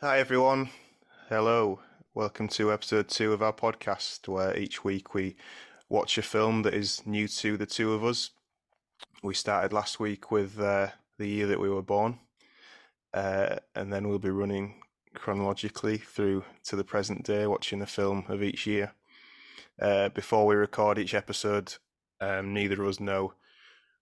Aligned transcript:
Hi, 0.00 0.20
everyone. 0.20 0.70
Hello. 1.28 1.80
Welcome 2.14 2.46
to 2.50 2.72
episode 2.72 3.08
two 3.08 3.32
of 3.32 3.42
our 3.42 3.52
podcast, 3.52 4.28
where 4.28 4.56
each 4.56 4.84
week 4.84 5.12
we 5.12 5.34
watch 5.88 6.16
a 6.16 6.22
film 6.22 6.62
that 6.62 6.72
is 6.72 7.04
new 7.04 7.26
to 7.26 7.56
the 7.56 7.66
two 7.66 7.92
of 7.92 8.04
us. 8.04 8.30
We 9.24 9.34
started 9.34 9.72
last 9.72 9.98
week 9.98 10.30
with 10.30 10.60
uh, 10.60 10.90
the 11.18 11.26
year 11.26 11.48
that 11.48 11.58
we 11.58 11.68
were 11.68 11.82
born, 11.82 12.20
uh, 13.12 13.56
and 13.74 13.92
then 13.92 14.06
we'll 14.06 14.20
be 14.20 14.30
running 14.30 14.80
chronologically 15.14 15.98
through 15.98 16.44
to 16.66 16.76
the 16.76 16.84
present 16.84 17.24
day, 17.24 17.48
watching 17.48 17.80
the 17.80 17.86
film 17.86 18.24
of 18.28 18.40
each 18.40 18.68
year. 18.68 18.92
Uh, 19.82 20.10
before 20.10 20.46
we 20.46 20.54
record 20.54 21.00
each 21.00 21.12
episode, 21.12 21.74
um, 22.20 22.54
neither 22.54 22.80
of 22.80 22.88
us 22.88 23.00
know 23.00 23.34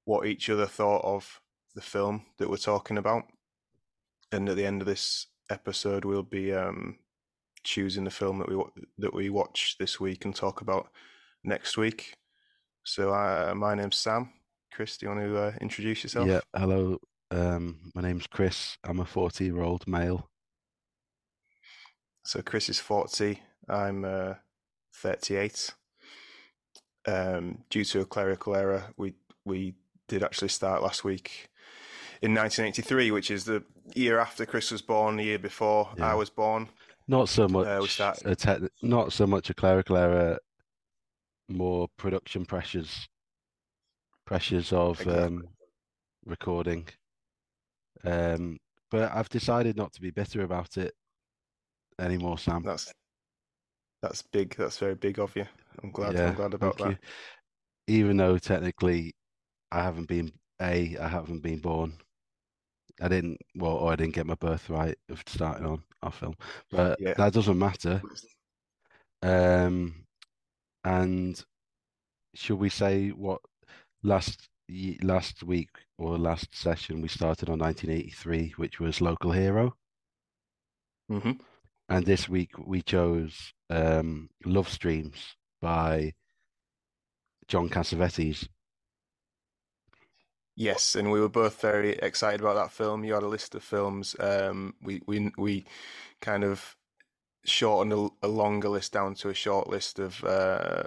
what 0.05 0.27
each 0.27 0.51
other 0.51 0.67
thought 0.67 1.03
of 1.07 1.41
the 1.75 1.81
film 1.81 2.27
that 2.37 2.51
we're 2.51 2.59
talking 2.59 2.99
about. 2.99 3.23
And 4.31 4.47
at 4.51 4.57
the 4.57 4.67
end 4.67 4.83
of 4.83 4.87
this 4.87 5.29
episode, 5.51 6.05
we'll 6.05 6.23
be 6.23 6.53
um, 6.53 6.99
choosing 7.65 8.05
the 8.05 8.11
film 8.11 8.39
that 8.39 8.49
we 8.49 8.63
that 8.99 9.15
we 9.15 9.31
watch 9.31 9.77
this 9.79 10.01
week 10.01 10.25
and 10.25 10.35
talk 10.35 10.61
about 10.61 10.89
next 11.45 11.77
week. 11.77 12.15
So, 12.85 13.13
uh, 13.13 13.53
my 13.57 13.75
name's 13.75 13.97
Sam. 13.97 14.33
Chris, 14.73 14.97
do 14.97 15.07
you 15.07 15.11
want 15.11 15.23
to 15.23 15.39
uh, 15.39 15.53
introduce 15.61 16.05
yourself? 16.05 16.29
Yeah, 16.29 16.41
hello. 16.55 16.99
Um, 17.31 17.91
my 17.95 18.03
name's 18.03 18.27
Chris. 18.27 18.79
I'm 18.85 19.01
a 19.01 19.05
40 19.05 19.45
year 19.45 19.61
old 19.61 19.87
male. 19.89 20.31
So, 22.25 22.43
Chris 22.43 22.69
is 22.69 22.79
40. 22.79 23.41
I'm 23.69 24.05
uh, 24.05 24.35
38. 24.95 25.75
Um, 27.09 27.65
due 27.71 27.85
to 27.85 28.01
a 28.01 28.05
clerical 28.05 28.55
error, 28.55 28.85
we 28.97 29.15
we 29.45 29.75
did 30.09 30.23
actually 30.23 30.49
start 30.49 30.83
last 30.83 31.05
week 31.05 31.49
in 32.23 32.35
1983, 32.35 33.11
which 33.11 33.31
is 33.31 33.45
the 33.45 33.65
year 33.95 34.19
after 34.19 34.45
Chris 34.47 34.71
was 34.71 34.83
born, 34.83 35.17
the 35.17 35.25
year 35.25 35.39
before 35.39 35.93
Yeah. 35.97 36.13
I 36.13 36.15
was 36.15 36.31
born. 36.31 36.69
Not 37.09 37.29
so 37.29 37.47
much 37.49 37.67
Uh, 37.67 37.87
start- 37.87 38.23
a 38.25 38.35
tech, 38.35 38.61
not 38.83 39.13
so 39.13 39.27
much 39.27 39.49
a 39.51 39.55
clerical 39.55 39.97
error, 39.97 40.39
more 41.49 41.89
production 41.97 42.45
pressures, 42.45 43.07
pressures 44.25 44.73
of 44.73 45.01
Exactly. 45.01 45.23
um, 45.25 45.49
recording. 46.25 46.89
Um, 48.05 48.59
but 48.91 49.13
I've 49.13 49.29
decided 49.29 49.77
not 49.77 49.93
to 49.95 50.01
be 50.01 50.11
bitter 50.11 50.43
about 50.43 50.77
it 50.77 50.95
anymore, 51.99 52.39
Sam. 52.39 52.63
That's 52.63 52.93
that's 54.03 54.23
big. 54.23 54.55
That's 54.57 54.79
very 54.79 54.95
big 54.95 55.19
of 55.19 55.35
you. 55.37 55.47
I'm 55.83 55.91
glad. 55.91 56.15
Yeah, 56.15 56.29
I'm 56.29 56.35
glad 56.35 56.55
about 56.55 56.79
that. 56.79 56.91
you. 56.91 56.99
Even 57.89 58.17
though 58.17 58.37
technically 58.39 59.15
I 59.73 59.83
haven't 59.83 60.07
been 60.07 60.33
a, 60.61 60.97
I 60.99 61.09
haven't 61.09 61.41
been 61.41 61.61
born. 61.61 61.99
I 63.01 63.09
didn't, 63.09 63.39
well, 63.55 63.73
or 63.73 63.93
I 63.93 63.97
didn't 63.97 64.15
get 64.15 64.27
my 64.27 64.35
birthright 64.35 64.99
of 65.11 65.23
starting 65.27 65.67
on 65.67 65.83
our 66.03 66.13
film, 66.13 66.35
but 66.71 66.99
Yeah. 67.01 67.15
that 67.15 67.33
doesn't 67.33 67.59
matter. 67.59 68.03
Um, 69.23 70.07
and 70.85 71.43
should 72.35 72.59
we 72.59 72.69
say 72.69 73.11
what 73.11 73.41
last 74.03 74.49
last 75.03 75.43
week 75.45 75.71
or 75.99 76.19
last 76.19 76.55
session 76.57 77.01
we 77.01 77.09
started 77.09 77.49
on 77.49 77.59
1983, 77.59 78.55
which 78.57 78.81
was 78.81 79.01
Local 79.01 79.33
Hero, 79.33 79.77
hmm 81.09 81.33
and 81.89 82.05
this 82.05 82.29
week 82.29 82.51
we 82.59 82.83
chose 82.83 83.53
um, 83.71 84.29
Love 84.45 84.69
Streams 84.69 85.37
by 85.61 86.13
John 87.49 87.69
Cassavetes. 87.69 88.49
Yes, 90.57 90.97
and 90.97 91.13
we 91.13 91.21
were 91.21 91.29
both 91.29 91.61
very 91.61 91.91
excited 91.91 92.41
about 92.41 92.55
that 92.55 92.73
film. 92.73 93.05
You 93.05 93.13
had 93.13 93.23
a 93.23 93.29
list 93.29 93.55
of 93.55 93.63
films. 93.63 94.17
Um, 94.19 94.75
we 94.83 95.03
we 95.07 95.31
we 95.37 95.67
kind 96.23 96.45
of 96.45 96.77
shortened 97.45 97.93
a, 97.93 98.27
a 98.27 98.29
longer 98.29 98.71
list 98.71 98.93
down 98.93 99.15
to 99.17 99.29
a 99.29 99.35
short 99.35 99.69
list 99.69 99.99
of 99.99 100.25
uh, 100.25 100.85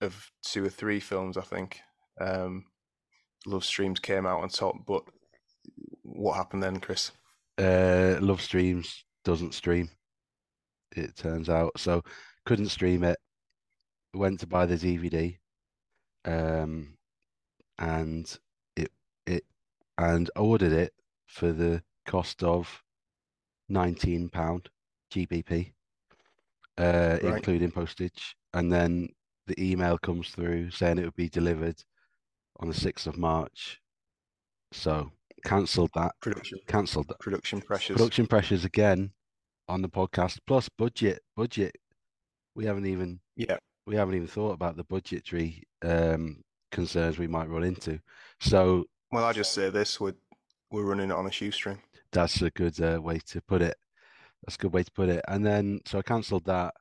of 0.00 0.30
two 0.42 0.64
or 0.64 0.70
three 0.70 0.98
films. 0.98 1.36
I 1.36 1.42
think. 1.42 1.80
Um, 2.18 2.64
Love 3.46 3.64
Streams 3.64 3.98
came 3.98 4.24
out 4.24 4.42
on 4.42 4.48
top, 4.48 4.76
but 4.86 5.02
what 6.02 6.36
happened 6.36 6.62
then, 6.62 6.80
Chris? 6.80 7.12
Uh, 7.58 8.16
Love 8.20 8.40
Streams 8.40 9.04
doesn't 9.24 9.54
stream, 9.54 9.90
it 10.96 11.16
turns 11.16 11.48
out, 11.48 11.72
so 11.76 12.02
couldn't 12.46 12.68
stream 12.68 13.04
it. 13.04 13.18
Went 14.14 14.40
to 14.40 14.46
buy 14.46 14.66
the 14.66 14.76
DVD, 14.76 15.36
um, 16.24 16.94
and 17.78 18.38
and 20.02 20.30
ordered 20.36 20.72
it 20.72 20.92
for 21.26 21.52
the 21.52 21.82
cost 22.06 22.42
of 22.42 22.82
nineteen 23.68 24.28
pound 24.28 24.68
GBP, 25.12 25.72
uh, 26.78 27.18
Right. 27.22 27.36
including 27.36 27.70
postage. 27.70 28.34
And 28.54 28.70
then 28.72 29.08
the 29.46 29.54
email 29.62 29.98
comes 29.98 30.30
through 30.30 30.70
saying 30.70 30.98
it 30.98 31.04
would 31.04 31.16
be 31.16 31.28
delivered 31.28 31.82
on 32.60 32.68
the 32.68 32.74
sixth 32.74 33.06
of 33.06 33.16
March. 33.16 33.80
So 34.72 35.10
cancelled 35.44 35.90
that. 35.94 36.12
Production 36.20 36.58
Cancelled 36.66 37.08
that. 37.08 37.18
production 37.18 37.60
pressures. 37.60 37.96
production 37.96 38.26
pressures 38.26 38.64
again 38.64 39.12
on 39.68 39.82
the 39.82 39.88
podcast 39.88 40.38
plus 40.46 40.68
budget 40.68 41.20
budget 41.36 41.74
we 42.54 42.64
haven't 42.64 42.86
even 42.86 43.20
Yeah, 43.36 43.58
we 43.86 43.94
haven't 43.96 44.14
even 44.16 44.26
thought 44.28 44.52
about 44.52 44.76
the 44.76 44.84
budgetary 44.84 45.62
um 45.82 46.42
concerns 46.72 47.18
we 47.18 47.26
might 47.28 47.48
run 47.48 47.62
into 47.64 48.00
so 48.40 48.84
well, 49.12 49.24
I 49.24 49.32
just 49.32 49.52
say 49.52 49.70
this: 49.70 50.00
we're 50.00 50.14
we're 50.70 50.84
running 50.84 51.10
it 51.10 51.14
on 51.14 51.26
a 51.26 51.30
shoestring. 51.30 51.78
that's 52.12 52.42
a 52.42 52.50
good 52.50 52.80
uh, 52.80 53.00
way 53.00 53.18
to 53.26 53.40
put 53.42 53.62
it 53.62 53.76
that's 54.42 54.56
a 54.56 54.58
good 54.58 54.72
way 54.72 54.82
to 54.82 54.90
put 54.92 55.08
it 55.08 55.22
and 55.28 55.44
then 55.46 55.80
so 55.86 55.98
i 55.98 56.02
cancelled 56.02 56.44
that 56.44 56.74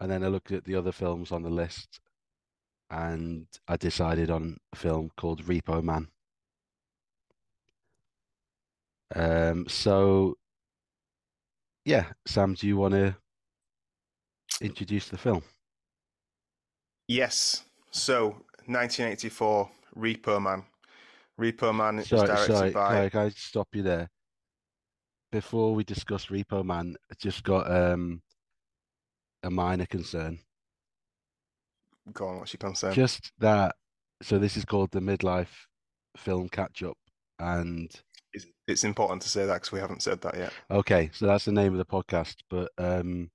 and 0.00 0.10
then 0.10 0.22
i 0.24 0.28
looked 0.28 0.52
at 0.52 0.64
the 0.64 0.74
other 0.74 0.92
films 0.92 1.30
on 1.32 1.42
the 1.42 1.50
list 1.50 2.00
and 2.90 3.46
i 3.68 3.76
decided 3.76 4.30
on 4.30 4.56
a 4.72 4.76
film 4.76 5.10
called 5.16 5.44
repo 5.44 5.82
man 5.82 6.08
um 9.14 9.68
so 9.68 10.34
yeah 11.84 12.06
sam 12.26 12.54
do 12.54 12.66
you 12.66 12.76
want 12.76 12.94
to 12.94 13.14
introduce 14.60 15.08
the 15.08 15.18
film 15.18 15.42
Yes. 17.10 17.64
So, 17.90 18.42
1984, 18.66 19.70
Repo 19.96 20.42
Man. 20.42 20.62
Repo 21.38 21.74
Man 21.74 21.98
is 22.00 22.08
Sorry, 22.08 22.26
directed 22.26 22.54
sorry, 22.54 22.70
by. 22.72 22.94
sorry, 22.94 23.10
can 23.10 23.20
I 23.20 23.28
stop 23.30 23.68
you 23.72 23.82
there? 23.82 24.08
Before 25.30 25.74
we 25.74 25.84
discuss 25.84 26.26
Repo 26.26 26.64
Man, 26.64 26.96
I 27.10 27.14
just 27.18 27.44
got 27.44 27.70
um 27.70 28.22
a 29.42 29.50
minor 29.50 29.86
concern. 29.86 30.38
Go 32.12 32.26
on, 32.28 32.38
what's 32.38 32.52
your 32.52 32.58
concern? 32.58 32.94
Just 32.94 33.30
that, 33.38 33.76
so 34.22 34.38
this 34.38 34.56
is 34.56 34.64
called 34.64 34.90
the 34.90 35.00
Midlife 35.00 35.66
Film 36.16 36.48
Catch 36.48 36.82
Up, 36.82 36.96
and 37.38 37.90
It's, 38.32 38.46
it's 38.66 38.84
important 38.84 39.22
to 39.22 39.28
say 39.28 39.46
that 39.46 39.54
because 39.54 39.72
we 39.72 39.78
haven't 39.80 40.02
said 40.02 40.20
that 40.22 40.36
yet. 40.36 40.52
okay, 40.70 41.10
so 41.12 41.26
that's 41.26 41.44
the 41.44 41.52
name 41.52 41.72
of 41.72 41.78
the 41.78 41.84
podcast. 41.84 42.36
But 42.48 42.70
um, 42.78 43.30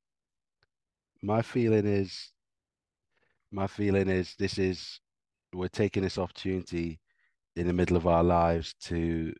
my 1.21 1.41
feeling 1.41 1.85
is, 1.85 2.31
my 3.51 3.67
feeling 3.67 4.09
is 4.09 4.35
this 4.39 4.57
is 4.57 4.99
we're 5.53 5.67
taking 5.67 6.01
this 6.01 6.17
opportunity 6.17 6.99
in 7.55 7.67
the 7.67 7.73
middle 7.73 7.97
of 7.97 8.07
our 8.07 8.23
lives 8.23 8.73
to 8.81 9.33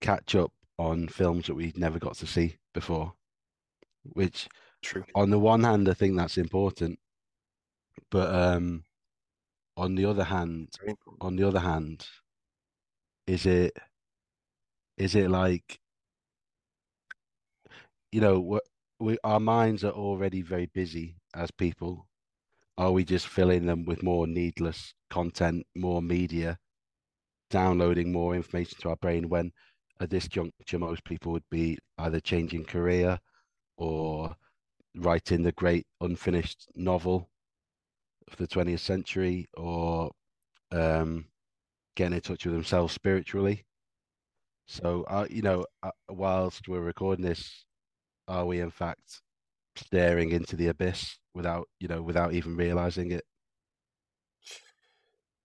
catch 0.00 0.34
up 0.34 0.52
on 0.78 1.08
films 1.08 1.46
that 1.46 1.54
we 1.54 1.72
never 1.76 1.98
got 1.98 2.14
to 2.16 2.26
see 2.26 2.56
before, 2.74 3.14
which 4.02 4.48
True. 4.82 5.04
on 5.14 5.30
the 5.30 5.38
one 5.38 5.64
hand, 5.64 5.88
I 5.88 5.94
think 5.94 6.16
that's 6.16 6.38
important, 6.38 6.98
but 8.10 8.34
um, 8.34 8.84
on 9.76 9.94
the 9.94 10.04
other 10.04 10.24
hand, 10.24 10.74
on 11.20 11.36
the 11.36 11.46
other 11.46 11.60
hand, 11.60 12.06
is 13.26 13.46
it 13.46 13.76
is 14.96 15.14
it 15.14 15.30
like 15.30 15.78
you 18.10 18.20
know 18.20 18.40
what 18.40 18.64
we 18.98 19.18
our 19.24 19.40
minds 19.40 19.84
are 19.84 19.92
already 19.92 20.42
very 20.42 20.66
busy 20.66 21.16
as 21.34 21.50
people. 21.50 22.08
Are 22.78 22.92
we 22.92 23.04
just 23.04 23.28
filling 23.28 23.66
them 23.66 23.84
with 23.84 24.02
more 24.02 24.26
needless 24.26 24.94
content, 25.10 25.66
more 25.76 26.00
media, 26.00 26.58
downloading 27.52 28.10
more 28.10 28.34
information 28.34 28.78
to 28.80 28.88
our 28.88 28.96
brain 28.96 29.28
when 29.28 29.52
at 30.00 30.10
this 30.10 30.26
juncture 30.26 30.78
most 30.78 31.04
people 31.04 31.32
would 31.32 31.48
be 31.50 31.78
either 31.98 32.18
changing 32.18 32.64
career 32.64 33.18
or 33.76 34.34
writing 34.96 35.42
the 35.42 35.52
great 35.52 35.86
unfinished 36.00 36.66
novel 36.74 37.28
of 38.26 38.36
the 38.38 38.48
20th 38.48 38.80
century 38.80 39.46
or 39.54 40.10
um, 40.72 41.26
getting 41.94 42.14
in 42.14 42.20
touch 42.22 42.46
with 42.46 42.54
themselves 42.54 42.94
spiritually. 42.94 43.66
So, 44.66 45.04
uh, 45.08 45.26
you 45.28 45.42
know, 45.42 45.66
uh, 45.82 45.90
whilst 46.08 46.68
we're 46.68 46.80
recording 46.80 47.24
this, 47.24 47.66
are 48.28 48.46
we 48.46 48.60
in 48.60 48.70
fact 48.70 49.20
staring 49.76 50.30
into 50.30 50.56
the 50.56 50.68
abyss 50.68 51.18
without, 51.34 51.68
you 51.80 51.88
know, 51.88 52.00
without 52.00 52.32
even 52.32 52.56
realizing 52.56 53.10
it? 53.12 53.24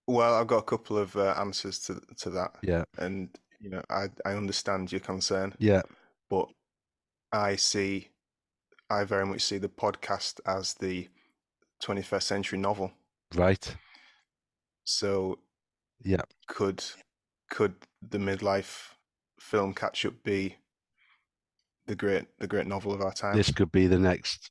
Well, 0.08 0.34
I've 0.34 0.46
got 0.46 0.60
a 0.60 0.62
couple 0.62 0.96
of 0.96 1.14
uh, 1.16 1.34
answers 1.36 1.78
to 1.80 2.00
to 2.16 2.30
that, 2.30 2.56
Yeah, 2.62 2.84
and 2.96 3.28
you 3.60 3.68
know, 3.68 3.82
I 3.90 4.06
I 4.24 4.32
understand 4.32 4.90
your 4.90 5.00
concern, 5.02 5.54
yeah, 5.58 5.82
but 6.30 6.48
I 7.30 7.56
see, 7.56 8.08
I 8.88 9.04
very 9.04 9.26
much 9.26 9.42
see 9.42 9.58
the 9.58 9.68
podcast 9.68 10.40
as 10.46 10.72
the 10.74 11.08
21st 11.82 12.26
century 12.26 12.58
novel. 12.58 12.92
Right. 13.34 13.76
So 14.84 15.40
Yeah. 16.02 16.22
could 16.46 16.82
could 17.50 17.74
the 18.00 18.18
midlife 18.18 18.94
film 19.38 19.74
catch 19.74 20.06
up 20.06 20.22
be 20.24 20.56
the 21.86 21.94
great 21.94 22.26
the 22.38 22.46
great 22.46 22.66
novel 22.66 22.94
of 22.94 23.02
our 23.02 23.12
time? 23.12 23.36
This 23.36 23.52
could 23.52 23.70
be 23.72 23.86
the 23.86 23.98
next 23.98 24.50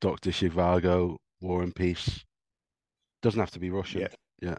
Doctor 0.00 0.30
Zhivago, 0.30 1.16
War 1.42 1.62
and 1.62 1.74
Peace. 1.74 2.24
Doesn't 3.22 3.40
have 3.40 3.50
to 3.52 3.58
be 3.60 3.70
Russian. 3.70 4.00
Yeah. 4.02 4.08
Yeah. 4.40 4.56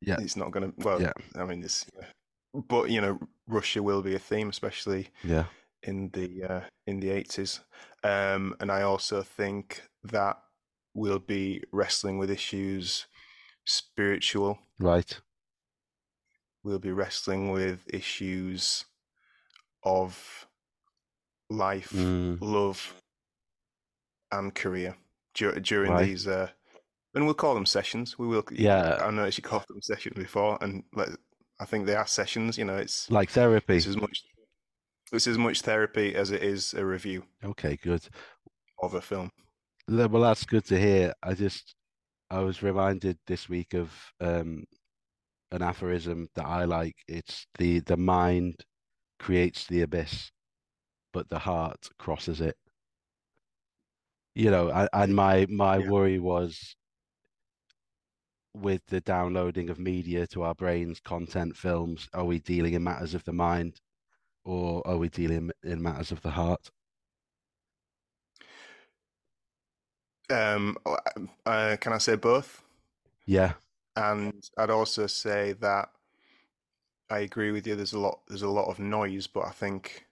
Yeah. 0.00 0.16
It's 0.20 0.36
not 0.36 0.50
going 0.52 0.72
to. 0.72 0.84
Well, 0.86 1.00
Yeah. 1.00 1.12
I 1.34 1.44
mean, 1.44 1.62
it's. 1.62 1.86
But 2.54 2.90
you 2.90 3.00
know, 3.00 3.18
Russia 3.46 3.82
will 3.82 4.02
be 4.02 4.14
a 4.14 4.18
theme, 4.18 4.48
especially 4.48 5.08
Yeah. 5.22 5.46
in 5.82 6.10
the 6.12 6.44
uh, 6.44 6.60
in 6.86 7.00
the 7.00 7.10
eighties. 7.10 7.60
Um, 8.02 8.54
and 8.60 8.70
I 8.70 8.82
also 8.82 9.22
think 9.22 9.82
that 10.04 10.38
we'll 10.94 11.18
be 11.18 11.62
wrestling 11.72 12.18
with 12.18 12.30
issues 12.30 13.06
spiritual. 13.66 14.58
Right. 14.78 15.20
We'll 16.64 16.78
be 16.78 16.92
wrestling 16.92 17.50
with 17.52 17.80
issues 17.92 18.86
of 19.82 20.46
life, 21.50 21.90
Mm, 21.92 22.38
love, 22.40 22.94
and 24.32 24.54
career 24.54 24.96
dur- 25.34 25.60
during 25.60 25.92
Right. 25.92 26.06
these. 26.06 26.26
Uh, 26.26 26.50
and 27.16 27.24
we'll 27.24 27.34
call 27.34 27.54
them 27.54 27.66
sessions. 27.66 28.18
We 28.18 28.26
will. 28.28 28.44
Yeah. 28.52 28.98
I 29.02 29.10
know 29.10 29.24
you 29.24 29.42
called 29.42 29.64
them 29.68 29.82
sessions 29.82 30.14
before, 30.16 30.58
and 30.60 30.84
let, 30.94 31.08
I 31.58 31.64
think 31.64 31.86
they 31.86 31.96
are 31.96 32.06
sessions. 32.06 32.56
You 32.58 32.66
know, 32.66 32.76
it's 32.76 33.10
like 33.10 33.30
therapy. 33.30 33.76
it's 33.76 33.86
as 33.88 33.96
much 33.96 34.22
it's 35.12 35.26
as 35.26 35.38
much 35.38 35.62
therapy 35.62 36.14
as 36.14 36.30
it 36.30 36.42
is 36.42 36.74
a 36.74 36.84
review 36.84 37.24
Okay, 37.44 37.76
good. 37.82 38.06
of 38.82 38.94
a 38.94 39.00
film. 39.00 39.30
Well, 39.88 40.22
that's 40.22 40.44
good 40.44 40.66
to 40.66 40.78
hear. 40.78 41.12
I 41.22 41.34
just, 41.34 41.74
I 42.28 42.40
was 42.40 42.62
reminded 42.62 43.18
this 43.26 43.48
week 43.48 43.72
of 43.72 43.90
um, 44.20 44.64
an 45.52 45.62
aphorism 45.62 46.28
that 46.34 46.44
I 46.44 46.64
like. 46.64 46.96
It's 47.08 47.46
the 47.58 47.80
the 47.80 47.96
mind 47.96 48.56
creates 49.18 49.66
the 49.66 49.82
abyss, 49.82 50.30
but 51.12 51.28
the 51.30 51.38
heart 51.38 51.88
crosses 51.98 52.40
it. 52.40 52.56
You 54.34 54.50
know, 54.50 54.68
and, 54.70 54.88
and 54.92 55.14
my 55.16 55.46
my 55.48 55.78
Yeah. 55.78 55.88
worry 55.88 56.18
was 56.18 56.76
with 58.62 58.86
the 58.88 59.00
downloading 59.00 59.70
of 59.70 59.78
media 59.78 60.26
to 60.28 60.42
our 60.42 60.54
brains, 60.54 61.00
content, 61.00 61.56
films, 61.56 62.08
are 62.14 62.24
we 62.24 62.38
dealing 62.40 62.74
in 62.74 62.84
matters 62.84 63.14
of 63.14 63.24
the 63.24 63.32
mind, 63.32 63.80
or 64.44 64.86
are 64.86 64.98
we 64.98 65.08
dealing 65.10 65.50
in 65.64 65.82
matters 65.82 66.12
of 66.12 66.22
the 66.22 66.30
heart? 66.32 66.70
Um, 70.30 70.76
uh, 71.44 71.76
can 71.80 71.92
I 71.92 71.98
say 71.98 72.16
both? 72.16 72.62
Yeah, 73.26 73.54
And 73.96 74.48
I'd 74.56 74.70
also 74.70 75.06
say 75.06 75.52
that 75.54 75.90
I 77.10 77.20
agree 77.20 77.52
with 77.52 77.66
you. 77.66 77.76
There's 77.76 77.92
a 77.92 77.98
lot. 77.98 78.20
There's 78.28 78.42
a 78.42 78.48
lot 78.48 78.68
of 78.68 78.78
noise, 78.78 79.26
but 79.26 79.44
I 79.46 79.50
think 79.50 80.06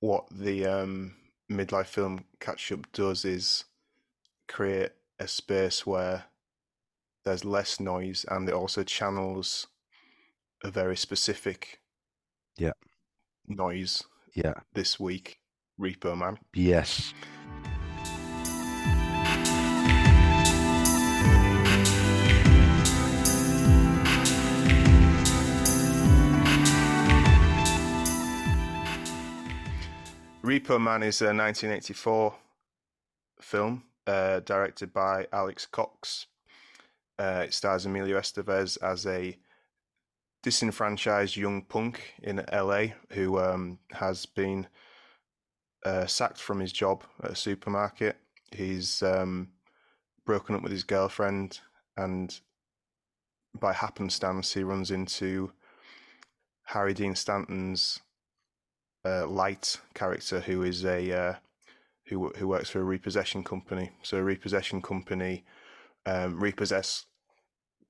what 0.00 0.26
the 0.30 0.66
um, 0.66 1.16
midlife 1.50 1.86
film 1.86 2.26
catch 2.40 2.72
up 2.72 2.90
does 2.92 3.24
is 3.24 3.64
create 4.48 4.92
a 5.18 5.28
space 5.28 5.86
where 5.86 6.24
there's 7.24 7.44
less 7.44 7.80
noise, 7.80 8.24
and 8.28 8.48
it 8.48 8.54
also 8.54 8.82
channels 8.82 9.66
a 10.64 10.70
very 10.70 10.96
specific 10.96 11.80
Yeah. 12.56 12.72
noise 13.46 14.04
yeah, 14.34 14.54
this 14.74 14.98
week. 15.00 15.38
Repo 15.80 16.16
Man. 16.16 16.38
yes. 16.54 17.12
Repo 30.42 30.80
Man 30.80 31.02
is 31.02 31.20
a 31.22 31.26
1984 31.26 32.34
film 33.40 33.84
uh, 34.06 34.40
directed 34.40 34.92
by 34.92 35.26
Alex 35.32 35.66
Cox. 35.66 36.26
Uh, 37.18 37.44
it 37.46 37.54
stars 37.54 37.86
Emilio 37.86 38.18
Estevez 38.18 38.78
as 38.82 39.06
a 39.06 39.36
disenfranchised 40.42 41.36
young 41.36 41.62
punk 41.62 42.14
in 42.22 42.44
LA 42.52 42.86
who 43.10 43.38
um, 43.38 43.78
has 43.92 44.26
been 44.26 44.66
uh, 45.84 46.06
sacked 46.06 46.40
from 46.40 46.60
his 46.60 46.72
job 46.72 47.04
at 47.22 47.32
a 47.32 47.36
supermarket. 47.36 48.16
He's 48.50 49.02
um, 49.02 49.48
broken 50.26 50.54
up 50.54 50.62
with 50.62 50.72
his 50.72 50.84
girlfriend, 50.84 51.60
and 51.96 52.38
by 53.58 53.72
happenstance, 53.72 54.52
he 54.52 54.62
runs 54.62 54.90
into 54.90 55.52
Harry 56.64 56.94
Dean 56.94 57.14
Stanton's 57.14 58.00
uh, 59.04 59.26
Light 59.26 59.80
character, 59.94 60.40
who 60.40 60.62
is 60.62 60.84
a 60.84 61.12
uh, 61.12 61.34
who 62.06 62.28
who 62.36 62.48
works 62.48 62.70
for 62.70 62.80
a 62.80 62.84
repossession 62.84 63.42
company. 63.42 63.90
So 64.02 64.18
a 64.18 64.22
repossession 64.22 64.82
company 64.82 65.44
um, 66.06 66.38
repossess 66.40 67.06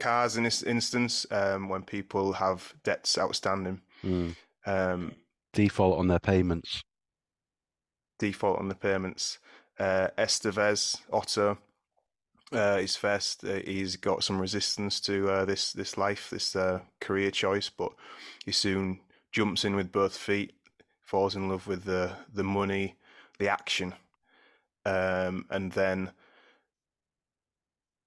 cars 0.01 0.37
in 0.37 0.45
this 0.45 0.63
instance 0.63 1.27
um, 1.31 1.69
when 1.69 1.83
people 1.83 2.33
have 2.33 2.75
debts 2.83 3.17
outstanding. 3.19 3.81
Mm. 4.05 4.35
Um, 4.67 5.13
Default 5.53 5.99
on 5.99 6.09
their 6.09 6.19
payments. 6.21 6.83
default 8.19 8.59
on 8.59 8.69
the 8.69 8.75
payments. 8.75 9.39
Uh, 9.79 10.09
Estevez 10.17 11.01
Otto 11.13 11.59
uh, 12.53 12.79
is 12.81 12.97
first. 12.97 13.45
Uh, 13.45 13.61
he's 13.65 13.97
got 13.97 14.25
some 14.25 14.41
resistance 14.41 15.01
to 15.01 15.29
uh, 15.31 15.45
this 15.45 15.73
this 15.73 15.97
life, 15.99 16.31
this 16.31 16.57
uh, 16.57 16.81
career 17.01 17.31
choice, 17.31 17.69
but 17.69 17.93
he 18.45 18.53
soon 18.53 19.01
jumps 19.31 19.65
in 19.65 19.75
with 19.77 19.93
both 19.93 20.17
feet, 20.17 20.53
falls 21.03 21.37
in 21.37 21.49
love 21.49 21.67
with 21.67 21.85
the 21.85 22.13
the 22.33 22.45
money, 22.45 22.97
the 23.39 23.49
action, 23.49 23.95
um, 24.85 25.45
and 25.51 25.73
then 25.73 26.13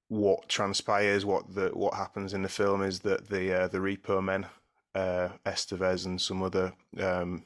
what 0.08 0.48
transpires, 0.50 1.26
what 1.26 1.56
the 1.56 1.70
what 1.74 1.94
happens 1.96 2.34
in 2.34 2.42
the 2.44 2.50
film 2.50 2.82
is 2.82 3.00
that 3.02 3.30
the 3.30 3.64
uh, 3.64 3.68
the 3.68 3.80
repo 3.80 4.24
men, 4.24 4.46
uh, 4.94 5.30
Estevez 5.46 6.06
and 6.06 6.22
some 6.22 6.44
other 6.44 6.74
um, 7.00 7.44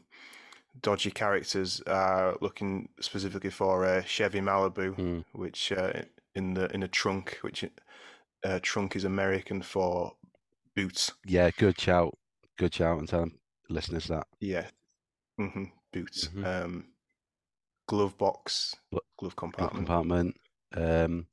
dodgy 0.81 1.11
characters 1.11 1.81
are 1.87 2.37
looking 2.41 2.89
specifically 3.01 3.49
for 3.49 3.85
a 3.85 4.03
Chevy 4.05 4.41
Malibu, 4.41 4.95
Mm. 4.95 5.25
which 5.33 5.71
uh, 5.71 6.03
in 6.35 6.53
the 6.53 6.69
in 6.73 6.83
a 6.83 6.87
trunk, 6.87 7.37
which 7.41 7.63
uh, 8.43 8.59
trunk 8.61 8.95
is 8.95 9.03
American 9.05 9.61
for 9.61 10.13
boots. 10.75 11.11
Yeah, 11.25 11.49
good 11.57 11.79
shout. 11.79 12.17
Good 12.57 12.73
shout 12.73 12.99
and 12.99 13.07
tell 13.07 13.21
them 13.21 13.39
listeners 13.69 14.07
that. 14.07 14.27
Yeah, 14.39 14.67
hmm 15.37 15.65
boots. 15.93 16.27
Mhm. 16.27 16.45
Um, 16.65 16.85
glove 17.87 18.17
box, 18.17 18.75
Glo- 18.91 18.99
glove 19.17 19.35
Glove 19.35 19.51
compartment. 19.53 19.87
compartment. 19.87 20.35
Um, 20.75 21.27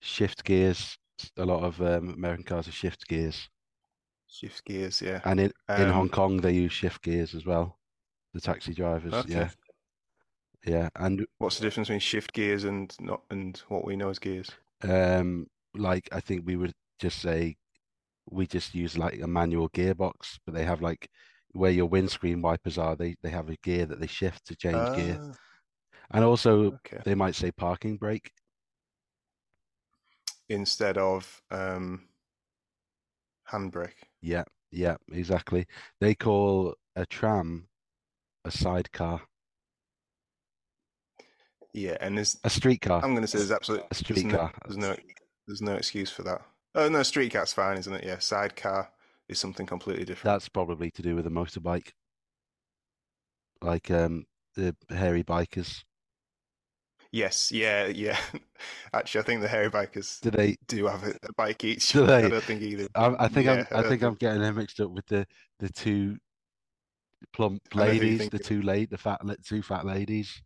shift 0.00 0.44
gears. 0.44 0.98
A 1.36 1.44
lot 1.44 1.62
of 1.64 1.80
um, 1.80 2.10
American 2.14 2.44
cars 2.44 2.68
are 2.68 2.72
shift 2.72 3.06
gears. 3.08 3.48
Shift 4.28 4.64
gears. 4.64 5.02
Yeah. 5.02 5.22
And 5.22 5.38
in, 5.38 5.52
in 5.76 5.90
Um, 5.90 5.90
Hong 5.90 6.08
Kong 6.08 6.38
they 6.40 6.54
use 6.54 6.72
shift 6.72 7.02
gears 7.02 7.32
as 7.32 7.46
well. 7.46 7.78
The 8.34 8.40
taxi 8.40 8.74
drivers. 8.74 9.22
Okay. 9.22 9.26
Yeah. 9.26 9.50
Yeah. 10.64 10.88
And 10.96 11.26
What's 11.38 11.58
the 11.58 11.64
difference 11.64 11.88
between 11.88 11.98
shift 11.98 12.32
gears 12.32 12.62
and 12.62 12.94
not 13.00 13.22
and 13.28 13.56
what 13.66 13.84
we 13.84 13.96
know 13.96 14.10
as 14.10 14.20
gears? 14.20 14.52
um 14.82 15.46
like 15.74 16.08
I 16.12 16.20
think 16.20 16.46
we 16.46 16.56
would 16.56 16.72
just 16.98 17.20
say 17.20 17.56
we 18.30 18.46
just 18.46 18.74
use 18.74 18.98
like 18.98 19.20
a 19.22 19.26
manual 19.28 19.70
gearbox, 19.70 20.38
but 20.46 20.54
they 20.54 20.64
have 20.64 20.82
like 20.82 21.08
where 21.52 21.70
your 21.72 21.86
windscreen 21.86 22.42
wipers 22.42 22.78
are, 22.78 22.96
they 22.96 23.16
they 23.22 23.30
have 23.30 23.48
a 23.50 23.56
gear 23.58 23.86
that 23.86 24.00
they 24.00 24.06
shift 24.08 24.46
to 24.46 24.56
change 24.56 24.92
gear. 24.92 25.20
Ah, 25.20 25.38
And 26.12 26.24
also 26.24 26.72
okay. 26.72 27.02
they 27.04 27.14
might 27.14 27.34
say 27.34 27.50
parking 27.52 27.96
brake. 27.98 28.32
Instead 30.48 30.96
of 30.98 31.42
um, 31.50 32.08
handbrake. 33.50 34.06
Yeah, 34.20 34.44
yeah, 34.70 34.96
exactly. 35.12 35.66
They 36.00 36.14
call 36.14 36.74
a 36.96 37.06
tram 37.06 37.68
a 38.44 38.50
sidecar, 38.50 39.22
Yeah, 41.72 41.96
and 42.00 42.16
there's 42.16 42.38
a 42.44 42.50
streetcar. 42.50 43.04
I'm 43.04 43.12
going 43.12 43.22
to 43.22 43.28
say 43.28 43.38
there's 43.38 43.52
absolutely 43.52 43.88
A 43.90 43.94
there's 44.08 44.24
no, 44.24 44.38
streetcar. 44.38 44.52
there's 44.66 44.76
no 44.76 44.96
there's 45.46 45.62
no 45.62 45.74
excuse 45.74 46.10
for 46.10 46.22
that. 46.24 46.42
Oh 46.74 46.88
no, 46.88 47.02
streetcar's 47.02 47.52
fine, 47.52 47.78
isn't 47.78 47.92
it? 47.94 48.04
Yeah, 48.04 48.18
sidecar 48.18 48.90
is 49.28 49.38
something 49.38 49.66
completely 49.66 50.04
different. 50.04 50.34
That's 50.34 50.48
probably 50.48 50.92
to 50.92 51.02
do 51.02 51.16
with 51.16 51.26
a 51.26 51.30
motorbike, 51.30 51.90
like 53.62 53.90
um 53.90 54.24
the 54.54 54.76
hairy 54.90 55.22
bikers. 55.24 55.84
Yes, 57.10 57.50
yeah, 57.52 57.86
yeah. 57.86 58.18
Actually, 58.92 59.20
I 59.22 59.24
think 59.24 59.40
the 59.42 59.48
hairy 59.48 59.70
bikers 59.70 60.22
Do 60.22 60.30
they? 60.30 60.56
do 60.66 60.86
have 60.86 61.04
a, 61.04 61.14
a 61.22 61.32
bike 61.36 61.64
each. 61.64 61.92
Do 61.92 62.06
they? 62.06 62.24
I 62.24 62.28
don't 62.28 62.44
think 62.44 62.62
either. 62.62 62.88
I, 62.94 63.14
I 63.24 63.28
think 63.28 63.46
Yeah, 63.46 63.48
I'm. 63.48 63.66
I 63.74 63.82
think 63.82 64.02
I'm 64.02 64.14
getting 64.14 64.42
them 64.42 64.56
mixed 64.56 64.80
up 64.80 64.90
with 64.90 65.06
the 65.06 65.26
the 65.58 65.68
two 65.70 66.18
plump 67.32 67.62
I 67.76 67.82
know 67.82 67.94
who 67.94 68.04
you're 68.04 68.14
ladies, 68.14 68.28
the 68.28 68.38
two 68.38 68.60
late, 68.62 68.90
the 68.90 68.98
fat, 68.98 69.20
two 69.44 69.62
fat 69.62 69.86
ladies, 69.86 70.42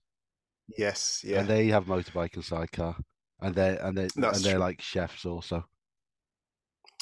Yes, 0.76 1.22
yeah, 1.24 1.34
and 1.34 1.48
they 1.48 1.66
have 1.68 1.86
motorbike 1.86 2.34
and 2.34 2.44
sidecar, 2.44 2.96
and 3.40 3.54
they 3.54 3.76
and 3.78 3.96
they 3.96 4.10
and 4.30 4.44
they're 4.44 4.58
true. 4.58 4.58
like 4.58 4.80
chefs 4.80 5.24
also. 5.24 5.64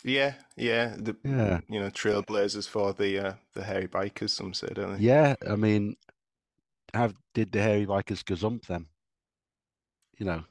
yeah, 0.05 0.35
yeah. 0.57 0.95
The 0.99 1.17
Yeah. 1.25 1.61
you 1.69 1.81
know 1.81 1.90
trailblazers 1.90 2.69
for 2.69 2.93
the 2.93 3.19
uh, 3.19 3.33
the 3.55 3.64
hairy 3.64 3.88
bikers. 3.88 4.31
Some 4.31 4.55
say, 4.55 4.69
don't 4.75 4.95
they? 4.99 5.02
Yeah, 5.02 5.35
I 5.49 5.57
mean, 5.57 5.97
have 6.95 7.14
did 7.35 7.52
the 7.52 7.62
hairy 7.62 7.87
bikers 7.87 8.23
gazump 8.25 8.67
them? 8.67 8.88
You 10.20 10.26
know, 10.26 10.44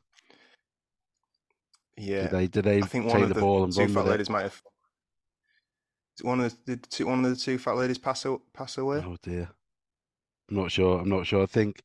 Yeah. 1.96 2.24
did 2.24 2.32
they 2.32 2.48
did 2.48 2.66
they 2.66 2.82
I 2.82 2.88
think 2.88 3.06
one 3.06 3.14
take 3.14 3.24
of 3.24 3.30
the 3.30 3.36
the 3.36 3.42
ball 3.42 3.64
and 3.64 3.72
two 3.72 3.88
fat 3.88 4.00
with 4.00 4.08
it? 4.08 4.10
ladies 4.12 4.30
might 4.30 4.42
have. 4.42 4.62
One 6.24 6.42
of 6.42 6.52
the, 6.66 6.76
did 6.76 6.90
two, 6.90 7.06
one 7.08 7.24
of 7.24 7.30
the 7.30 7.38
two 7.38 7.58
fat 7.60 7.78
ladies 7.78 8.00
pass 8.00 8.26
pass 8.52 8.78
away. 8.78 9.04
Oh 9.06 9.16
dear, 9.22 9.50
I'm 10.50 10.56
not 10.58 10.72
sure. 10.72 11.00
I'm 11.00 11.08
not 11.08 11.28
sure. 11.28 11.44
I 11.44 11.46
think 11.46 11.82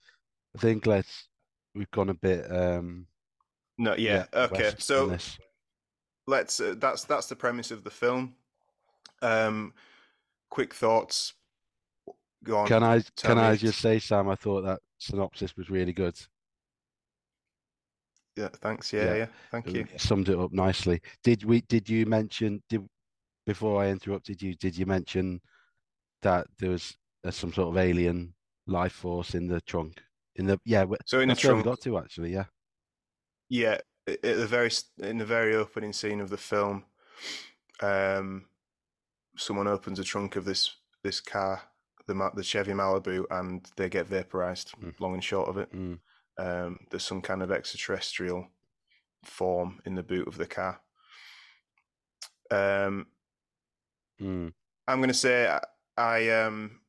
I 0.57 0.59
think 0.59 0.87
let's 0.87 1.29
we've 1.75 1.91
gone 1.91 2.09
a 2.09 2.15
bit 2.15 2.51
um 2.51 3.07
No, 3.77 3.95
yeah. 3.97 4.25
Okay, 4.33 4.73
so 4.79 5.17
let's. 6.27 6.59
Uh, 6.59 6.75
that's 6.79 7.05
that's 7.05 7.27
the 7.27 7.37
premise 7.37 7.71
of 7.71 7.85
the 7.85 7.91
film. 7.91 8.35
Um, 9.21 9.75
quick 10.49 10.75
thoughts. 10.75 11.35
Go 12.43 12.59
on. 12.59 12.67
Can 12.67 12.83
I 12.83 13.03
can 13.17 13.39
I 13.39 13.57
just 13.57 13.79
say, 13.79 13.99
Sam? 13.99 14.29
I 14.29 14.37
thought 14.37 14.63
that 14.63 14.81
synopsis 14.99 15.57
was 15.57 15.71
really 15.71 15.93
good. 15.93 16.19
Yeah. 18.37 18.49
Thanks. 18.61 18.93
Yeah. 18.93 19.05
Yeah. 19.05 19.15
Yeah. 19.15 19.27
Thank 19.51 19.73
you. 19.73 19.87
Summed 19.97 20.29
it 20.29 20.39
up 20.39 20.53
nicely. 20.53 21.01
Did 21.23 21.45
we? 21.45 21.61
Did 21.63 21.89
you 21.89 22.07
mention? 22.07 22.63
Did 22.69 22.87
before 23.47 23.83
I 23.83 23.89
interrupted 23.89 24.43
you? 24.43 24.55
Did 24.55 24.77
you 24.77 24.87
mention 24.87 25.41
that 26.23 26.47
there 26.59 26.71
was 26.71 26.97
uh, 27.25 27.31
some 27.31 27.53
sort 27.53 27.69
of 27.69 27.77
alien 27.77 28.35
life 28.67 28.93
force 28.93 29.35
in 29.35 29.47
the 29.47 29.61
trunk? 29.61 30.03
In 30.37 30.47
the 30.47 30.59
yeah, 30.65 30.85
So 31.07 31.21
in 31.21 31.29
the 31.29 31.35
where 31.35 31.55
we 31.55 31.63
trunk, 31.63 31.65
got 31.65 31.81
to 31.83 31.99
actually. 31.99 32.33
Yeah. 32.33 32.47
yeah, 33.49 33.79
at 34.09 34.23
the 34.23 34.47
very 34.47 34.71
in 34.99 35.19
the 35.19 35.25
very 35.25 35.55
opening 35.55 35.93
scene 35.93 36.21
of 36.21 36.31
the 36.31 36.37
film, 36.37 36.85
um, 37.83 38.47
someone 39.37 39.69
opens 39.69 39.99
a 39.99 40.05
trunk 40.05 40.35
of 40.37 40.45
this 40.45 40.75
this 41.05 41.21
car, 41.21 41.63
the 42.07 42.31
the 42.35 42.43
Chevy 42.43 42.73
Malibu, 42.73 43.25
and 43.31 43.65
they 43.77 43.89
get 43.89 44.09
vaporized. 44.09 44.73
Mm. 44.83 44.99
Long 44.99 45.15
and 45.15 45.23
short 45.25 45.49
of 45.49 45.57
it, 45.59 45.73
Mm. 45.73 46.01
Um, 46.39 46.79
there's 46.91 47.05
some 47.05 47.21
kind 47.23 47.43
of 47.43 47.51
extraterrestrial 47.53 48.49
form 49.25 49.81
in 49.85 49.95
the 49.95 50.03
boot 50.03 50.29
of 50.29 50.37
the 50.37 50.47
car. 50.47 50.81
Um, 52.51 53.07
Mm. 54.21 54.53
I'm 54.87 55.01
gonna 55.01 55.13
say 55.13 55.49
I, 55.49 55.61
I 55.97 56.29
um 56.45 56.81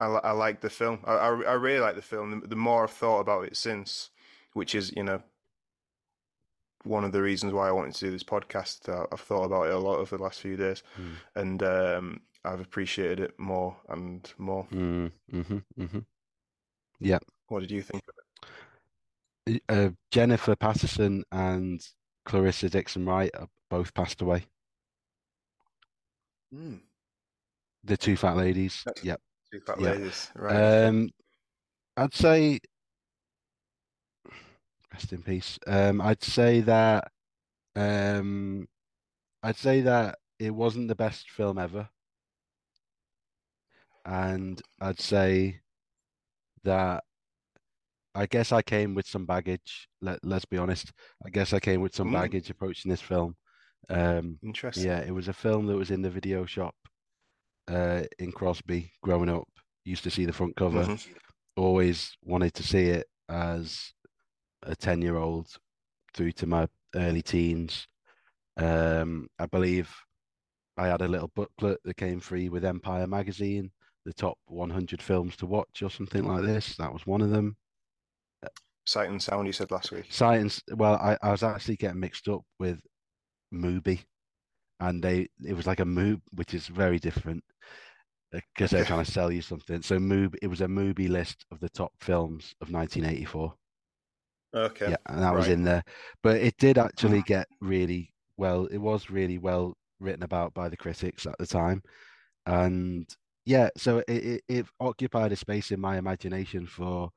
I, 0.00 0.06
I 0.06 0.30
like 0.32 0.60
the 0.62 0.70
film. 0.70 1.00
I, 1.04 1.12
I 1.12 1.26
I 1.28 1.52
really 1.54 1.80
like 1.80 1.94
the 1.94 2.02
film. 2.02 2.40
The, 2.40 2.46
the 2.48 2.56
more 2.56 2.84
I've 2.84 2.90
thought 2.90 3.20
about 3.20 3.44
it 3.44 3.56
since, 3.56 4.10
which 4.54 4.74
is 4.74 4.90
you 4.96 5.02
know 5.04 5.22
one 6.84 7.04
of 7.04 7.12
the 7.12 7.20
reasons 7.22 7.52
why 7.52 7.68
I 7.68 7.72
wanted 7.72 7.94
to 7.96 8.06
do 8.06 8.10
this 8.10 8.22
podcast. 8.22 8.88
Uh, 8.88 9.06
I've 9.12 9.20
thought 9.20 9.44
about 9.44 9.66
it 9.66 9.74
a 9.74 9.78
lot 9.78 9.98
over 9.98 10.16
the 10.16 10.22
last 10.22 10.40
few 10.40 10.56
days, 10.56 10.82
Mm. 10.98 11.14
and 11.34 11.62
um, 11.62 12.20
I've 12.44 12.60
appreciated 12.60 13.20
it 13.20 13.38
more 13.38 13.76
and 13.88 14.32
more. 14.38 14.66
Mm. 14.72 15.12
Mm-hmm. 15.32 15.58
Mm-hmm. 15.82 17.16
What 17.48 17.60
did 17.60 17.70
you 17.70 17.82
think? 17.82 18.02
Uh, 19.68 19.90
Jennifer 20.10 20.56
Paterson 20.56 21.22
and 21.30 21.86
Clarissa 22.24 22.70
Dickson 22.70 23.04
Wright 23.04 23.30
both 23.68 23.92
passed 23.94 24.22
away. 24.22 24.46
Mm, 26.52 26.80
The 27.82 27.96
two 27.98 28.16
fat 28.16 28.36
ladies. 28.36 28.82
That's- 28.84 29.04
Yep. 29.04 29.20
two 29.52 29.60
fat 29.60 29.78
Yeah. 29.80 29.90
ladies, 29.92 30.30
right? 30.34 30.86
Um, 30.86 31.10
I'd 31.96 32.14
say 32.14 32.60
rest 34.92 35.12
in 35.12 35.22
peace. 35.22 35.58
Um, 35.66 36.00
I'd 36.00 36.22
say 36.22 36.60
that 36.62 37.10
um, 37.76 38.68
I'd 39.42 39.56
say 39.56 39.80
that 39.82 40.20
it 40.38 40.50
wasn't 40.50 40.86
the 40.88 40.94
best 40.94 41.28
film 41.30 41.58
ever, 41.58 41.90
and 44.04 44.62
I'd 44.80 45.00
say 45.00 45.60
that 46.62 47.04
I 48.14 48.26
guess 48.26 48.52
I 48.52 48.62
came 48.62 48.94
with 48.94 49.06
some 49.06 49.26
baggage. 49.26 49.88
Let 50.00 50.20
let's 50.24 50.44
be 50.44 50.58
honest. 50.58 50.92
I 51.24 51.30
guess 51.30 51.52
I 51.52 51.60
came 51.60 51.80
with 51.80 51.94
some 51.94 52.08
Mm. 52.08 52.12
baggage 52.12 52.50
approaching 52.50 52.90
this 52.90 53.00
film. 53.00 53.36
Um, 53.88 54.38
Interesting. 54.42 54.84
yeah, 54.86 55.00
it 55.00 55.10
was 55.12 55.28
a 55.28 55.32
film 55.32 55.66
that 55.66 55.76
was 55.76 55.90
in 55.90 56.02
the 56.02 56.10
video 56.10 56.46
shop 56.46 56.74
uh, 57.68 58.04
in 58.18 58.32
Crosby 58.32 58.92
growing 59.02 59.28
up. 59.28 59.48
Used 59.84 60.04
to 60.04 60.10
see 60.10 60.24
the 60.24 60.32
front 60.32 60.56
cover 60.56 60.86
Mhm. 60.86 61.16
always 61.56 62.16
wanted 62.22 62.54
to 62.54 62.62
see 62.62 62.88
it 62.88 63.06
as 63.28 63.92
a 64.62 64.74
10 64.74 65.02
year 65.02 65.16
old 65.16 65.48
through 66.14 66.32
to 66.32 66.46
my 66.46 66.68
early 66.94 67.22
teens. 67.22 67.86
Um, 68.56 69.28
I 69.38 69.46
believe 69.46 69.94
I 70.76 70.86
had 70.86 71.02
a 71.02 71.08
little 71.08 71.28
booklet 71.34 71.80
that 71.84 71.96
came 71.96 72.20
free 72.20 72.48
with 72.48 72.64
Empire 72.64 73.06
magazine, 73.06 73.72
the 74.04 74.12
top 74.12 74.38
100 74.46 75.02
films 75.02 75.36
to 75.36 75.46
watch 75.46 75.82
or 75.82 75.90
something 75.90 76.24
like 76.24 76.44
this. 76.44 76.76
That 76.76 76.92
was 76.92 77.06
one 77.06 77.20
of 77.20 77.30
them. 77.30 77.56
Sight 78.86 79.08
and 79.08 79.22
sound. 79.22 79.46
You 79.46 79.52
said 79.52 79.70
last 79.70 79.92
week. 79.92 80.06
Sight 80.10 80.40
and 80.40 80.58
well, 80.76 80.94
I, 80.94 81.16
I 81.22 81.30
was 81.30 81.42
actually 81.42 81.76
getting 81.76 82.00
mixed 82.00 82.28
up 82.28 82.42
with 82.58 82.78
Mubi, 83.52 84.04
and 84.80 85.02
they 85.02 85.28
it 85.46 85.54
was 85.54 85.66
like 85.66 85.80
a 85.80 85.84
Moob, 85.84 86.20
which 86.34 86.54
is 86.54 86.66
very 86.66 86.98
different 86.98 87.42
uh, 88.34 88.40
because 88.54 88.70
they're 88.70 88.84
trying 88.84 89.04
to 89.04 89.10
sell 89.10 89.32
you 89.32 89.42
something. 89.42 89.82
So 89.82 89.98
Moob, 89.98 90.34
it 90.42 90.48
was 90.48 90.60
a 90.60 90.66
Mubi 90.66 91.08
list 91.08 91.44
of 91.50 91.60
the 91.60 91.70
top 91.70 91.92
films 92.00 92.54
of 92.60 92.70
1984. 92.70 93.54
Okay. 94.54 94.90
Yeah, 94.90 94.96
and 95.06 95.22
that 95.22 95.34
was 95.34 95.48
in 95.48 95.64
there. 95.64 95.82
But 96.22 96.36
it 96.36 96.56
did 96.58 96.78
actually 96.78 97.22
mm. 97.22 97.26
get 97.26 97.48
really 97.60 98.12
well, 98.36 98.66
it 98.66 98.78
was 98.78 99.10
really 99.10 99.38
well 99.38 99.76
written 100.00 100.22
about 100.22 100.54
by 100.54 100.68
the 100.68 100.76
critics 100.76 101.26
at 101.26 101.36
the 101.38 101.46
time. 101.46 101.82
And 102.46 103.08
yeah, 103.46 103.70
so 103.76 103.98
it, 103.98 104.08
it, 104.08 104.42
it 104.48 104.66
occupied 104.80 105.32
a 105.32 105.36
space 105.36 105.70
in 105.70 105.80
my 105.80 105.98
imagination 105.98 106.66
for 106.66 107.10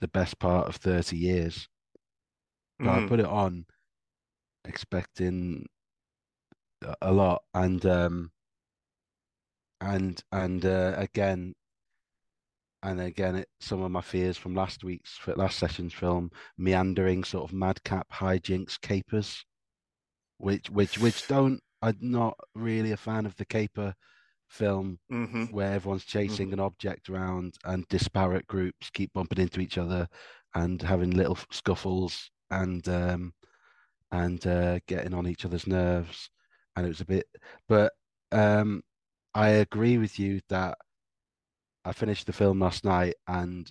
the 0.00 0.08
best 0.08 0.38
part 0.38 0.68
of 0.68 0.76
30 0.76 1.16
years. 1.16 1.68
But 2.78 2.88
I 2.88 2.98
Mhm. 3.00 3.08
put 3.08 3.20
it 3.20 3.26
on 3.26 3.66
expecting 4.64 5.66
a- 6.82 6.96
a 7.02 7.12
lot 7.12 7.42
and 7.54 7.84
um 7.86 8.32
and 9.80 10.22
and 10.32 10.64
uh, 10.64 10.94
again 10.96 11.54
and 12.82 13.00
again 13.00 13.36
it, 13.36 13.48
some 13.60 13.82
of 13.82 13.90
my 13.90 14.00
fears 14.00 14.36
from 14.36 14.54
last 14.54 14.84
week's 14.84 15.18
last 15.36 15.58
session's 15.58 15.92
film 15.92 16.30
meandering 16.56 17.24
sort 17.24 17.44
of 17.44 17.54
madcap 17.54 18.08
hijinks 18.10 18.80
capers 18.80 19.44
which 20.38 20.70
which 20.70 20.98
which 20.98 21.26
don't 21.26 21.60
I'm 21.82 21.96
not 22.00 22.38
really 22.54 22.92
a 22.92 22.96
fan 22.96 23.26
of 23.26 23.36
the 23.36 23.44
caper 23.44 23.94
film 24.48 24.98
Mhm. 25.10 25.48
where 25.48 25.72
everyone's 25.72 26.04
chasing 26.04 26.52
an 26.52 26.60
object 26.60 27.08
around 27.08 27.56
and 27.64 27.86
disparate 27.88 28.46
groups 28.46 28.90
keep 28.90 29.12
bumping 29.12 29.38
into 29.38 29.60
each 29.60 29.78
other 29.78 30.08
and 30.54 30.82
having 30.82 31.10
little 31.12 31.38
scuffles 31.50 32.30
and 32.50 32.88
um 32.88 33.34
and 34.12 34.46
uh 34.46 34.78
getting 34.86 35.14
on 35.14 35.26
each 35.26 35.44
other's 35.44 35.66
nerves 35.66 36.30
and 36.76 36.86
it 36.86 36.90
was 36.90 37.00
a 37.00 37.06
bit 37.06 37.26
but 37.68 37.92
um 38.32 38.82
I 39.34 39.48
agree 39.50 39.98
with 39.98 40.18
you 40.18 40.40
that 40.48 40.78
I 41.84 41.92
finished 41.92 42.26
the 42.26 42.32
film 42.32 42.60
last 42.60 42.84
night 42.84 43.14
and 43.26 43.70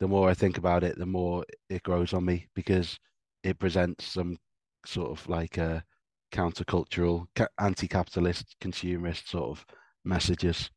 the 0.00 0.08
more 0.08 0.28
I 0.30 0.34
think 0.34 0.58
about 0.58 0.84
it 0.84 0.98
the 0.98 1.06
more 1.06 1.44
it 1.68 1.82
grows 1.82 2.12
on 2.12 2.24
me 2.24 2.48
because 2.54 2.98
it 3.42 3.58
presents 3.58 4.06
some 4.06 4.38
sort 4.86 5.10
of 5.10 5.28
like 5.28 5.58
a 5.58 5.84
countercultural 6.32 7.28
ca- 7.34 7.48
anti-capitalist 7.58 8.56
consumerist 8.60 9.28
sort 9.28 9.50
of 9.50 9.66
messages 10.08 10.70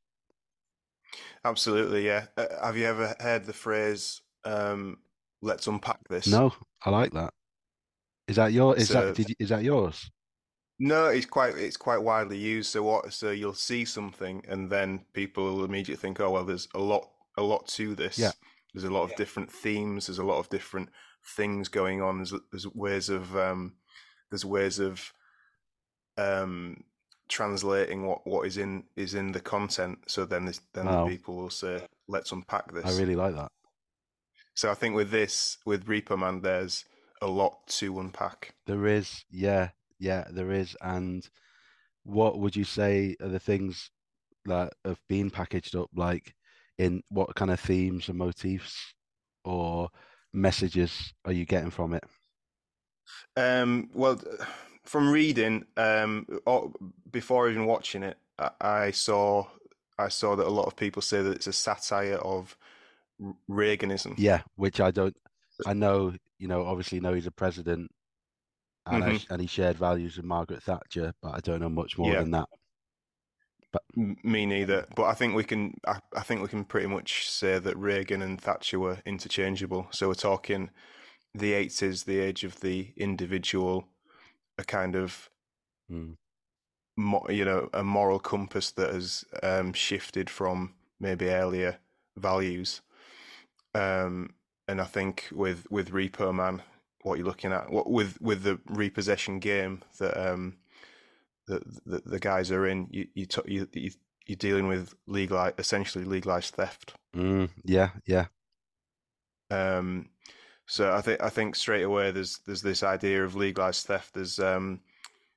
Absolutely. 1.43 2.05
Yeah. 2.05 2.27
Uh, 2.38 2.45
have 2.63 2.77
you 2.77 2.85
ever 2.85 3.15
heard 3.19 3.45
the 3.45 3.53
phrase 3.53 4.21
um, 4.45 4.97
"Let's 5.41 5.67
unpack 5.67 6.07
this"? 6.07 6.27
no 6.27 6.53
I 6.85 6.89
like 6.89 7.11
that 7.13 7.33
is 8.27 8.35
that 8.35 8.53
your 8.53 8.77
is 8.77 8.89
So- 8.89 9.07
that 9.07 9.15
did 9.15 9.29
you, 9.29 9.35
is 9.39 9.50
that 9.50 9.63
yours 9.63 10.09
No, 10.79 11.07
it's 11.07 11.25
quite 11.25 11.55
it's 11.57 11.77
quite 11.77 11.97
widely 12.01 12.38
used. 12.38 12.69
So 12.71 12.83
what? 12.83 13.11
So 13.13 13.31
you'll 13.31 13.53
see 13.53 13.85
something, 13.85 14.43
and 14.47 14.69
then 14.69 15.05
people 15.13 15.43
will 15.43 15.65
immediately 15.65 16.01
think, 16.01 16.19
"Oh 16.19 16.31
well, 16.31 16.45
there's 16.45 16.67
a 16.73 16.79
lot 16.79 17.09
a 17.38 17.43
lot 17.43 17.67
to 17.69 17.95
this. 17.95 18.17
Yeah. 18.17 18.31
There's 18.73 18.85
a 18.85 18.93
lot 18.93 19.03
of 19.03 19.15
different 19.15 19.51
themes. 19.51 20.07
There's 20.07 20.19
a 20.19 20.23
lot 20.23 20.39
of 20.39 20.50
different 20.50 20.89
things 21.35 21.67
going 21.69 22.01
on. 22.01 22.17
There's 22.17 22.33
there's 22.51 22.67
ways 22.67 23.09
of 23.09 23.35
um, 23.35 23.75
there's 24.29 24.45
ways 24.45 24.79
of 24.79 25.11
um, 26.17 26.83
translating 27.31 28.05
what 28.07 28.27
what 28.27 28.45
is 28.47 28.57
in 28.57 28.83
is 28.95 29.15
in 29.15 29.31
the 29.31 29.41
content. 29.41 30.00
So 30.07 30.25
then 30.25 30.45
this 30.45 30.61
then 30.73 30.85
Wow. 30.88 31.05
people 31.07 31.35
will 31.38 31.50
say, 31.50 31.85
"Let's 32.07 32.31
unpack 32.31 32.71
this." 32.73 32.85
I 32.85 32.91
really 32.91 33.15
like 33.15 33.35
that 33.35 33.51
So 34.53 34.71
I 34.71 34.75
think 34.75 34.95
with 34.95 35.11
this, 35.11 35.57
with 35.65 35.85
Repo 35.88 36.17
Man, 36.17 36.41
there's 36.41 36.85
a 37.21 37.27
lot 37.27 37.67
to 37.79 38.00
unpack. 38.00 38.55
There 38.65 38.88
is, 38.88 39.23
yeah, 39.29 39.69
yeah, 40.00 40.25
there 40.31 40.51
is. 40.51 40.75
And 40.81 41.27
what 42.03 42.39
would 42.39 42.55
you 42.55 42.65
say 42.65 43.15
are 43.21 43.29
the 43.29 43.39
things 43.39 43.91
that 44.45 44.73
have 44.85 45.01
been 45.09 45.31
packaged 45.31 45.75
up? 45.75 45.89
Like, 45.95 46.35
in 46.77 47.03
what 47.09 47.35
kind 47.35 47.51
of 47.51 47.59
themes 47.59 48.09
and 48.09 48.17
motifs 48.17 48.95
or 49.45 49.89
messages 50.33 51.13
are 51.25 51.33
you 51.33 51.45
getting 51.45 51.71
from 51.71 51.93
it? 51.93 52.03
Um, 53.35 53.89
well, 53.93 54.19
from 54.83 55.09
reading, 55.11 55.65
um, 55.77 56.27
or 56.45 56.71
before 57.11 57.50
even 57.50 57.65
watching 57.65 58.03
it, 58.03 58.17
I, 58.39 58.51
I 58.61 58.91
saw 58.91 59.47
I 59.97 60.09
saw 60.09 60.35
that 60.35 60.47
a 60.47 60.50
lot 60.50 60.67
of 60.67 60.75
people 60.75 61.01
say 61.01 61.21
that 61.21 61.35
it's 61.35 61.47
a 61.47 61.53
satire 61.53 62.17
of 62.17 62.57
Reaganism. 63.50 64.17
Yeah, 64.17 64.43
which 64.55 64.79
I 64.79 64.91
don't. 64.91 65.15
I 65.65 65.73
know, 65.73 66.15
you 66.39 66.47
know, 66.47 66.65
obviously 66.65 67.00
know 67.00 67.13
he's 67.13 67.27
a 67.27 67.31
president, 67.31 67.91
and 68.85 69.03
I, 69.03 69.13
hmm 69.13 69.17
and 69.31 69.41
he 69.41 69.47
shared 69.47 69.77
values 69.77 70.17
with 70.17 70.25
Margaret 70.25 70.63
Thatcher, 70.63 71.13
but 71.21 71.35
I 71.35 71.39
don't 71.41 71.61
know 71.61 71.69
much 71.69 71.97
more 71.97 72.15
Yeah, 72.15 72.17
than 72.17 72.31
that. 72.31 72.50
But 73.71 73.83
me 73.95 74.45
neither. 74.45 74.85
But 74.95 75.03
I 75.05 75.13
think 75.13 75.33
we 75.35 75.43
can. 75.43 75.75
I, 75.88 76.00
I 76.15 76.21
think 76.21 76.41
we 76.41 76.47
can 76.47 76.65
pretty 76.65 76.88
much 76.88 77.29
say 77.29 77.57
that 77.59 77.77
Reagan 77.77 78.21
and 78.21 78.39
Thatcher 78.39 78.79
were 78.79 79.00
interchangeable. 79.05 79.88
So 79.91 80.07
we're 80.09 80.13
talking 80.15 80.71
the 81.35 81.53
eighties, 81.53 82.03
the 82.05 82.19
age 82.19 82.43
of 82.43 82.61
the 82.61 82.93
individual, 82.97 83.88
a 84.62 84.63
kind 84.63 84.96
of 84.96 85.30
mm, 85.91 86.15
mo- 86.98 87.27
you 87.30 87.46
know 87.46 87.70
a 87.74 87.84
moral 87.84 88.20
compass 88.20 88.72
that 88.72 88.94
has 88.94 89.25
um, 89.44 89.74
shifted 89.74 90.30
from 90.30 90.74
maybe 91.00 91.30
earlier 91.30 91.80
values. 92.18 92.82
Um, 93.74 94.34
and 94.68 94.80
I 94.82 94.86
think 94.86 95.27
with 95.32 95.70
with 95.72 95.91
Repo 95.91 96.34
Man, 96.34 96.62
what 97.03 97.18
you're 97.18 97.27
looking 97.27 97.51
at, 97.51 97.72
what 97.72 97.89
with 97.89 98.22
with 98.22 98.44
the 98.44 98.60
repossession 98.65 99.39
game 99.39 99.82
that 100.00 100.15
um 100.18 100.58
that 101.48 101.63
the, 101.86 102.01
the 102.06 102.20
guys 102.20 102.51
are 102.51 102.68
in, 102.68 102.88
you 102.91 103.08
you, 103.13 103.25
t- 103.25 103.41
you 103.48 103.68
you 103.74 103.91
you're 104.27 104.36
dealing 104.38 104.68
with 104.68 104.94
legal 105.08 105.51
essentially 105.58 106.06
legalized 106.06 106.53
theft. 106.56 106.94
mm, 107.15 107.50
yeah, 107.65 107.89
yeah, 108.06 108.27
Um, 109.50 110.10
so 110.68 110.94
I 110.94 111.01
think 111.01 111.22
I 111.22 111.30
think 111.30 111.56
straight 111.56 111.84
away 111.84 112.12
there's 112.12 112.39
there's 112.46 112.62
this 112.62 112.84
idea 112.84 113.24
of 113.24 113.36
legalized 113.36 113.86
theft. 113.88 114.13
There's 114.13 114.39
um, 114.39 114.82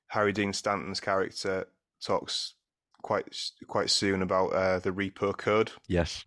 Harry 0.07 0.31
Dean 0.31 0.53
Stanton's 0.53 0.99
character 0.99 1.67
talks 2.03 2.53
quite 3.01 3.35
quite 3.67 3.89
soon 3.89 4.21
about 4.21 4.47
uh, 4.53 4.79
the 4.79 4.91
repo 4.91 5.35
code, 5.35 5.71
yes, 5.87 6.25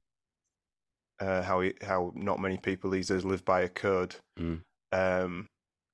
uh, 1.20 1.42
how 1.42 1.60
he, 1.60 1.74
how 1.82 2.12
not 2.14 2.40
many 2.40 2.56
people 2.56 2.90
these 2.90 3.08
days 3.08 3.24
live 3.24 3.44
by 3.44 3.62
a 3.62 3.68
code. 3.68 4.16
mm, 4.38 4.62
Um, 4.92 5.48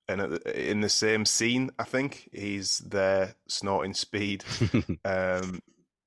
and 0.06 0.20
at 0.20 0.30
the, 0.30 0.70
in 0.70 0.80
the 0.82 0.88
same 0.90 1.24
scene, 1.24 1.70
I 1.78 1.84
think 1.84 2.28
he's 2.32 2.78
there 2.78 3.34
snorting 3.48 3.94
speed, 3.94 4.44
um, 5.04 5.62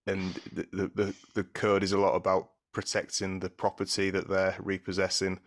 and 0.05 0.33
the 0.53 0.91
the 0.93 1.15
the 1.33 1.43
code 1.43 1.83
is 1.83 1.91
a 1.93 1.99
lot 1.99 2.15
about 2.15 2.51
protecting 2.73 3.39
the 3.39 3.49
property 3.49 4.11
that 4.11 4.27
they're 4.29 4.55
repossessing. 4.59 5.39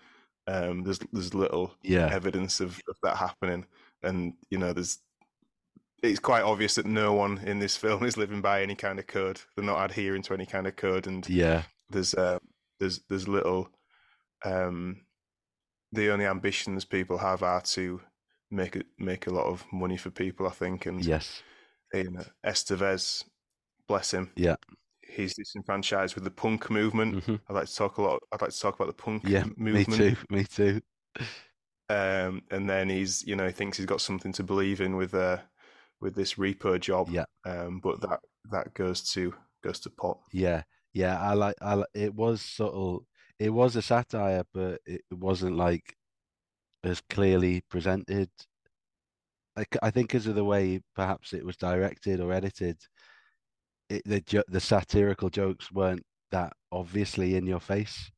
Um, 0.47 0.83
there's 0.83 0.99
there's 1.13 1.35
little 1.35 1.75
yeah, 1.83 2.09
evidence 2.13 2.61
of, 2.61 2.81
of 2.89 2.97
that 3.03 3.17
happening, 3.17 3.67
and 4.03 4.35
you 4.51 4.59
know 4.59 4.73
there's 4.73 4.99
it's 6.03 6.19
quite 6.19 6.43
obvious 6.43 6.77
that 6.77 6.87
no 6.87 7.13
one 7.13 7.39
in 7.39 7.59
this 7.59 7.77
film 7.77 8.05
is 8.05 8.17
living 8.17 8.41
by 8.41 8.63
any 8.63 8.75
kind 8.75 8.99
of 8.99 9.07
code. 9.07 9.41
They're 9.55 9.65
not 9.65 9.85
adhering 9.85 10.23
to 10.23 10.35
any 10.35 10.47
kind 10.47 10.67
of 10.67 10.77
code, 10.77 11.07
and 11.07 11.29
yeah, 11.29 11.63
there's 11.91 12.15
uh, 12.15 12.39
there's 12.79 13.01
there's 13.09 13.29
little 13.29 13.69
um, 14.45 15.03
the 15.93 16.11
only 16.11 16.27
ambitions 16.27 16.85
people 16.85 17.19
have 17.19 17.43
are 17.43 17.61
to 17.61 18.01
make 18.51 18.77
it 18.77 18.87
make 18.99 19.27
a 19.27 19.33
lot 19.33 19.47
of 19.47 19.65
money 19.73 19.97
for 19.97 20.11
people, 20.11 20.47
I 20.47 20.51
think, 20.51 20.87
and 20.87 21.05
yes, 21.05 21.43
you 21.93 22.11
know, 22.11 22.25
Estevez, 22.45 23.25
bless 23.89 24.13
him, 24.13 24.31
yeah, 24.37 24.57
he's 25.11 25.35
disenfranchised 25.35 26.15
with 26.15 26.25
the 26.25 26.31
punk 26.31 26.71
movement. 26.71 27.19
hmm 27.25 27.37
I'd 27.49 27.55
like 27.55 27.69
to 27.69 27.75
talk 27.75 27.99
a 27.99 28.03
lot. 28.03 28.23
I'd 28.33 28.41
like 28.43 28.51
to 28.51 28.61
talk 28.61 28.75
about 28.77 28.89
the 28.89 29.03
punk 29.03 29.31
yeah. 29.31 29.45
m- 29.45 29.57
Me 29.57 29.85
too, 29.85 30.17
me 30.31 30.45
too. 30.45 30.81
Um, 31.89 32.43
and 32.51 32.71
then 32.71 32.89
he's, 32.89 33.27
you 33.27 33.35
know, 33.35 33.47
he 33.47 33.53
thinks 33.53 33.77
he's 33.77 33.87
got 33.87 34.01
something 34.01 34.33
to 34.35 34.43
believe 34.45 34.81
in 34.81 34.97
with 34.97 35.15
uh, 35.15 35.39
with 36.01 36.15
this 36.15 36.35
repo 36.35 36.79
job. 36.81 37.11
Yeah, 37.11 37.25
Um, 37.45 37.81
but 37.81 38.01
that 38.03 38.21
that 38.51 38.75
goes 38.75 39.03
to 39.13 39.35
goes 39.63 39.81
to 39.81 39.91
pot. 39.91 40.21
yeah, 40.33 40.63
yeah. 40.93 41.21
I 41.21 41.35
like, 41.35 41.57
I 41.61 41.75
like. 41.75 41.89
It 41.95 42.15
was 42.15 42.43
subtle. 42.43 43.07
It 43.39 43.51
was 43.51 43.77
a 43.77 43.83
satire, 43.83 44.45
but 44.53 44.81
it 44.87 45.03
wasn't 45.11 45.57
like 45.57 45.95
as 46.85 47.03
clearly 47.11 47.63
presented. 47.71 48.31
i 49.83 49.91
think 49.91 50.09
because 50.09 50.27
of 50.27 50.35
the 50.35 50.45
way 50.45 50.81
perhaps 50.95 51.33
it 51.33 51.45
was 51.45 51.57
directed 51.57 52.21
or 52.21 52.33
edited, 52.33 52.79
it, 53.91 54.03
the 54.07 54.45
the 54.49 54.61
satirical 54.61 55.31
jokes 55.31 55.73
weren't 55.73 56.05
that 56.33 56.55
obviously 56.73 57.37
in 57.37 57.47
your 57.47 57.61
face, 57.61 58.11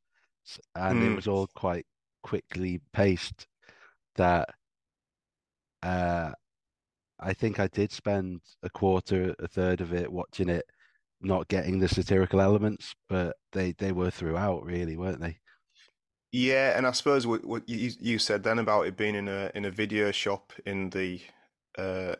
and 0.75 1.03
it 1.03 1.13
Mm, 1.13 1.15
was 1.15 1.27
all 1.27 1.47
quite 1.55 1.85
quickly 2.23 2.81
paced. 2.93 3.47
That 4.15 4.49
uh, 5.81 6.31
I 7.19 7.33
think 7.33 7.59
I 7.59 7.67
did 7.67 7.91
spend 7.93 8.41
a 8.63 8.69
quarter, 8.71 9.35
a 9.39 9.47
third 9.49 9.81
of 9.81 9.93
it 9.93 10.11
watching 10.11 10.49
it, 10.49 10.65
not 11.21 11.47
getting 11.49 11.79
the 11.79 11.89
satirical 11.89 12.41
elements, 12.41 12.95
but 13.09 13.37
they 13.53 13.73
they 13.73 13.91
were 13.93 14.11
throughout, 14.11 14.65
really, 14.65 14.97
weren't 14.97 15.21
they? 15.21 15.39
yeah, 16.31 16.77
and 16.77 16.87
I 16.87 16.91
suppose 16.91 17.27
what, 17.27 17.45
what 17.45 17.67
you 17.69 17.91
you 17.99 18.19
said 18.19 18.43
then 18.43 18.59
about 18.59 18.87
it 18.87 18.97
being 18.97 19.15
in 19.15 19.27
a 19.27 19.51
in 19.53 19.65
a 19.65 19.71
video 19.71 20.11
shop 20.11 20.51
in 20.65 20.89
the 20.89 21.21
uh, 21.77 22.15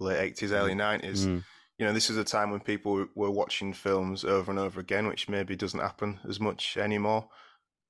late 0.00 0.20
eighties, 0.20 0.52
early 0.52 0.74
nineties. 0.74 1.28
Mm, 1.28 1.44
You 1.78 1.86
know, 1.86 1.92
this 1.92 2.10
is 2.10 2.16
a 2.16 2.24
time 2.24 2.50
when 2.50 2.60
people 2.60 3.06
were 3.14 3.30
watching 3.30 3.72
films 3.72 4.24
over 4.24 4.50
and 4.50 4.60
over 4.60 4.78
again, 4.78 5.08
which 5.08 5.28
maybe 5.28 5.56
doesn't 5.56 5.80
happen 5.80 6.20
as 6.28 6.38
much 6.38 6.76
anymore. 6.76 7.28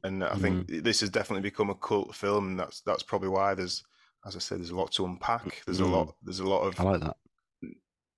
And 0.05 0.25
I 0.25 0.31
mm, 0.31 0.40
think 0.40 0.85
this 0.85 1.01
has 1.01 1.11
definitely 1.11 1.49
become 1.49 1.71
a 1.71 1.75
cult 1.75 2.14
film, 2.14 2.49
and 2.49 2.61
that's 2.61 2.81
that's 2.81 3.03
probably 3.03 3.29
why 3.29 3.55
there's, 3.55 3.85
as 4.27 4.35
I 4.35 4.40
said, 4.40 4.59
there's 4.59 4.71
a 4.71 4.77
lot 4.77 4.92
to 4.92 5.05
unpack. 5.05 5.62
There's 5.64 5.81
a 5.81 5.85
mm. 5.85 5.92
lot. 5.92 6.14
There's 6.23 6.40
a 6.40 6.49
lot 6.49 6.62
of. 6.62 6.81
I 6.81 6.83
like 6.83 7.01
that. 7.01 7.16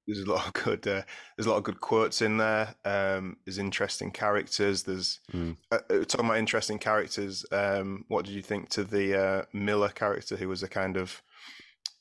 there's 0.06 0.20
a 0.20 0.30
lot 0.30 0.46
of 0.46 0.52
good 0.52 0.86
uh, 0.86 1.02
there's 1.36 1.46
a 1.46 1.50
lot 1.50 1.58
of 1.58 1.64
good 1.64 1.80
quotes 1.80 2.22
in 2.22 2.38
there. 2.38 2.74
Um, 2.84 3.36
there's 3.44 3.58
interesting 3.58 4.10
characters. 4.10 4.84
There's 4.84 5.20
Mm, 5.32 5.56
uh, 5.70 5.78
uh, 5.90 6.04
talking 6.04 6.26
about 6.26 6.38
interesting 6.38 6.78
characters. 6.78 7.44
Um, 7.52 8.04
what 8.08 8.24
did 8.24 8.34
you 8.34 8.42
think 8.42 8.70
to 8.70 8.84
the 8.84 9.20
uh, 9.20 9.42
Miller 9.52 9.90
character, 9.90 10.36
who 10.36 10.48
was 10.48 10.62
a 10.62 10.68
kind 10.68 10.96
of 10.96 11.22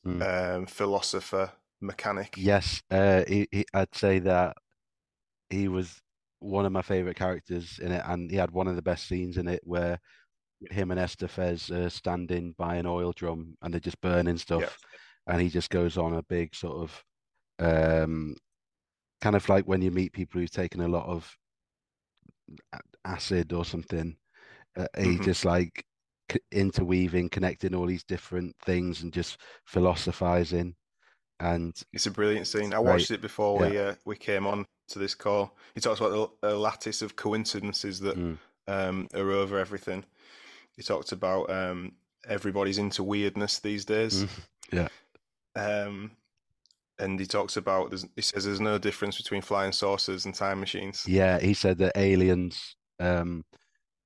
mm. 0.06 0.22
um, 0.56 0.66
philosopher 0.66 1.52
mechanic? 1.84 2.38
Yes, 2.38 2.82
uh, 2.92 3.24
he, 3.28 3.48
he, 3.52 3.66
I'd 3.74 3.94
say 3.96 4.20
that 4.20 4.58
he 5.50 5.68
was 5.68 6.02
one 6.40 6.66
of 6.66 6.72
my 6.74 6.82
favorite 6.82 7.18
characters 7.18 7.80
in 7.80 7.92
it, 7.92 8.04
and 8.08 8.32
he 8.32 8.38
had 8.38 8.52
one 8.52 8.68
of 8.68 8.76
the 8.76 8.82
best 8.82 9.08
scenes 9.08 9.38
in 9.38 9.48
it 9.48 9.62
where 9.66 10.00
him 10.72 10.92
and 10.92 11.00
Estevez 11.00 11.72
are 11.72 11.90
standing 11.90 12.54
by 12.58 12.76
an 12.78 12.88
oil 12.88 13.14
drum 13.14 13.56
and 13.62 13.74
they're 13.74 13.82
just 13.82 14.02
burning 14.02 14.38
Yeah. 14.56 14.70
stuff, 14.70 14.78
and 15.28 15.42
he 15.42 15.50
just 15.50 15.70
goes 15.72 15.98
on 15.98 16.16
a 16.16 16.24
big 16.24 16.56
sort 16.56 16.78
of 16.90 17.04
um, 17.60 18.36
kind 19.22 19.36
of 19.36 19.48
like 19.50 19.66
when 19.68 19.82
you 19.82 19.92
meet 19.92 20.14
people 20.14 20.42
who've 20.42 20.52
taken 20.52 20.82
a 20.82 20.88
lot 20.88 21.08
of 21.08 21.38
acid 23.06 23.54
or 23.54 23.66
something. 23.66 24.16
Uh, 24.78 24.88
he 25.00 25.20
hmm 25.20 25.20
just 25.20 25.46
like 25.46 25.86
c- 26.32 26.40
interweaving, 26.52 27.30
connecting 27.30 27.76
all 27.76 27.88
these 27.88 28.04
different 28.06 28.56
things 28.66 29.04
and 29.04 29.14
just 29.14 29.40
philosophizing, 29.66 30.76
and 31.40 31.74
It's 31.92 32.06
a 32.06 32.12
brilliant 32.12 32.48
scene. 32.48 32.74
I 32.74 32.78
right, 32.78 32.86
watched 32.86 33.12
it 33.12 33.22
before 33.22 33.62
yeah, 33.64 33.70
we 33.70 33.78
uh, 33.78 33.96
we 34.06 34.16
came 34.16 34.48
on 34.48 34.66
to 34.90 35.00
this 35.00 35.16
call. 35.16 35.56
He 35.76 35.82
talks 35.82 36.00
about 36.00 36.38
the, 36.42 36.50
a 36.50 36.56
lattice 36.56 37.02
of 37.02 37.16
coincidences 37.16 38.00
that 38.02 38.18
mm, 38.18 38.38
um, 38.68 39.08
are 39.14 39.32
over 39.32 39.58
everything. 39.58 40.06
He 40.76 40.84
talked 40.84 41.12
about 41.12 41.50
um, 41.50 41.94
everybody's 42.28 42.78
into 42.78 43.04
weirdness 43.04 43.60
these 43.60 43.86
days. 43.86 44.26
mm, 44.26 44.30
yeah, 44.72 44.88
Um, 45.56 46.12
and 47.00 47.20
he 47.20 47.26
talks 47.26 47.58
about 47.58 47.90
there's, 47.90 48.06
he 48.16 48.22
says 48.22 48.46
there's 48.46 48.60
no 48.60 48.78
difference 48.78 49.18
between 49.18 49.42
flying 49.42 49.72
saucers 49.72 50.26
and 50.26 50.34
time 50.34 50.60
machines. 50.60 51.04
yeah. 51.08 51.40
He 51.40 51.54
said 51.54 51.78
that 51.80 51.98
aliens, 51.98 52.76
um, 53.00 53.44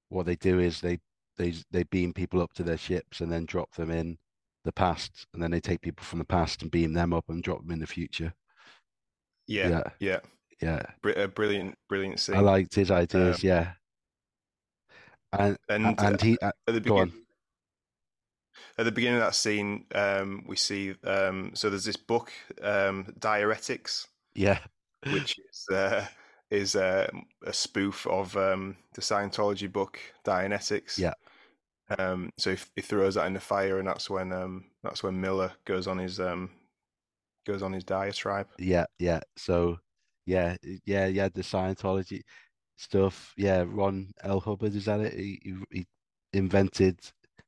what 0.10 0.26
they 0.26 0.36
do 0.36 0.60
is 0.60 0.82
they 0.82 1.00
they 1.38 1.54
they 1.72 1.84
beam 1.84 2.14
people 2.14 2.42
up 2.42 2.54
to 2.54 2.64
their 2.64 2.78
ships 2.78 3.22
and 3.22 3.32
then 3.32 3.46
drop 3.46 3.74
them 3.76 3.92
in 3.92 4.18
the 4.68 4.72
past, 4.74 5.26
and 5.34 5.42
then 5.42 5.50
they 5.52 5.60
take 5.60 5.82
people 5.82 6.04
from 6.04 6.20
the 6.20 6.26
past 6.26 6.62
and 6.62 6.70
beam 6.70 6.94
them 6.94 7.14
up 7.14 7.26
and 7.30 7.42
drop 7.42 7.62
them 7.62 7.72
in 7.72 7.80
the 7.80 7.88
future. 7.88 8.34
Yeah, 9.48 9.70
Yeah, 9.70 9.84
yeah, 10.00 10.20
yeah. 10.62 10.82
Br- 11.02 11.10
a 11.12 11.28
brilliant, 11.28 11.78
brilliant 11.90 12.20
scene. 12.20 12.36
I 12.36 12.42
liked 12.42 12.76
his 12.76 12.92
Um, 12.92 12.98
ideas. 12.98 13.44
Yeah, 13.44 13.74
and 15.32 15.58
and 15.70 16.00
and 16.00 16.22
he 16.22 16.38
uh, 16.40 16.52
at 16.68 16.74
the 16.74 16.82
beginning, 16.82 17.14
at 18.78 18.86
the 18.86 18.92
beginning 18.92 19.20
of 19.20 19.26
that 19.26 19.36
scene, 19.36 19.86
um, 19.96 20.44
we 20.48 20.56
see 20.56 20.94
um, 21.04 21.52
so 21.56 21.70
there's 21.70 21.86
this 21.86 21.98
book, 21.98 22.32
um, 22.62 23.06
Dioretix, 23.20 24.08
Yeah, 24.36 24.60
which 25.10 25.40
is 25.40 25.66
uh, 25.76 26.06
is 26.52 26.76
uh, 26.76 27.10
a 27.46 27.54
spoof 27.54 28.06
of 28.08 28.36
um, 28.36 28.76
the 28.94 29.02
Scientology 29.02 29.72
book 29.72 30.00
Dianetics. 30.26 30.98
yeah, 30.98 31.14
Um, 31.98 32.32
so 32.38 32.56
he, 32.56 32.62
he 32.76 32.82
throws 32.82 33.16
that 33.16 33.28
in 33.28 33.34
the 33.34 33.40
fire, 33.40 33.80
and 33.80 33.88
that's 33.88 34.10
when 34.10 34.34
um, 34.34 34.66
that's 34.84 35.04
when 35.04 35.20
Miller 35.20 35.52
goes 35.66 35.88
on 35.88 35.98
his 35.98 36.20
um, 36.20 36.50
goes 37.46 37.64
on 37.64 37.74
his 37.74 37.84
diatribe. 37.84 38.48
yeah, 38.60 38.86
yeah. 39.00 39.22
So, 39.38 39.80
yeah, 40.26 40.58
yeah, 40.86 41.08
yeah. 41.08 41.30
The 41.30 41.42
Scientology. 41.42 42.22
stuff. 42.78 43.34
Yeah, 43.38 43.66
Ron 43.68 44.12
L. 44.24 44.40
Hubbard 44.42 44.76
is 44.76 44.86
that 44.86 45.02
it? 45.02 45.14
He, 45.14 45.56
he, 45.72 45.88
invented 46.34 47.00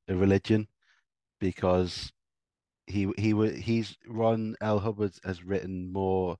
a 0.07 0.15
religion 0.15 0.67
because 1.39 2.11
he 2.87 3.11
he 3.17 3.33
wa- 3.33 3.49
he's 3.49 3.97
Ron 4.07 4.55
L. 4.61 4.79
Hubbard 4.79 5.13
has 5.23 5.43
written 5.43 5.91
more 5.91 6.37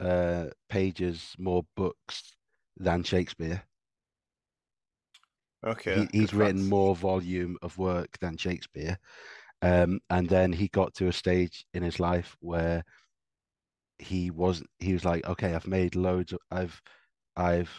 uh 0.00 0.46
pages, 0.68 1.34
more 1.38 1.64
books 1.76 2.36
than 2.76 3.02
Shakespeare. 3.04 3.62
Okay, 5.64 5.94
He, 5.94 6.08
he's 6.12 6.34
written 6.34 6.64
more 6.68 6.96
volume 6.96 7.56
of 7.62 7.78
work 7.78 8.18
than 8.20 8.36
Shakespeare. 8.36 8.98
Um, 9.62 10.00
and 10.10 10.28
then 10.28 10.52
he 10.52 10.68
got 10.68 10.94
to 10.96 11.08
a 11.08 11.12
stage 11.12 11.66
in 11.74 11.82
his 11.82 12.00
life 12.00 12.36
where 12.40 12.84
he 13.98 14.30
was 14.30 14.62
he 14.78 14.92
was 14.92 15.04
like, 15.04 15.24
okay, 15.26 15.54
I've 15.54 15.66
made 15.66 15.94
loads 15.94 16.32
of 16.32 16.40
I've 16.50 16.82
I've 17.36 17.70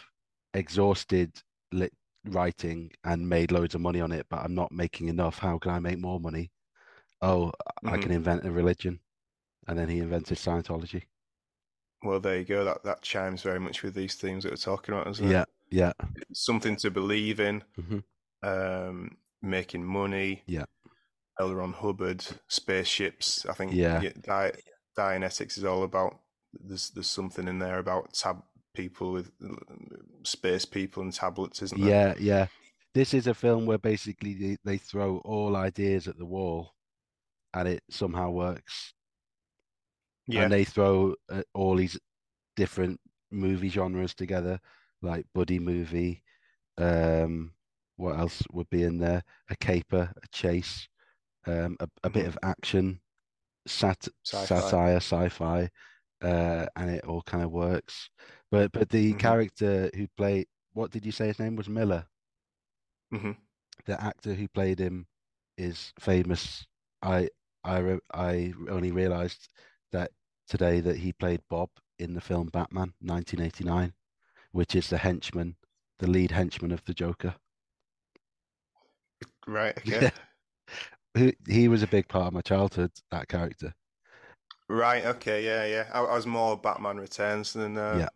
exhausted 0.54 1.42
lit 1.72 1.92
writing 2.26 2.92
and 3.04 3.28
made 3.28 3.52
loads 3.52 3.74
of 3.74 3.80
money 3.82 4.00
on 4.00 4.12
it, 4.12 4.26
but 4.30 4.40
I'm 4.44 4.54
not 4.54 4.72
making 4.72 5.08
enough. 5.08 5.38
How 5.38 5.58
can 5.58 5.72
I 5.72 5.80
make 5.80 5.98
more 5.98 6.20
money? 6.20 6.52
Oh, 7.22 7.52
I 7.86 7.96
Mhm. 7.96 7.98
can 7.98 8.12
invent 8.12 8.46
a 8.46 8.52
religion. 8.52 9.00
And 9.68 9.78
then 9.78 9.88
he 9.90 10.00
invented 10.00 10.38
Scientology. 10.38 11.04
Well, 12.02 12.20
there 12.20 12.38
you 12.38 12.44
go. 12.44 12.64
That 12.64 12.82
that 12.84 13.02
chimes 13.02 13.42
very 13.42 13.58
much 13.58 13.82
with 13.82 13.94
these 13.94 14.14
themes 14.14 14.44
that 14.44 14.50
we're 14.52 14.56
talking 14.56 14.94
about, 14.94 15.06
doesn't 15.06 15.26
Yeah, 15.26 15.44
it? 15.44 15.48
Yeah. 15.72 15.92
Something 16.32 16.76
to 16.76 16.90
believe 16.90 17.40
in, 17.40 17.64
hmm 17.76 17.98
um, 18.44 19.16
making 19.40 19.84
money. 19.84 20.42
Yeah. 20.46 20.64
L. 21.40 21.54
Ron 21.54 21.72
Hubbard, 21.72 22.24
spaceships. 22.48 23.46
I 23.46 23.52
think 23.54 23.72
Yeah. 23.72 24.00
Di- 24.20 24.52
Dianetics 24.98 25.56
is 25.58 25.64
all 25.64 25.82
about. 25.84 26.18
There's 26.52 26.90
there's 26.90 27.08
something 27.08 27.48
in 27.48 27.58
there 27.58 27.78
about 27.78 28.12
tab 28.14 28.42
people 28.74 29.12
with 29.12 29.30
space 30.24 30.64
people 30.64 31.02
and 31.02 31.12
tablets, 31.12 31.62
isn't 31.62 31.80
there? 31.80 31.88
Yeah, 31.90 32.14
yeah. 32.18 32.46
This 32.94 33.14
is 33.14 33.26
a 33.26 33.34
film 33.34 33.64
where 33.64 33.78
basically 33.78 34.34
they, 34.34 34.56
they 34.64 34.76
throw 34.76 35.18
all 35.24 35.56
ideas 35.56 36.08
at 36.08 36.18
the 36.18 36.26
wall 36.26 36.74
and 37.54 37.68
it 37.68 37.82
somehow 37.90 38.30
works. 38.30 38.92
Yeah. 40.26 40.42
And 40.42 40.52
they 40.52 40.64
throw 40.64 41.14
uh, 41.30 41.42
all 41.54 41.76
these 41.76 41.98
different 42.56 43.00
movie 43.30 43.70
genres 43.70 44.14
together, 44.14 44.60
like 45.02 45.26
buddy 45.34 45.58
movie. 45.58 46.22
Um, 46.78 47.52
what 47.96 48.18
else 48.18 48.42
would 48.52 48.70
be 48.70 48.82
in 48.84 48.98
there? 48.98 49.22
A 49.50 49.56
caper, 49.56 50.12
a 50.22 50.28
chase, 50.28 50.88
um, 51.46 51.76
a, 51.80 51.88
a 52.04 52.10
bit 52.10 52.26
Mhm. 52.26 52.28
of 52.28 52.38
action, 52.42 53.00
sat 53.66 54.08
Sci-fi. 54.24 54.78
satire, 54.80 54.96
sci-fi, 54.96 55.70
uh, 56.22 56.66
and 56.76 56.90
it 56.90 57.04
all 57.04 57.22
kind 57.22 57.42
of 57.44 57.50
works. 57.52 58.10
But 58.50 58.72
but 58.72 58.90
the 58.90 59.12
Mhm. 59.12 59.14
character 59.14 59.90
who 59.94 60.08
played, 60.16 60.46
what 60.72 60.90
did 60.90 61.04
you 61.06 61.12
say 61.12 61.26
his 61.28 61.38
name 61.40 61.56
was? 61.56 61.68
Miller. 61.68 62.06
hmm 63.12 63.32
The 63.86 64.00
actor 64.02 64.34
who 64.34 64.48
played 64.48 64.78
him 64.80 65.06
is 65.56 65.92
famous. 65.98 66.66
I 67.02 67.28
I 67.64 67.78
re 67.78 67.98
I 68.12 68.52
only 68.68 68.90
realized 68.92 69.48
that 69.92 70.12
today 70.46 70.80
that 70.80 70.98
he 70.98 71.12
played 71.12 71.42
Bob 71.48 71.70
in 71.98 72.14
the 72.14 72.20
film 72.20 72.48
Batman 72.48 72.94
1989, 73.00 73.94
which 74.52 74.74
is 74.74 74.88
the 74.88 74.98
henchman, 74.98 75.56
the 75.98 76.06
lead 76.08 76.30
henchman 76.30 76.72
of 76.72 76.84
the 76.84 76.94
Joker. 76.94 77.34
Right. 79.46 79.76
Okay. 79.78 80.10
Yeah. 81.14 81.30
He, 81.46 81.68
was 81.68 81.82
a 81.82 81.86
big 81.86 82.08
part 82.08 82.28
of 82.28 82.32
my 82.32 82.40
childhood, 82.40 82.90
that 83.10 83.28
character. 83.28 83.74
Right. 84.70 85.04
Okay. 85.04 85.44
Yeah. 85.44 85.66
Yeah. 85.66 85.90
I, 85.92 86.00
I 86.00 86.14
was 86.14 86.26
more 86.26 86.56
Batman 86.56 86.96
Returns 86.96 87.52
than 87.52 87.76
uh, 87.76 87.96
Yeah. 87.98 88.08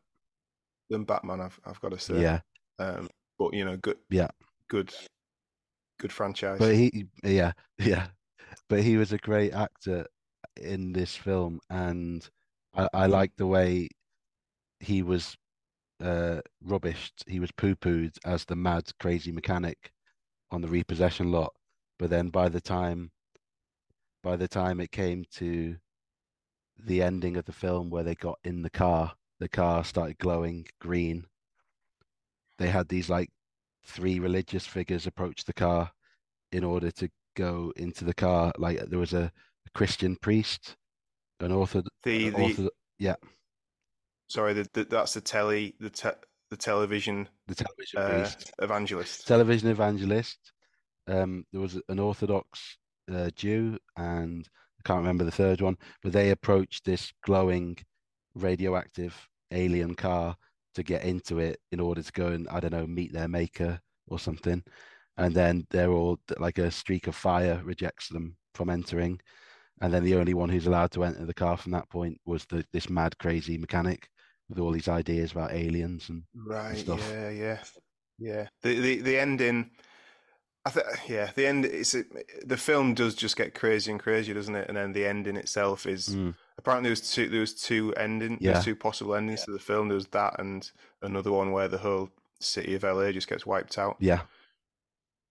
than 0.88 1.04
Batman. 1.04 1.42
I've 1.42 1.60
I've 1.66 1.80
got 1.82 1.90
to 1.90 1.98
say. 1.98 2.22
Yeah. 2.22 2.40
Um, 2.78 3.10
but 3.38 3.52
you 3.52 3.66
know, 3.66 3.76
good. 3.76 3.98
Yeah. 4.08 4.28
Good. 4.68 4.94
Good 6.00 6.10
franchise. 6.10 6.58
But 6.58 6.74
he, 6.74 7.04
yeah, 7.22 7.52
yeah. 7.78 8.06
But 8.70 8.82
he 8.82 8.96
was 8.96 9.12
a 9.12 9.18
great 9.18 9.52
actor 9.52 10.06
in 10.56 10.92
this 10.92 11.14
film, 11.14 11.60
and 11.68 12.26
I, 12.74 12.88
I 12.94 13.06
like 13.06 13.32
the 13.36 13.46
way 13.46 13.88
he 14.80 15.02
was 15.02 15.36
uh, 16.02 16.40
rubbished. 16.66 17.26
He 17.26 17.40
was 17.40 17.50
poo-pooed 17.52 18.18
as 18.24 18.44
the 18.44 18.56
mad, 18.56 18.90
crazy 18.98 19.32
mechanic 19.32 19.92
on 20.50 20.60
the 20.60 20.68
repossession 20.68 21.30
lot. 21.30 21.52
But 21.98 22.10
then 22.10 22.28
by 22.28 22.48
the 22.48 22.60
time, 22.60 23.10
by 24.22 24.36
the 24.36 24.48
time 24.48 24.80
it 24.80 24.92
came 24.92 25.24
to 25.34 25.76
the 26.78 27.02
ending 27.02 27.36
of 27.36 27.44
the 27.44 27.52
film 27.52 27.90
where 27.90 28.02
they 28.02 28.14
got 28.14 28.38
in 28.44 28.62
the 28.62 28.70
car, 28.70 29.14
the 29.38 29.48
car 29.48 29.84
started 29.84 30.18
glowing 30.18 30.66
green. 30.80 31.26
They 32.58 32.68
had 32.68 32.88
these 32.88 33.08
like 33.08 33.30
three 33.84 34.18
religious 34.18 34.66
figures 34.66 35.06
approach 35.06 35.44
the 35.44 35.52
car 35.52 35.92
in 36.52 36.64
order 36.64 36.90
to 36.90 37.08
go 37.34 37.72
into 37.76 38.04
the 38.04 38.14
car. 38.14 38.52
Like 38.58 38.78
there 38.86 38.98
was 38.98 39.12
a, 39.12 39.32
a 39.66 39.70
Christian 39.74 40.16
priest, 40.16 40.76
an 41.40 41.52
orthodox, 41.52 41.90
the 42.02 42.30
the 42.30 42.70
yeah, 42.98 43.16
sorry, 44.28 44.52
the, 44.52 44.68
the, 44.72 44.84
that's 44.84 45.14
the 45.14 45.20
telly 45.20 45.74
the 45.80 45.90
te, 45.90 46.10
the 46.50 46.56
television 46.56 47.28
the 47.46 47.54
television 47.54 47.98
uh, 47.98 48.30
evangelist. 48.62 49.26
television 49.26 49.68
evangelist. 49.70 50.52
Um, 51.08 51.44
there 51.52 51.60
was 51.60 51.80
an 51.88 51.98
Orthodox 51.98 52.78
uh, 53.12 53.30
Jew, 53.36 53.78
and 53.96 54.48
I 54.80 54.82
can't 54.88 55.00
remember 55.00 55.24
the 55.24 55.30
third 55.30 55.60
one, 55.60 55.76
but 56.02 56.12
they 56.12 56.30
approached 56.30 56.84
this 56.84 57.12
glowing 57.24 57.76
radioactive 58.34 59.14
alien 59.52 59.94
car 59.94 60.36
to 60.74 60.82
get 60.82 61.04
into 61.04 61.38
it 61.38 61.58
in 61.72 61.80
order 61.80 62.02
to 62.02 62.12
go 62.12 62.26
and 62.28 62.48
I 62.48 62.60
don't 62.60 62.72
know 62.72 62.86
meet 62.86 63.12
their 63.12 63.28
maker 63.28 63.80
or 64.08 64.18
something, 64.18 64.62
and 65.16 65.34
then 65.34 65.66
they're 65.70 65.92
all 65.92 66.18
like 66.38 66.58
a 66.58 66.70
streak 66.70 67.06
of 67.06 67.14
fire 67.14 67.60
rejects 67.64 68.08
them 68.08 68.36
from 68.54 68.70
entering, 68.70 69.20
and 69.80 69.92
then 69.92 70.04
the 70.04 70.16
only 70.16 70.34
one 70.34 70.48
who's 70.48 70.66
allowed 70.66 70.90
to 70.92 71.04
enter 71.04 71.24
the 71.24 71.34
car 71.34 71.56
from 71.56 71.72
that 71.72 71.88
point 71.88 72.20
was 72.26 72.44
the 72.46 72.64
this 72.72 72.90
mad 72.90 73.16
crazy 73.18 73.56
mechanic 73.58 74.08
with 74.48 74.58
all 74.58 74.72
these 74.72 74.88
ideas 74.88 75.32
about 75.32 75.52
aliens 75.52 76.08
and 76.08 76.22
Right. 76.34 76.78
stuff. 76.78 77.00
Yeah. 77.10 77.30
Yeah. 77.30 77.58
Yeah. 78.18 78.48
The 78.62 78.80
the 78.80 79.00
the 79.00 79.18
ending. 79.18 79.70
I 80.64 80.70
th 80.70 80.84
yeah, 81.08 81.30
the 81.34 81.46
end. 81.46 81.64
It's 81.64 81.92
the 81.92 82.56
film 82.56 82.94
does 82.94 83.14
just 83.14 83.36
get 83.36 83.54
crazy 83.54 83.90
and 83.90 84.00
crazier, 84.00 84.34
doesn't 84.34 84.54
it? 84.54 84.68
And 84.68 84.76
then 84.76 84.92
the 84.92 85.06
ending 85.06 85.36
itself 85.36 85.86
is 85.86 86.08
Mm, 86.08 86.34
apparently 86.58 86.88
there 86.88 86.92
was 86.98 87.12
two. 87.12 87.28
There 87.28 87.40
was 87.40 87.54
two 87.54 87.94
ending. 87.94 88.38
Yeah. 88.40 88.60
Two 88.60 88.74
possible 88.74 89.14
endings 89.14 89.44
to 89.44 89.52
the 89.52 89.58
film. 89.58 89.88
There 89.88 89.94
was 89.94 90.08
that 90.08 90.40
and 90.40 90.68
another 91.02 91.30
one 91.30 91.52
where 91.52 91.68
the 91.68 91.78
whole 91.78 92.10
city 92.40 92.74
of 92.74 92.82
LA 92.84 93.12
just 93.12 93.28
gets 93.28 93.46
wiped 93.46 93.78
out, 93.78 93.96
yeah, 94.00 94.22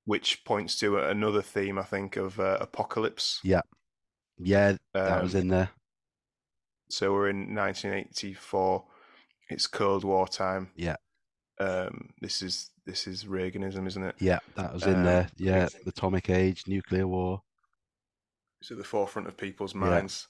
which 0.05 0.43
points 0.45 0.79
to 0.79 0.97
another 0.99 1.41
theme, 1.41 1.77
I 1.77 1.83
think, 1.83 2.15
of 2.15 2.39
uh, 2.39 2.57
apocalypse. 2.61 3.39
yeah, 3.43 3.61
yeah, 4.37 4.77
that 4.93 5.21
was 5.21 5.33
Um, 5.35 5.41
in 5.41 5.47
there. 5.49 5.69
So 6.89 7.11
we're 7.13 7.29
in 7.29 7.53
1984. 7.53 8.85
It's 9.49 9.67
Cold 9.67 10.03
War 10.03 10.27
time. 10.27 10.69
Yeah. 10.75 10.95
Um, 11.59 12.09
this 12.21 12.41
is 12.41 12.71
this 12.85 13.07
is 13.07 13.25
Reaganism, 13.25 13.87
isn't 13.87 14.03
it? 14.03 14.15
Yeah, 14.19 14.39
that 14.55 14.73
was 14.73 14.85
in 14.85 14.93
Um, 14.93 15.03
there. 15.03 15.29
Yeah, 15.37 15.69
the 15.83 15.89
atomic 15.89 16.29
age, 16.29 16.63
nuclear 16.67 17.07
war. 17.07 17.41
It's 18.59 18.71
at 18.71 18.77
the 18.77 18.83
forefront 18.83 19.29
of 19.29 19.37
people's 19.37 19.73
Yeah. 19.73 20.01
minds. 20.01 20.27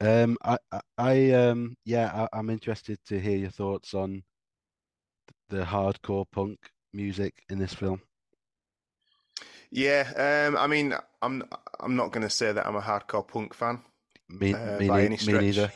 Um, 0.00 0.36
I, 0.44 0.58
I, 0.72 0.80
I 0.98 1.30
um, 1.32 1.76
yeah, 1.84 2.26
I, 2.32 2.38
I'm 2.38 2.50
interested 2.50 2.98
to 3.06 3.18
hear 3.20 3.36
your 3.38 3.50
thoughts 3.50 3.94
on 3.94 4.22
the 5.48 5.64
hardcore 5.64 6.24
punk 6.30 6.70
music 6.92 7.42
in 7.48 7.58
this 7.58 7.74
film. 7.74 8.00
Yeah. 9.70 10.46
Um, 10.48 10.56
I 10.56 10.66
mean, 10.66 10.94
I'm 11.22 11.42
I'm 11.80 11.96
not 11.96 12.12
going 12.12 12.22
to 12.22 12.30
say 12.30 12.52
that 12.52 12.66
I'm 12.66 12.76
a 12.76 12.80
hardcore 12.80 13.26
punk 13.26 13.54
fan 13.54 13.82
Me, 14.28 14.54
uh, 14.54 14.78
me, 14.78 14.86
by 14.86 15.02
nei- 15.02 15.04
any 15.04 15.18
me 15.20 15.38
neither. 15.38 15.72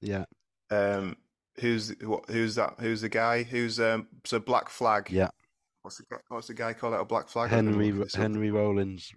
Yeah, 0.00 0.24
Um, 0.70 1.16
who's 1.60 1.94
who's 2.28 2.54
that? 2.56 2.74
Who's 2.80 3.00
the 3.02 3.08
guy? 3.08 3.42
Who's 3.42 3.78
um? 3.80 4.08
So 4.24 4.38
Black 4.38 4.68
Flag. 4.68 5.10
yeah. 5.10 5.28
What's 5.82 5.96
the 5.98 6.04
guy- 6.10 6.20
what's 6.28 6.48
the 6.48 6.54
guy 6.54 6.72
called 6.74 6.94
out? 6.94 7.00
A 7.00 7.04
Black 7.06 7.28
Flag. 7.28 7.50
Henry, 7.50 7.92
look 7.92 8.04
this 8.08 8.14
up. 8.14 8.20
Henry 8.22 8.50
Rollins. 8.50 9.12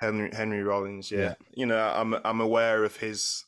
Henry 0.00 0.30
Henry 0.32 0.62
Rollins, 0.62 1.10
yeah. 1.10 1.18
Yeah. 1.20 1.34
You 1.54 1.66
know, 1.66 1.78
I'm 1.78 2.14
I'm 2.24 2.40
aware 2.40 2.84
of 2.84 2.96
his 2.96 3.44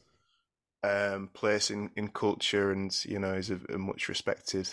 um, 0.85 1.29
place 1.35 1.71
in, 1.71 1.91
in 1.97 2.09
culture, 2.09 2.71
and 2.71 2.93
you 3.05 3.19
know, 3.19 3.35
he's 3.35 3.51
a, 3.51 3.59
a 3.73 3.79
much 3.79 4.09
respected. 4.09 4.69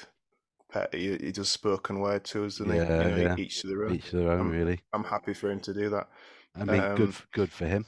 Pet. 0.72 0.94
He, 0.94 1.16
he 1.18 1.32
does 1.32 1.50
spoken 1.50 2.00
word 2.00 2.24
to 2.26 2.46
us, 2.46 2.58
doesn't 2.58 2.72
he? 2.74 2.78
Yeah, 2.80 3.04
You 3.04 3.10
know, 3.10 3.18
yeah. 3.18 3.36
Each 3.38 3.62
to 3.62 3.68
their 3.68 3.86
own. 3.86 3.96
Each 3.96 4.10
to 4.10 4.18
their 4.18 4.32
own, 4.32 4.42
Um, 4.42 4.52
really. 4.52 4.80
I'm 4.94 5.04
happy 5.04 5.34
for 5.34 5.50
him 5.52 5.60
to 5.62 5.74
do 5.74 5.90
that. 5.90 6.08
I 6.60 6.64
mean, 6.66 6.80
um, 6.82 6.96
good, 6.96 7.14
good 7.34 7.52
for 7.52 7.66
him. 7.66 7.86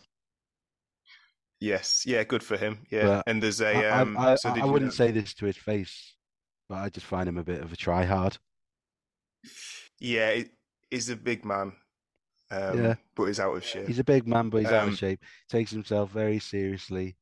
Yes, 1.60 2.04
yeah, 2.06 2.24
good 2.24 2.44
for 2.44 2.56
him. 2.58 2.86
Yeah, 2.92 3.06
But 3.06 3.24
and 3.28 3.42
there's 3.42 3.62
I, 3.62 3.72
a 3.72 3.88
I, 3.90 4.02
um. 4.02 4.18
I, 4.18 4.36
so 4.36 4.50
I 4.50 4.66
wouldn't 4.66 4.92
know- 4.92 4.96
say 4.96 5.12
this 5.12 5.34
to 5.36 5.46
his 5.46 5.58
face, 5.58 6.16
but 6.70 6.76
I 6.76 6.90
just 6.90 7.06
find 7.06 7.28
him 7.28 7.38
a 7.38 7.44
bit 7.44 7.62
of 7.62 7.74
a 7.74 7.76
tryhard. 7.76 8.38
Yeah, 10.00 10.34
he- 10.34 10.52
he's 10.92 11.10
a 11.10 11.16
big 11.16 11.46
man. 11.46 11.74
Um, 12.50 12.82
Yeah. 12.82 12.96
but 13.16 13.26
he's 13.26 13.40
out 13.40 13.56
of 13.56 13.64
shape. 13.66 13.88
He's 13.88 14.00
a 14.00 14.04
big 14.06 14.26
man, 14.28 14.50
but 14.50 14.60
he's 14.60 14.72
out 14.72 14.84
Um, 14.84 14.90
of 14.94 14.98
shape. 14.98 15.22
Takes 15.50 15.72
himself 15.72 16.12
very 16.12 16.40
seriously, 16.40 17.18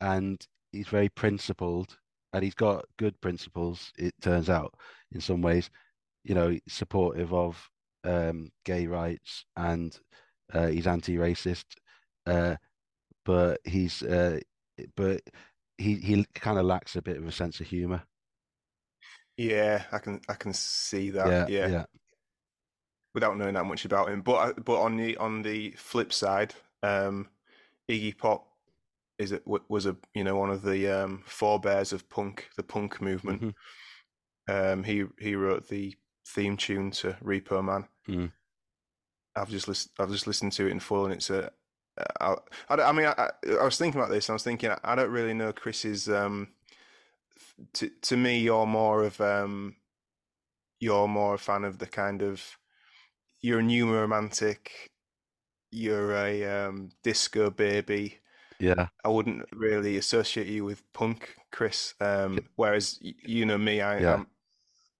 and 0.00 0.44
he's 0.72 0.88
very 0.88 1.08
principled. 1.08 1.98
and 2.34 2.42
he's 2.42 2.54
got 2.54 2.86
good 2.96 3.20
principles. 3.20 3.92
It 3.98 4.14
turns 4.22 4.48
out 4.48 4.72
in 5.10 5.20
some 5.20 5.42
ways, 5.42 5.68
you 6.24 6.34
know, 6.34 6.58
supportive 6.66 7.30
of 7.34 7.70
um, 8.04 8.50
gay 8.64 8.86
rights 8.86 9.44
and 9.54 9.94
uh, 10.50 10.68
he's 10.68 10.86
anti-racist, 10.86 11.66
uh, 12.24 12.56
but 13.24 13.60
he's 13.64 14.02
uh, 14.02 14.40
but 14.96 15.22
he 15.78 15.96
he 15.96 16.24
kind 16.34 16.58
of 16.58 16.64
lacks 16.64 16.96
a 16.96 17.02
bit 17.02 17.16
of 17.16 17.26
a 17.26 17.32
sense 17.32 17.60
of 17.60 17.66
humor. 17.66 18.02
Yeah, 19.36 19.84
I 19.90 19.98
can 19.98 20.20
I 20.28 20.34
can 20.34 20.52
see 20.52 21.10
that. 21.10 21.26
Yeah, 21.28 21.46
Yeah, 21.48 21.68
yeah, 21.68 21.84
without 23.14 23.36
knowing 23.36 23.54
that 23.54 23.64
much 23.64 23.84
about 23.84 24.08
him. 24.10 24.22
But 24.22 24.64
but 24.64 24.80
on 24.80 24.96
the 24.96 25.16
on 25.16 25.42
the 25.42 25.72
flip 25.72 26.12
side, 26.12 26.54
um, 26.82 27.28
Iggy 27.90 28.16
Pop 28.16 28.46
is 29.18 29.32
it 29.32 29.46
wa- 29.46 29.60
was 29.68 29.86
a 29.86 29.96
you 30.14 30.24
know 30.24 30.36
one 30.36 30.50
of 30.50 30.62
the 30.62 30.88
um, 30.88 31.22
forebears 31.26 31.92
of 31.92 32.08
punk, 32.08 32.48
the 32.56 32.62
punk 32.62 33.00
movement. 33.00 33.42
Mhm. 33.42 33.54
Um, 34.48 34.84
he 34.84 35.04
he 35.18 35.34
wrote 35.34 35.68
the 35.68 35.96
theme 36.26 36.56
tune 36.56 36.90
to 36.92 37.16
Repo 37.22 37.64
Man. 37.64 37.88
Mm. 38.08 38.32
I've 39.34 39.50
just 39.50 39.68
listened. 39.68 39.92
I've 39.98 40.10
just 40.10 40.26
listened 40.26 40.52
to 40.52 40.66
it 40.66 40.70
in 40.72 40.80
full, 40.80 41.04
and 41.04 41.14
it's 41.14 41.30
a. 41.30 41.52
I, 42.20 42.34
I, 42.68 42.74
I 42.74 42.92
mean, 42.92 43.06
I, 43.06 43.30
I 43.60 43.64
was 43.64 43.78
thinking 43.78 44.00
about 44.00 44.10
this. 44.10 44.30
I 44.30 44.32
was 44.32 44.42
thinking, 44.42 44.70
I 44.82 44.94
don't 44.94 45.10
really 45.10 45.34
know 45.34 45.52
Chris's. 45.52 46.08
Um, 46.08 46.48
to 47.74 47.90
to 48.02 48.16
me, 48.16 48.38
you're 48.38 48.66
more 48.66 49.04
of 49.04 49.20
um, 49.20 49.76
you're 50.80 51.08
more 51.08 51.34
a 51.34 51.38
fan 51.38 51.64
of 51.64 51.78
the 51.78 51.86
kind 51.86 52.22
of. 52.22 52.42
You're 53.40 53.58
a 53.58 53.62
new 53.62 53.92
romantic. 53.92 54.70
You're 55.70 56.14
a 56.14 56.66
um, 56.66 56.90
disco 57.02 57.50
baby. 57.50 58.18
yeah. 58.60 58.88
I 59.04 59.08
wouldn't 59.08 59.46
really 59.52 59.96
associate 59.96 60.46
you 60.46 60.64
with 60.64 60.82
punk, 60.92 61.34
Chris. 61.50 61.94
Um, 62.00 62.38
whereas 62.56 62.98
you 63.00 63.46
know 63.46 63.58
me, 63.58 63.80
I, 63.80 63.98
Yeah. 63.98 64.14
I'm 64.14 64.26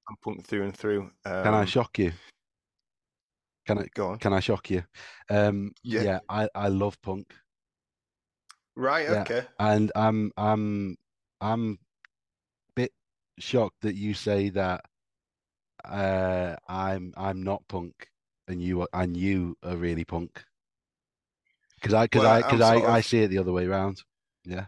I'm 0.08 0.16
punk 0.22 0.46
through 0.46 0.64
and 0.64 0.76
through. 0.76 1.10
Um, 1.24 1.44
Can 1.44 1.54
I 1.54 1.64
shock 1.64 1.98
you? 1.98 2.12
Can 3.66 3.78
I 3.78 3.86
go 3.94 4.08
on? 4.08 4.18
can 4.18 4.32
I 4.32 4.40
shock 4.40 4.70
you? 4.70 4.84
Um, 5.30 5.72
Yeah. 5.82 6.02
yeah, 6.02 6.18
I 6.28 6.48
I 6.54 6.68
love 6.68 7.00
punk, 7.02 7.34
Right. 8.76 9.08
Yeah. 9.08 9.22
Okay. 9.22 9.46
and 9.58 9.92
I'm 9.94 10.32
I'm 10.36 10.96
I'm 11.40 11.72
a 11.72 12.72
bit 12.74 12.92
shocked 13.38 13.82
that 13.82 13.94
you 13.94 14.14
say 14.14 14.48
that 14.50 14.84
uh 15.84 16.56
I'm 16.68 17.12
I'm 17.16 17.42
not 17.42 17.66
punk 17.68 18.08
and 18.48 18.62
you 18.62 18.82
are, 18.82 18.88
and 18.92 19.16
you 19.16 19.56
are 19.62 19.76
really 19.76 20.04
punk. 20.04 20.44
Because 21.76 21.94
I 21.94 22.04
because 22.04 22.22
Well, 22.22 22.32
I 22.32 22.38
because 22.38 22.60
I 22.60 22.76
I 22.96 23.00
see 23.00 23.22
it 23.22 23.28
the 23.28 23.38
other 23.38 23.52
way 23.52 23.66
around. 23.66 24.02
Yeah. 24.44 24.66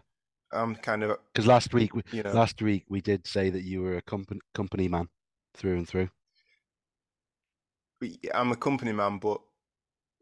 I'm 0.51 0.75
kind 0.75 1.03
of 1.03 1.19
Because 1.33 1.47
last 1.47 1.73
week 1.73 1.93
we 1.95 2.03
you 2.11 2.23
know 2.23 2.33
last 2.33 2.61
week 2.61 2.85
we 2.89 3.01
did 3.01 3.27
say 3.27 3.49
that 3.49 3.63
you 3.63 3.81
were 3.81 3.97
a 3.97 4.01
company 4.01 4.41
company 4.53 4.87
man 4.87 5.09
through 5.53 5.77
and 5.77 5.87
through. 5.87 6.09
I'm 8.33 8.51
a 8.51 8.55
company 8.55 8.91
man, 8.91 9.17
but 9.19 9.39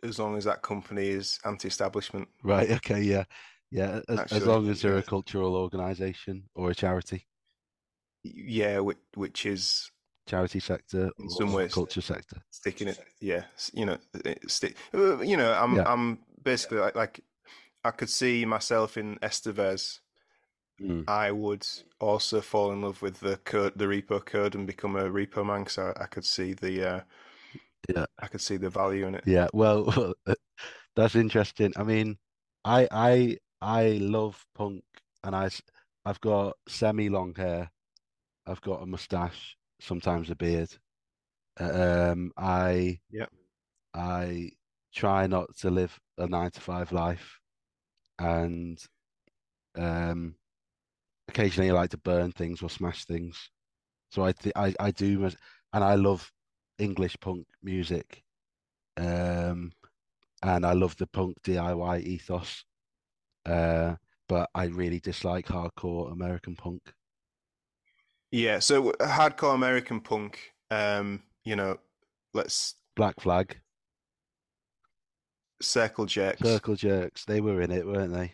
as 0.03 0.19
long 0.19 0.38
as 0.38 0.43
that 0.45 0.62
company 0.62 1.07
is 1.09 1.39
anti-establishment, 1.45 2.27
Right. 2.43 2.69
Okay. 2.71 3.01
Yeah. 3.01 3.23
Yeah. 3.71 4.01
As, 4.09 4.31
as 4.31 4.45
long 4.45 4.69
as 4.69 4.81
they're 4.81 4.93
yeah. 4.93 4.99
a 4.99 5.03
cultural 5.03 5.55
organization 5.55 6.49
or 6.55 6.71
a 6.71 6.75
charity, 6.75 7.27
yeah, 8.23 8.79
which, 8.79 8.97
which 9.15 9.45
is 9.45 9.91
charity 10.27 10.59
sector 10.59 11.09
In 11.19 11.29
some 11.29 11.51
ways. 11.53 11.73
culture 11.73 12.01
sector. 12.01 12.38
sticking 12.51 12.88
it. 12.88 12.99
Yeah, 13.19 13.43
you 13.73 13.86
know, 13.86 13.97
it- 14.25 14.49
stick. 14.49 14.77
uh, 14.93 15.19
You 15.19 15.36
know, 15.38 15.51
I'm 15.53 15.75
Yeah. 15.75 15.91
I'm 15.91 16.19
basically 16.43 16.77
like 16.79 16.95
like 16.95 17.19
I 17.83 17.91
could 17.91 18.09
see 18.09 18.45
myself 18.45 18.97
in 18.97 19.17
Estevez. 19.21 19.99
Mm. 20.81 21.07
I 21.09 21.31
would 21.31 21.67
also 21.99 22.41
fall 22.41 22.71
in 22.71 22.81
love 22.81 23.01
with 23.01 23.19
the 23.19 23.38
code, 23.38 23.73
the 23.75 23.86
repo 23.86 24.23
code, 24.23 24.55
and 24.55 24.65
become 24.67 24.95
a 24.95 25.09
repo 25.09 25.45
man. 25.45 25.67
So 25.67 25.93
I 25.99 26.05
could 26.05 26.25
see 26.25 26.53
the 26.53 26.95
uh, 26.95 27.01
Yeah. 27.89 28.06
I 28.19 28.28
can 28.28 28.39
see 28.39 28.58
the 28.58 28.69
value 28.69 29.08
in 29.08 29.15
it. 29.15 29.24
Yeah. 29.26 29.48
Well, 29.54 30.13
that's 30.96 31.15
interesting. 31.15 31.74
I 31.76 31.84
mean, 31.84 32.17
I 32.65 32.88
I 32.91 33.38
I 33.62 33.88
love 34.02 34.46
punk, 34.56 34.84
and 35.24 35.36
I 35.36 35.50
I've 36.06 36.22
got 36.22 36.58
semi-long 36.67 37.36
hair. 37.36 37.72
I've 38.48 38.62
got 38.62 38.84
a 38.84 38.86
mustache, 38.86 39.58
sometimes 39.82 40.30
a 40.30 40.36
beard. 40.36 40.69
Um, 41.60 42.32
I 42.38 43.00
yeah, 43.12 43.28
I 43.93 44.52
try 44.93 45.28
not 45.28 45.56
to 45.60 45.72
live 45.72 46.00
a 46.17 46.28
nine 46.28 46.52
to 46.52 46.62
five 46.62 46.91
life, 46.91 47.39
and 48.19 48.80
um, 49.78 50.36
occasionally 51.28 51.69
I 51.72 51.74
like 51.74 51.91
to 51.91 51.98
burn 51.98 52.32
things 52.32 52.62
or 52.63 52.69
smash 52.69 53.06
things. 53.06 53.50
So 54.12 54.24
I 54.26 54.34
th 54.34 54.54
I 54.56 54.74
I 54.80 54.91
do, 54.91 55.26
and 55.26 55.84
I 55.84 55.96
love 55.96 56.32
English 56.79 57.17
punk 57.19 57.45
music, 57.62 58.23
um, 58.97 59.71
and 60.41 60.65
I 60.65 60.73
love 60.73 60.95
the 60.97 61.07
punk 61.07 61.38
DIY 61.43 62.03
ethos. 62.03 62.65
Uh, 63.45 63.95
but 64.29 64.49
I 64.55 64.65
really 64.65 64.99
dislike 64.99 65.47
hardcore 65.47 66.12
American 66.12 66.55
punk. 66.55 66.93
Yeah. 68.31 68.59
So 68.59 68.93
hardcore 69.01 69.53
American 69.53 69.99
punk. 69.99 70.39
Um, 70.71 71.23
you 71.43 71.55
know, 71.55 71.77
let's 72.33 72.75
Black 72.95 73.19
Flag, 73.19 73.57
circle 75.62 76.05
jerks. 76.05 76.41
Circle 76.41 76.75
Jerks, 76.75 77.25
they 77.25 77.41
were 77.41 77.62
in 77.62 77.71
it, 77.71 77.86
weren't 77.86 78.13
they? 78.13 78.33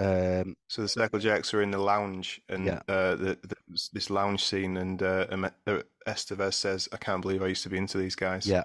Um, 0.00 0.56
So 0.68 0.82
the 0.82 0.88
Circle 0.88 1.18
Jerks 1.18 1.52
are 1.54 1.62
in 1.62 1.70
the 1.70 1.78
lounge, 1.78 2.40
and 2.48 2.64
Yeah. 2.66 2.80
uh, 2.88 3.14
the, 3.16 3.38
the, 3.42 3.56
this 3.92 4.08
lounge 4.10 4.44
scene, 4.44 4.76
and 4.76 5.02
uh, 5.02 5.26
uh, 5.66 5.82
Estevez 6.06 6.54
says, 6.54 6.88
"I 6.92 6.96
can't 6.96 7.22
believe 7.22 7.42
I 7.42 7.48
used 7.48 7.62
to 7.64 7.68
be 7.68 7.78
into 7.78 7.98
these 7.98 8.14
guys." 8.16 8.46
Yeah. 8.46 8.62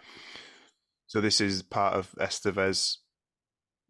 So 1.08 1.21
this 1.21 1.41
is 1.41 1.62
part 1.63 1.93
of 1.95 2.12
Estevez 2.19 2.98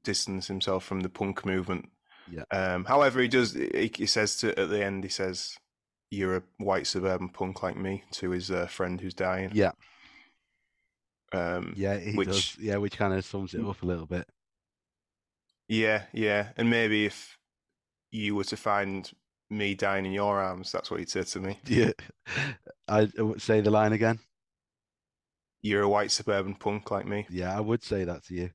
distance 0.03 0.47
himself 0.47 0.83
from 0.83 1.01
the 1.01 1.09
punk 1.09 1.45
movement. 1.45 1.89
Yeah. 2.29 2.43
Um, 2.51 2.85
however, 2.85 3.19
he 3.21 3.27
does. 3.27 3.53
He, 3.53 3.91
he 3.95 4.05
says 4.05 4.37
to 4.37 4.57
at 4.59 4.69
the 4.69 4.83
end, 4.83 5.03
he 5.03 5.09
says, 5.09 5.55
"You're 6.09 6.37
a 6.37 6.43
white 6.57 6.87
suburban 6.87 7.29
punk 7.29 7.61
like 7.63 7.77
me," 7.77 8.03
to 8.13 8.31
his 8.31 8.49
uh, 8.49 8.65
friend 8.67 8.99
who's 8.99 9.13
dying. 9.13 9.51
yeah, 9.53 9.71
Um, 11.31 11.73
yeah, 11.75 11.97
he 11.97 12.13
Which- 12.15 12.27
does. 12.27 12.57
Yeah, 12.59 12.77
which 12.77 12.97
kind 12.97 13.13
of 13.13 13.25
sums 13.25 13.53
it 13.53 13.63
up 13.65 13.81
a 13.81 13.85
little 13.85 14.05
bit. 14.05 14.27
Yeah, 15.67 16.05
yeah, 16.13 16.49
and 16.57 16.69
maybe 16.69 17.05
if 17.05 17.37
you 18.11 18.35
were 18.35 18.43
to 18.45 18.57
find 18.57 19.11
me 19.49 19.75
dying 19.75 20.05
in 20.05 20.11
your 20.13 20.41
arms, 20.41 20.71
that's 20.71 20.91
what 20.91 20.99
he'd 20.99 21.09
say 21.09 21.23
to 21.23 21.39
me. 21.39 21.59
Yeah, 21.65 21.91
I 22.87 23.07
I 23.17 23.21
would 23.21 23.41
say 23.41 23.61
the 23.61 23.71
line 23.71 23.93
again. 23.93 24.19
You're 25.61 25.81
a 25.81 25.89
white 25.89 26.11
suburban 26.11 26.55
punk 26.55 26.91
like 26.91 27.05
me. 27.05 27.27
Yeah, 27.29 27.55
I 27.55 27.59
would 27.59 27.83
say 27.83 28.03
that 28.05 28.23
to 28.25 28.33
you. 28.35 28.51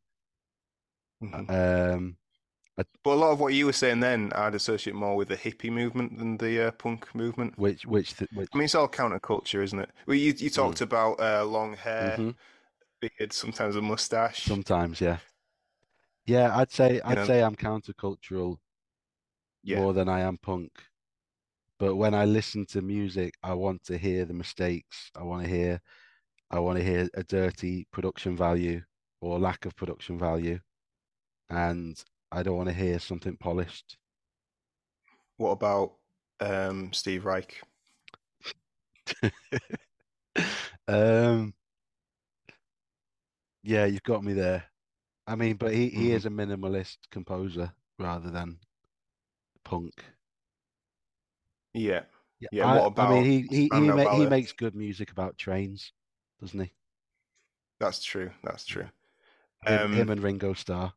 Mhm. 1.21 1.47
Um, 1.49 2.17
But 3.03 3.13
a 3.13 3.21
lot 3.21 3.33
of 3.33 3.41
what 3.41 3.53
you 3.55 3.67
were 3.67 3.73
saying 3.75 4.01
then, 4.01 4.33
I'd 4.35 4.55
associate 4.55 4.95
more 4.95 5.17
with 5.17 5.29
the 5.29 5.37
hippie 5.37 5.71
movement 5.71 6.19
than 6.19 6.37
the 6.39 6.69
uh, 6.69 6.71
punk 6.73 7.15
movement. 7.15 7.55
which 7.57 7.87
which 7.87 8.15
th 8.17 8.29
which 8.33 8.51
I 8.53 8.59
mean, 8.59 8.65
it's 8.65 8.75
all 8.75 8.89
counterculture, 8.89 9.63
isn't 9.63 9.79
it? 9.79 9.91
Well, 10.07 10.17
you 10.17 10.35
you 10.37 10.51
talked 10.51 10.81
about 10.81 11.21
uh, 11.21 11.45
long 11.45 11.77
hair, 11.77 12.23
Mhm. 12.23 12.37
beard, 13.01 13.33
sometimes 13.33 13.77
a 13.77 13.83
mustache. 13.83 14.47
sometimes, 14.47 15.01
yeah, 15.01 15.19
yeah. 16.31 16.57
I'd 16.57 16.71
say 16.71 17.01
I'd 17.05 17.17
know- 17.17 17.27
say 17.27 17.43
I'm 17.43 17.57
countercultural 17.57 18.59
Yeah, 19.63 19.81
more 19.81 19.93
than 19.93 20.09
I 20.09 20.21
am 20.21 20.39
punk. 20.39 20.71
But 21.79 21.97
when 21.97 22.15
I 22.15 22.25
listen 22.27 22.67
to 22.67 22.83
music, 22.83 23.35
I 23.43 23.55
want 23.55 23.85
to 23.85 23.97
hear 23.97 24.25
the 24.27 24.35
mistakes. 24.35 25.11
I 25.17 25.23
want 25.23 25.45
to 25.45 25.49
hear, 25.49 25.81
I 26.51 26.59
want 26.59 26.79
to 26.79 26.85
hear 26.85 27.09
a 27.15 27.23
dirty 27.25 27.87
production 27.91 28.37
value 28.37 28.83
or 29.23 29.39
lack 29.39 29.65
of 29.65 29.75
production 29.77 30.19
value, 30.19 30.61
and 31.49 32.03
I 32.31 32.43
don't 32.43 32.57
want 32.57 32.69
to 32.69 32.75
hear 32.75 32.99
something 32.99 33.37
polished. 33.39 33.97
What 35.39 35.53
about 35.53 35.95
um, 36.41 36.93
Steve 36.93 37.25
Reich? 37.25 37.63
Um, 40.89 41.55
yeah, 43.63 43.85
you've 43.85 44.03
got 44.03 44.25
me 44.25 44.33
there. 44.33 44.65
I 45.31 45.37
mean, 45.37 45.57
but 45.57 45.73
he, 45.73 45.89
he 45.89 46.13
Mhm. 46.13 46.13
is 46.13 46.27
a 46.27 46.31
minimalist 46.31 46.99
composer 47.11 47.73
rather 47.99 48.31
than 48.31 48.61
punk. 49.65 50.05
Yeah, 51.75 52.05
Yeah, 52.41 52.49
Yeah, 52.51 52.67
I, 52.67 52.67
what 52.67 52.87
about, 52.87 53.05
I 53.05 53.07
mean, 53.07 53.25
he 53.25 53.43
he 53.43 53.69
he, 53.71 53.93
ma 53.93 54.07
he 54.07 54.27
makes 54.27 54.53
good 54.53 54.75
music 54.75 55.11
about 55.11 55.39
trains, 55.39 55.93
doesn't 56.41 56.61
he? 56.61 56.73
that's 57.79 58.03
true. 58.03 58.31
That's 58.43 58.65
true. 58.65 58.89
Him, 59.63 59.87
Um, 59.87 59.91
him 59.91 60.11
and 60.11 60.23
Ringo 60.23 60.53
Starr. 60.53 60.93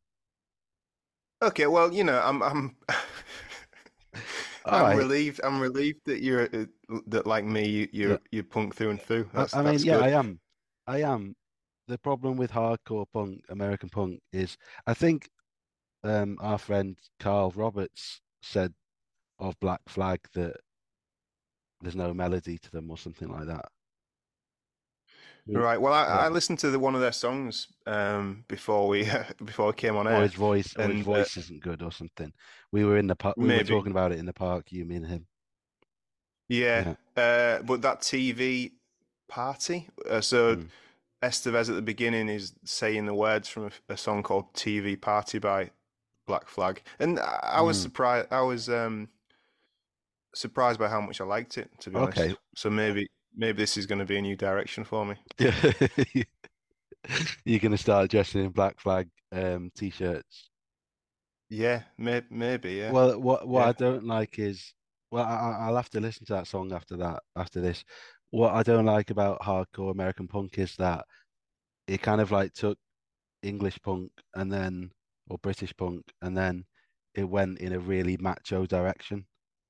Okay, 1.42 1.68
well, 1.68 1.92
you 1.94 2.04
know, 2.04 2.20
I'm 2.24 2.42
I'm 2.42 2.78
I'm 4.66 4.94
right. 4.94 4.96
relieved. 4.96 5.42
I'm 5.44 5.60
relieved 5.60 6.02
that 6.06 6.22
you're 6.22 6.44
uh, 6.54 6.66
that 7.08 7.28
like 7.28 7.44
me, 7.46 7.68
you, 7.68 7.90
you're 7.92 8.18
Yeah. 8.18 8.18
you're 8.32 8.44
punk 8.44 8.76
through 8.76 8.92
and 8.92 9.02
through. 9.02 9.30
I, 9.36 9.46
That's 9.46 9.54
I 9.54 9.62
mean, 9.62 9.84
yeah, 9.84 9.98
good. 9.98 10.00
I 10.00 10.10
am. 10.10 10.40
I 10.88 11.02
am. 11.02 11.36
The 11.88 11.98
problem 11.98 12.38
with 12.38 12.52
hardcore 12.52 13.06
punk, 13.12 13.44
American 13.50 13.90
punk, 13.90 14.22
is 14.32 14.58
I 14.88 14.94
think 14.94 15.30
um, 16.04 16.38
our 16.42 16.58
friend 16.58 16.98
Carl 17.20 17.52
Roberts 17.56 18.22
said 18.42 18.74
of 19.40 19.60
Black 19.60 19.82
Flag 19.88 20.20
that 20.34 20.56
there's 21.82 21.96
no 21.96 22.14
melody 22.14 22.58
to 22.58 22.72
them 22.72 22.90
or 22.90 22.98
something 22.98 23.30
like 23.30 23.48
that. 23.48 23.66
Right. 25.46 25.80
Well, 25.80 25.92
I, 25.94 26.04
yeah. 26.04 26.18
I 26.20 26.30
listened 26.30 26.60
to 26.60 26.72
the, 26.72 26.80
one 26.80 26.96
of 26.96 27.02
their 27.02 27.12
songs 27.12 27.68
um, 27.86 28.46
before 28.48 28.88
we 28.88 29.06
before 29.44 29.68
we 29.68 29.74
came 29.74 29.98
on 29.98 30.08
Or 30.08 30.12
air. 30.12 30.22
his 30.22 30.34
voice, 30.34 30.74
or 30.78 30.84
his 30.84 30.96
and, 30.96 31.02
uh, 31.02 31.06
voice 31.06 31.38
isn't 31.38 31.62
good 31.62 31.82
or 31.82 31.92
something. 31.92 32.32
We 32.72 32.86
were 32.86 32.98
in 32.98 33.08
the 33.08 33.16
park. 33.16 33.36
We 33.38 33.48
were 33.50 33.64
talking 33.64 33.92
about 33.92 34.14
it 34.14 34.20
in 34.20 34.26
the 34.26 34.34
park. 34.34 34.72
You, 34.72 34.86
me, 34.86 34.96
and 34.96 35.06
him. 35.08 35.28
Yeah. 36.48 36.96
Uh, 37.18 37.62
but 37.64 37.82
that 37.82 38.02
TV 38.02 38.72
party. 39.28 39.90
Uh, 40.10 40.22
so 40.22 40.56
Mm. 40.56 40.70
Estevez 41.24 41.70
at 41.70 41.76
the 41.76 41.82
beginning 41.82 42.28
is 42.30 42.54
saying 42.66 43.06
the 43.06 43.14
words 43.14 43.48
from 43.48 43.66
a, 43.68 43.94
a 43.94 43.98
song 43.98 44.22
called 44.24 44.54
"TV 44.54 45.00
Party" 45.00 45.40
by 45.40 45.72
Black 46.28 46.48
Flag, 46.48 46.82
and 47.00 47.20
I, 47.20 47.40
I 47.60 47.62
was 47.62 47.78
Mm. 47.78 47.82
surprised. 47.82 48.28
I 48.32 48.42
was 48.42 48.70
um, 48.70 49.10
surprised 50.36 50.80
by 50.80 50.90
how 50.90 51.02
much 51.02 51.22
I 51.22 51.24
liked 51.26 51.58
it. 51.58 51.70
To 51.82 51.90
be 51.90 51.96
honest. 51.96 52.18
Okay. 52.20 52.36
So 52.56 52.70
maybe 52.70 53.08
maybe 53.36 53.58
this 53.58 53.78
is 53.78 53.86
going 53.86 54.00
to 54.00 54.06
be 54.06 54.18
a 54.18 54.22
new 54.22 54.36
direction 54.36 54.84
for 54.84 55.06
me. 55.06 55.16
You're 57.46 57.60
gonna 57.60 57.78
start 57.78 58.10
dressing 58.12 58.46
in 58.46 58.52
Black 58.52 58.80
Flag 58.80 59.10
um, 59.32 59.72
t-shirts. 59.76 60.50
Yeah. 61.50 61.82
May, 61.98 62.22
maybe. 62.30 62.74
Yeah. 62.74 62.92
Well, 62.92 63.20
what 63.20 63.48
what 63.48 63.62
Yeah. 63.62 63.70
I 63.70 63.72
don't 63.74 64.06
like 64.06 64.40
is, 64.40 64.74
well, 65.12 65.26
I, 65.26 65.36
I- 65.36 65.68
I'll 65.68 65.76
have 65.76 65.90
to 65.92 66.00
listen 66.00 66.26
to 66.28 66.34
that 66.34 66.48
song 66.48 66.72
after 66.72 66.96
that, 66.98 67.22
after 67.36 67.60
this. 67.62 67.84
What 68.34 68.56
I 68.56 68.64
don't 68.64 68.86
like 68.86 69.12
about 69.12 69.42
hardcore 69.42 69.92
American 69.92 70.28
punk 70.28 70.58
is 70.58 70.76
that 70.78 71.06
it 71.88 72.02
kind 72.02 72.20
of 72.20 72.32
like 72.32 72.52
took 72.54 72.80
English 73.44 73.78
punk 73.84 74.10
and 74.34 74.52
then, 74.52 74.90
or 75.30 75.38
British 75.38 75.72
punk, 75.78 76.02
and 76.24 76.36
then 76.36 76.66
it 77.14 77.30
went 77.30 77.60
in 77.60 77.74
a 77.74 77.80
really 77.80 78.18
macho 78.18 78.66
direction, 78.66 79.24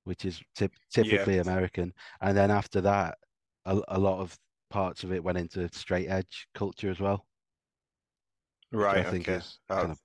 which 0.05 0.23
is 0.23 0.41
typ 0.55 0.71
typically 0.89 1.39
American. 1.39 1.91
And 2.21 2.37
then 2.37 2.51
after 2.51 2.79
that, 2.79 3.17
a, 3.65 3.81
a 3.89 3.99
lot 3.99 4.21
of 4.21 4.39
parts 4.69 5.03
of 5.03 5.11
it 5.11 5.21
went 5.21 5.37
into 5.37 5.67
straight 5.73 6.07
edge 6.07 6.47
culture 6.55 6.89
as 6.89 7.01
well, 7.01 7.25
right. 8.71 9.05
I 9.05 9.11
think 9.11 9.27
okay. 9.27 9.39
is 9.39 9.59
kind 9.67 9.91
of 9.91 9.99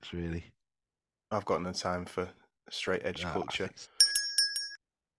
it's 0.00 0.14
really. 0.14 0.44
I've 1.30 1.44
got 1.44 1.60
no 1.60 1.72
time 1.72 2.06
for 2.06 2.30
straight 2.70 3.02
edge 3.04 3.26
uh, 3.26 3.28
I 3.28 3.32
culture. 3.32 3.68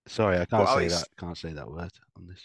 Sorry, 0.07 0.39
I 0.39 0.45
can't 0.45 0.67
say 0.67 0.73
Alex- 0.73 0.99
that. 1.01 1.07
Can't 1.19 1.37
say 1.37 1.53
that 1.53 1.69
word 1.69 1.91
on 2.17 2.25
this. 2.25 2.41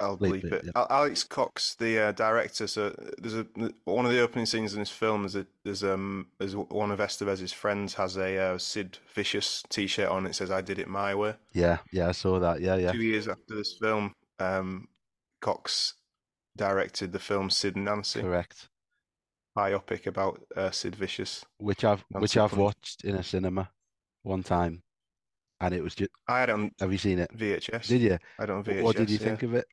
I'll 0.00 0.16
Bleep 0.16 0.42
bleep 0.42 0.44
it, 0.44 0.52
it. 0.52 0.72
yeah. 0.74 0.86
Alex 0.88 1.22
Cox, 1.24 1.74
the 1.74 1.98
uh, 1.98 2.12
director. 2.12 2.66
So 2.66 2.94
there's 3.18 3.34
a 3.34 3.46
one 3.84 4.06
of 4.06 4.12
the 4.12 4.20
opening 4.20 4.46
scenes 4.46 4.72
in 4.72 4.80
this 4.80 4.90
film. 4.90 5.26
Is 5.26 5.36
a, 5.36 5.46
there's 5.64 5.84
um 5.84 6.28
there's 6.38 6.56
one 6.56 6.90
of 6.90 7.00
Estevez's 7.00 7.52
friends 7.52 7.94
has 7.94 8.16
a 8.16 8.38
uh, 8.38 8.58
Sid 8.58 8.98
Vicious 9.14 9.62
T-shirt 9.68 10.08
on. 10.08 10.26
It 10.26 10.34
says 10.34 10.50
"I 10.50 10.62
did 10.62 10.78
it 10.78 10.88
my 10.88 11.14
way." 11.14 11.34
Yeah, 11.52 11.78
yeah, 11.92 12.08
I 12.08 12.12
saw 12.12 12.38
that. 12.40 12.60
Yeah, 12.60 12.76
yeah. 12.76 12.92
Two 12.92 13.02
years 13.02 13.28
after 13.28 13.54
this 13.54 13.74
film, 13.74 14.14
um, 14.38 14.88
Cox 15.40 15.94
directed 16.56 17.12
the 17.12 17.18
film 17.18 17.50
Sid 17.50 17.76
and 17.76 17.84
Nancy, 17.84 18.22
Correct. 18.22 18.68
biopic 19.56 20.06
about 20.06 20.40
uh, 20.56 20.70
Sid 20.70 20.96
Vicious. 20.96 21.44
Which 21.58 21.84
I've 21.84 22.04
which 22.10 22.38
I've 22.38 22.56
watched 22.56 23.04
in 23.04 23.16
a 23.16 23.22
cinema 23.22 23.70
one 24.22 24.42
time, 24.42 24.82
and 25.60 25.74
it 25.74 25.82
was 25.82 25.94
just. 25.94 26.10
I 26.26 26.44
on 26.50 26.70
Have 26.80 26.90
you 26.90 26.98
seen 26.98 27.18
it? 27.18 27.30
VHS. 27.36 27.86
Did 27.86 28.00
you? 28.00 28.18
I 28.38 28.46
don't 28.46 28.64
VHS. 28.64 28.82
What 28.82 28.96
did 28.96 29.10
you 29.10 29.18
yeah. 29.18 29.26
think 29.26 29.42
of 29.42 29.54
it? 29.54 29.66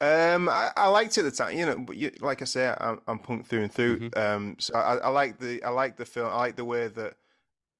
Um, 0.00 0.48
I, 0.48 0.70
I 0.76 0.88
liked 0.88 1.16
it 1.18 1.20
at 1.24 1.32
the 1.32 1.36
time, 1.36 1.56
you 1.56 1.66
know. 1.66 1.78
But 1.78 1.96
you, 1.96 2.10
like 2.20 2.42
I 2.42 2.44
say, 2.46 2.74
I'm, 2.80 3.00
I'm 3.06 3.18
punk 3.18 3.46
through 3.46 3.62
and 3.62 3.72
through. 3.72 4.00
Mm-hmm. 4.00 4.18
Um, 4.18 4.56
so 4.58 4.74
I, 4.74 4.96
I 4.96 5.08
like 5.08 5.38
the 5.38 5.62
I 5.62 5.70
like 5.70 5.96
the 5.96 6.04
film. 6.04 6.28
I 6.28 6.36
like 6.36 6.56
the 6.56 6.64
way 6.64 6.88
that 6.88 7.14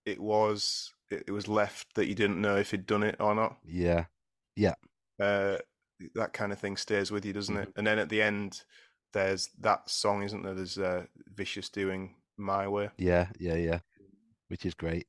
it 0.07 0.21
was 0.21 0.93
it, 1.11 1.25
it 1.29 1.33
was 1.33 1.49
left 1.49 1.95
that 1.97 2.07
you 2.07 2.15
didn't 2.15 2.41
know 2.41 2.57
if 2.57 2.71
he'd 2.73 2.87
done 2.87 3.03
it 3.03 3.17
or 3.21 3.35
not. 3.35 3.57
Yeah, 3.65 4.07
Uh, 5.21 5.57
that 6.15 6.33
kind 6.33 6.53
of 6.53 6.59
thing 6.59 6.77
stays 6.77 7.11
with 7.11 7.25
you, 7.25 7.33
doesn't 7.33 7.57
Mm-hmm. 7.57 7.69
it? 7.69 7.73
And 7.77 7.87
then 7.87 7.99
at 7.99 8.09
the 8.09 8.23
end, 8.23 8.63
there's 9.13 9.49
that 9.61 9.89
song, 9.89 10.23
isn't 10.23 10.43
there? 10.43 10.55
There's 10.55 10.79
uh, 10.79 11.05
Vicious 11.35 11.69
doing 11.69 12.17
"My 12.37 12.69
Way." 12.69 12.91
yeah, 12.99 13.29
yeah, 13.39 13.55
yeah. 13.57 13.81
Which 14.49 14.67
is 14.67 14.75
great. 14.75 15.07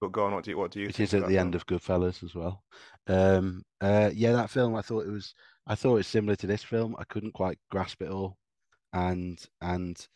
But 0.00 0.12
go 0.12 0.24
on, 0.26 0.34
what 0.34 0.44
do 0.44 0.50
you 0.50 0.58
what 0.58 0.70
do 0.70 0.80
you 0.80 0.86
Which 0.88 1.00
is 1.00 1.14
at 1.14 1.26
the 1.26 1.38
end 1.38 1.54
film? 1.54 1.54
of 1.54 1.66
Goodfellas 1.66 2.22
as 2.24 2.34
well. 2.34 2.62
Um, 3.06 3.62
uh, 3.80 4.10
yeah, 4.12 4.32
that 4.32 4.50
film. 4.50 4.74
I 4.74 4.82
thought 4.82 5.06
it 5.06 5.10
was. 5.10 5.34
I 5.66 5.74
thought 5.74 5.96
it's 5.98 6.08
similar 6.08 6.36
to 6.36 6.46
this 6.46 6.62
film. 6.62 6.94
I 6.98 7.04
couldn't 7.04 7.32
quite 7.34 7.58
grasp 7.70 8.02
it 8.02 8.10
all, 8.10 8.38
and 8.92 9.44
and 9.60 10.06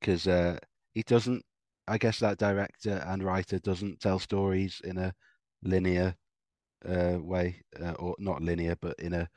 because 0.00 0.26
uh, 0.26 0.58
he 0.94 1.02
doesn't. 1.02 1.44
I 1.88 1.98
guess 1.98 2.20
that 2.20 2.38
director 2.38 3.02
and 3.06 3.22
writer 3.22 3.58
doesn't 3.58 4.00
tell 4.00 4.18
stories 4.20 4.80
in 4.84 4.96
a 4.98 5.12
linear 5.62 6.14
uh, 6.86 7.18
way, 7.20 7.62
uh, 7.80 7.92
or 7.92 8.14
not 8.18 8.42
linear, 8.42 8.76
but 8.80 8.98
in 9.00 9.14
a 9.14 9.28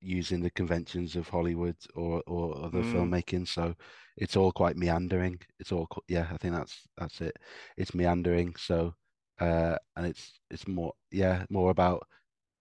using 0.00 0.40
the 0.40 0.50
conventions 0.50 1.16
of 1.16 1.28
Hollywood 1.28 1.76
or 1.94 2.22
or 2.26 2.56
other 2.64 2.82
Mm. 2.82 2.92
filmmaking. 2.92 3.48
So 3.48 3.74
it's 4.16 4.36
all 4.36 4.52
quite 4.52 4.76
meandering. 4.76 5.40
It's 5.58 5.72
all 5.72 5.88
yeah. 6.08 6.28
I 6.32 6.36
think 6.38 6.54
that's 6.54 6.86
that's 6.96 7.20
it. 7.20 7.36
It's 7.76 7.94
meandering. 7.94 8.54
So 8.56 8.94
uh, 9.40 9.76
and 9.96 10.06
it's 10.06 10.40
it's 10.50 10.66
more 10.68 10.92
yeah 11.10 11.44
more 11.50 11.70
about 11.70 12.06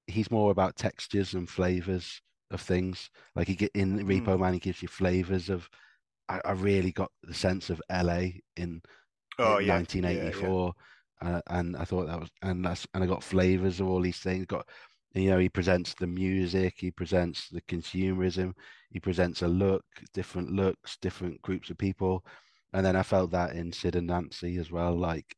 he's 0.09 0.31
more 0.31 0.51
about 0.51 0.75
textures 0.75 1.33
and 1.33 1.49
flavors 1.49 2.21
of 2.51 2.61
things. 2.61 3.09
Like 3.35 3.47
he 3.47 3.55
get 3.55 3.71
in 3.75 3.99
Repo 4.07 4.39
Man, 4.39 4.53
he 4.53 4.59
gives 4.59 4.81
you 4.81 4.87
flavors 4.87 5.49
of. 5.49 5.69
I, 6.29 6.41
I 6.45 6.51
really 6.51 6.91
got 6.91 7.11
the 7.23 7.33
sense 7.33 7.69
of 7.69 7.81
LA 7.89 8.41
in 8.55 8.81
Oh 9.39 9.57
in 9.57 9.65
yeah, 9.67 9.75
1984 9.75 10.73
uh, 11.21 11.41
and 11.49 11.75
I 11.77 11.85
thought 11.85 12.07
that 12.07 12.19
was 12.19 12.29
and 12.41 12.63
that's 12.63 12.87
and 12.93 13.03
I 13.03 13.07
got 13.07 13.23
flavors 13.23 13.79
of 13.79 13.87
all 13.87 14.01
these 14.01 14.19
things. 14.19 14.45
Got 14.45 14.67
you 15.13 15.29
know 15.31 15.39
he 15.39 15.49
presents 15.49 15.93
the 15.95 16.07
music 16.07 16.75
he 16.77 16.91
presents 16.91 17.49
the 17.49 17.61
consumerism 17.63 18.53
he 18.91 18.99
presents 18.99 19.41
a 19.41 19.47
look 19.47 19.83
different 20.13 20.51
looks 20.51 20.97
different 21.01 21.41
groups 21.41 21.69
of 21.69 21.77
people. 21.77 22.25
And 22.73 22.85
then 22.85 22.95
I 22.95 23.03
felt 23.03 23.31
that 23.31 23.55
in 23.55 23.71
Sid 23.71 23.95
and 23.95 24.07
Nancy 24.07 24.57
as 24.57 24.71
well 24.71 24.95
like 24.95 25.35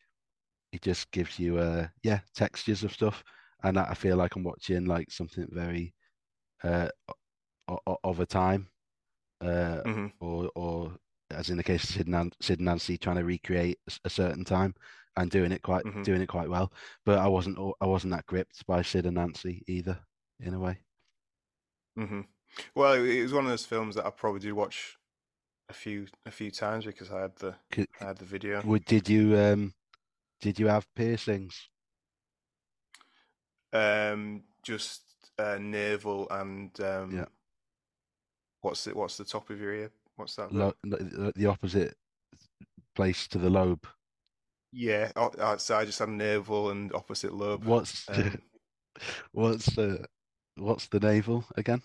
it 0.72 0.82
just 0.82 1.12
gives 1.12 1.40
you 1.40 1.58
uh 1.58 1.88
yeah 2.04 2.20
textures 2.36 2.84
of 2.84 2.94
stuff 2.94 3.24
and 3.63 3.78
I 3.80 3.93
feel 3.93 4.17
like 4.17 4.36
I'm 4.36 4.43
watching 4.43 4.86
like 4.86 5.12
something 5.12 5.47
very 5.52 5.93
uh 6.63 6.89
of 8.04 8.19
a 8.19 8.26
time 8.26 8.69
uh 9.41 9.84
yeah. 9.86 9.91
hmm 9.93 10.08
or 10.19 10.52
or 10.56 10.97
as 11.32 11.50
in 11.50 11.58
the 11.58 11.63
case 11.63 11.84
of 11.86 11.91
Sid, 11.91 12.08
Nan- 12.10 12.32
Sid 12.41 12.60
and 12.60 12.65
Nancy 12.65 12.97
trying 12.97 13.17
to 13.17 13.24
recreate 13.26 13.80
a 14.06 14.10
certain 14.10 14.45
time 14.45 14.76
and 15.17 15.32
doing 15.32 15.52
it 15.52 15.62
quite 15.63 15.86
Mhm. 15.86 16.04
doing 16.04 16.21
it 16.21 16.28
quite 16.28 16.50
well. 16.50 16.74
But 17.06 17.19
I 17.19 17.28
wasn't 17.28 17.58
I 17.82 17.88
wasn't 17.88 18.13
that 18.13 18.28
gripped 18.28 18.65
by 18.67 18.82
Sid 18.84 19.06
and 19.06 19.15
Nancy 19.15 19.63
either, 19.67 20.00
in 20.39 20.54
a 20.54 20.60
way. 20.60 20.82
Mm-hmm. 21.97 22.21
Well, 22.76 22.93
it, 22.93 23.04
it 23.10 23.24
was 23.24 23.34
one 23.34 23.45
of 23.45 23.50
those 23.50 23.65
films 23.65 23.95
that 23.95 24.06
I 24.06 24.10
probably 24.10 24.39
did 24.41 24.54
watch 24.54 24.97
a 25.69 25.74
few 25.74 26.08
a 26.26 26.32
few 26.32 26.52
times 26.52 26.86
because 26.86 27.12
I 27.12 27.21
had 27.21 27.38
the 27.38 27.58
Could, 27.71 27.88
I 28.02 28.06
had 28.08 28.17
the 28.19 28.26
video. 28.26 28.65
would 28.65 28.86
did 28.86 29.10
you 29.10 29.38
um 29.38 29.74
did 30.41 30.60
you 30.60 30.67
have 30.67 30.93
piercings? 30.95 31.69
Um, 33.74 34.44
just 34.64 35.04
uh, 35.40 35.58
navel 35.60 36.28
and 36.30 36.78
um, 36.82 37.12
Yeah. 37.12 37.26
what's 38.62 38.84
the 38.84 38.92
what's 38.96 39.18
the 39.18 39.26
top 39.26 39.50
of 39.50 39.60
your 39.60 39.74
ear? 39.74 39.92
What's 40.15 40.36
that? 40.36 40.52
Lo- 40.52 40.76
the 40.84 41.34
the 41.36 41.48
opposite 41.48 41.98
place 42.96 43.28
to 43.28 43.38
the 43.38 43.50
lobe. 43.50 43.86
Yeah, 44.74 45.12
so 45.58 45.76
I 45.78 45.86
just 45.86 46.00
had 46.00 46.10
navel 46.10 46.69
and 46.69 46.94
opposite 46.94 47.34
lobe. 47.34 47.65
What's 47.65 48.10
Um, 48.10 48.42
what's 49.32 49.78
uh, 49.78 50.06
what's 50.58 50.88
the 50.88 51.00
navel 51.00 51.46
again? 51.58 51.84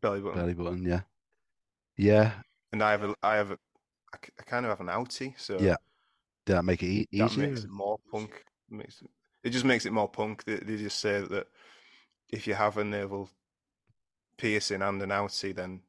belly 0.00 0.20
button. 0.20 0.42
Belly 0.42 0.54
button, 0.54 0.82
yeah. 0.84 1.02
Yeah, 1.96 2.42
And 2.72 2.82
I 2.82 2.90
have 2.92 3.04
a 3.04 3.14
I 3.22 3.36
have 3.36 3.50
a, 3.52 3.58
I 4.14 4.42
kind 4.44 4.66
of 4.66 4.70
have 4.70 4.80
an 4.80 4.88
outie, 4.88 5.38
so 5.40 5.70
Yeah, 5.70 5.76
did 6.46 6.56
that 6.56 6.64
make 6.64 6.82
it 6.82 6.88
e- 6.88 7.08
that 7.18 7.32
makes 7.34 7.64
it 7.64 7.70
more 7.70 7.98
punk. 8.10 8.44
Makes 8.68 9.02
it, 9.02 9.10
it 9.42 9.50
just 9.50 9.64
makes 9.64 9.86
it 9.86 9.92
more 9.92 10.08
punk. 10.08 10.44
They, 10.44 10.56
they 10.56 10.76
just 10.76 11.00
say 11.00 11.20
that 11.20 11.46
if 12.28 12.46
you 12.46 12.54
have 12.54 12.76
a 12.76 12.84
navel 12.84 13.28
piercing 14.36 14.82
and 14.82 15.02
an 15.02 15.10
outie, 15.10 15.54
then 15.54 15.80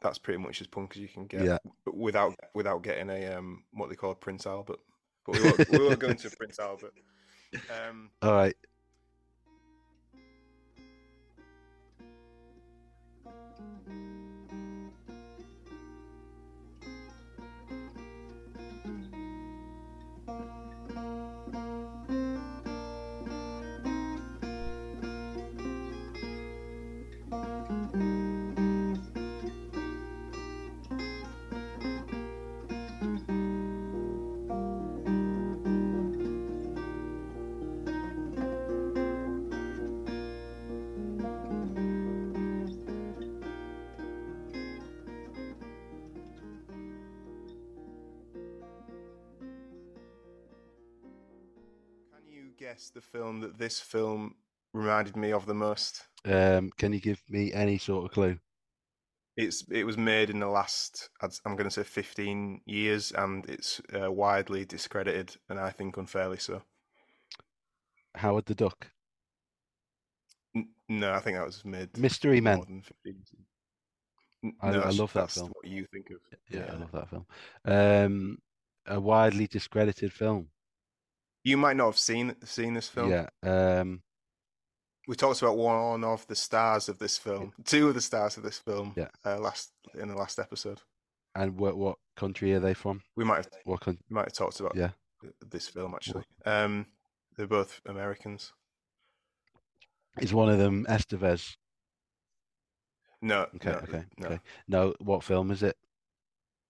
that's 0.00 0.18
pretty 0.18 0.38
much 0.38 0.60
as 0.60 0.66
punk 0.66 0.92
as 0.94 1.02
you 1.02 1.08
can 1.08 1.26
get. 1.26 1.44
Yeah. 1.44 1.58
without 1.92 2.34
without 2.54 2.82
getting 2.82 3.10
a 3.10 3.34
um 3.34 3.64
what 3.72 3.88
they 3.88 3.96
call 3.96 4.10
a 4.10 4.14
Prince 4.16 4.46
Albert. 4.46 4.80
But 5.26 5.36
we 5.36 5.42
won't, 5.42 5.70
we 5.70 5.78
won't 5.78 5.98
go 5.98 6.08
into 6.08 6.30
Prince 6.30 6.58
Albert. 6.58 6.92
Um, 7.70 8.10
All 8.20 8.32
right. 8.32 8.56
Guess 52.74 52.90
the 52.90 53.00
film 53.00 53.40
that 53.40 53.56
this 53.56 53.78
film 53.78 54.34
reminded 54.72 55.16
me 55.16 55.32
of 55.32 55.46
the 55.46 55.54
most? 55.54 56.02
Um, 56.24 56.72
can 56.76 56.92
you 56.92 57.00
give 57.00 57.22
me 57.28 57.52
any 57.52 57.78
sort 57.78 58.04
of 58.04 58.10
clue? 58.10 58.38
It's 59.36 59.64
it 59.70 59.84
was 59.84 59.96
made 59.96 60.30
in 60.30 60.40
the 60.40 60.48
last 60.48 61.10
I'm 61.20 61.56
going 61.56 61.68
to 61.68 61.70
say 61.70 61.82
15 61.82 62.62
years, 62.66 63.12
and 63.12 63.44
it's 63.46 63.80
uh, 63.92 64.10
widely 64.10 64.64
discredited, 64.64 65.36
and 65.48 65.58
I 65.58 65.70
think 65.70 65.96
unfairly 65.96 66.38
so. 66.38 66.62
Howard 68.16 68.46
the 68.46 68.54
Duck. 68.54 68.88
N- 70.56 70.68
no, 70.88 71.12
I 71.12 71.20
think 71.20 71.36
that 71.36 71.46
was 71.46 71.64
made 71.64 71.96
Mystery 71.98 72.40
Men. 72.40 72.56
more 72.56 72.64
than 72.64 72.82
15 72.82 73.14
years. 73.14 73.28
N- 74.44 74.52
I- 74.60 74.70
no, 74.70 74.80
I 74.80 74.90
love 74.90 75.12
that 75.14 75.30
film. 75.30 75.52
What 75.52 75.70
you 75.70 75.86
think 75.92 76.06
of? 76.10 76.18
Yeah, 76.50 76.72
I 76.72 76.76
love 76.76 76.92
that 76.92 77.10
film. 77.10 77.26
Um, 77.64 78.38
a 78.86 79.00
widely 79.00 79.46
discredited 79.48 80.12
film. 80.12 80.48
You 81.44 81.56
might 81.58 81.76
not 81.76 81.86
have 81.86 81.98
seen 81.98 82.34
seen 82.44 82.74
this 82.74 82.88
film. 82.88 83.10
Yeah. 83.10 83.28
Um, 83.42 84.02
We 85.06 85.14
talked 85.14 85.42
about 85.42 85.58
one 85.58 86.02
of 86.02 86.26
the 86.26 86.34
stars 86.34 86.88
of 86.88 86.98
this 86.98 87.18
film, 87.18 87.52
two 87.64 87.88
of 87.88 87.94
the 87.94 88.00
stars 88.00 88.36
of 88.38 88.42
this 88.42 88.58
film. 88.58 88.94
Yeah. 88.96 89.08
Uh, 89.24 89.38
last 89.38 89.70
in 89.94 90.08
the 90.08 90.16
last 90.16 90.38
episode, 90.38 90.80
and 91.34 91.56
what 91.58 91.76
what 91.76 91.98
country 92.16 92.54
are 92.54 92.60
they 92.60 92.74
from? 92.74 93.02
we 93.14 93.24
might 93.24 93.36
have 93.36 93.48
What 93.64 93.86
we 93.86 93.98
might 94.08 94.26
have 94.26 94.32
talked 94.32 94.60
about 94.60 94.74
Yeah. 94.74 94.90
this 95.50 95.68
film 95.68 95.94
actually. 95.94 96.24
Um, 96.46 96.86
they're 97.36 97.46
both 97.46 97.80
Americans. 97.86 98.52
Is 100.20 100.32
one 100.32 100.48
of 100.48 100.58
them 100.58 100.86
Estevez? 100.88 101.56
No. 103.20 103.46
Okay, 103.56 103.70
no, 103.70 103.76
okay, 103.78 104.04
no. 104.18 104.26
okay. 104.28 104.40
No, 104.68 104.94
what 105.00 105.24
film 105.24 105.50
is 105.50 105.62
it? 105.62 105.76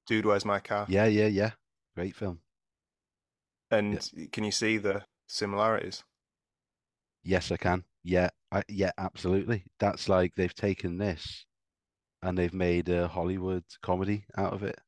Dude, 0.07 0.25
where's 0.25 0.45
my 0.45 0.61
car? 0.61 0.87
Yeah, 0.89 1.07
yeah, 1.07 1.27
yeah. 1.27 1.51
Great 1.95 2.14
film. 2.16 2.41
And 3.79 4.11
can 4.33 4.45
you 4.45 4.53
see 4.53 4.79
the 4.79 5.05
similarities? 5.27 6.05
Yes, 7.22 7.51
I 7.51 7.57
can. 7.57 7.85
Yeah, 8.03 8.29
I, 8.53 8.62
yeah, 8.68 8.91
absolutely. 8.99 9.64
That's 9.81 10.09
like 10.09 10.35
they've 10.35 10.55
taken 10.55 10.99
this 10.99 11.47
and 12.22 12.37
they've 12.37 12.53
made 12.55 12.89
a 12.89 13.09
Hollywood 13.09 13.64
comedy 13.83 14.25
out 14.37 14.53
of 14.53 14.62
it. 14.62 14.79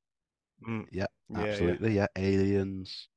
Mm. 0.66 0.86
Yeah, 0.90 1.06
Yeah, 1.28 1.38
yeah. 1.44 1.50
Absolutely, 1.50 1.94
yeah. 1.94 2.06
Aliens, 2.16 3.08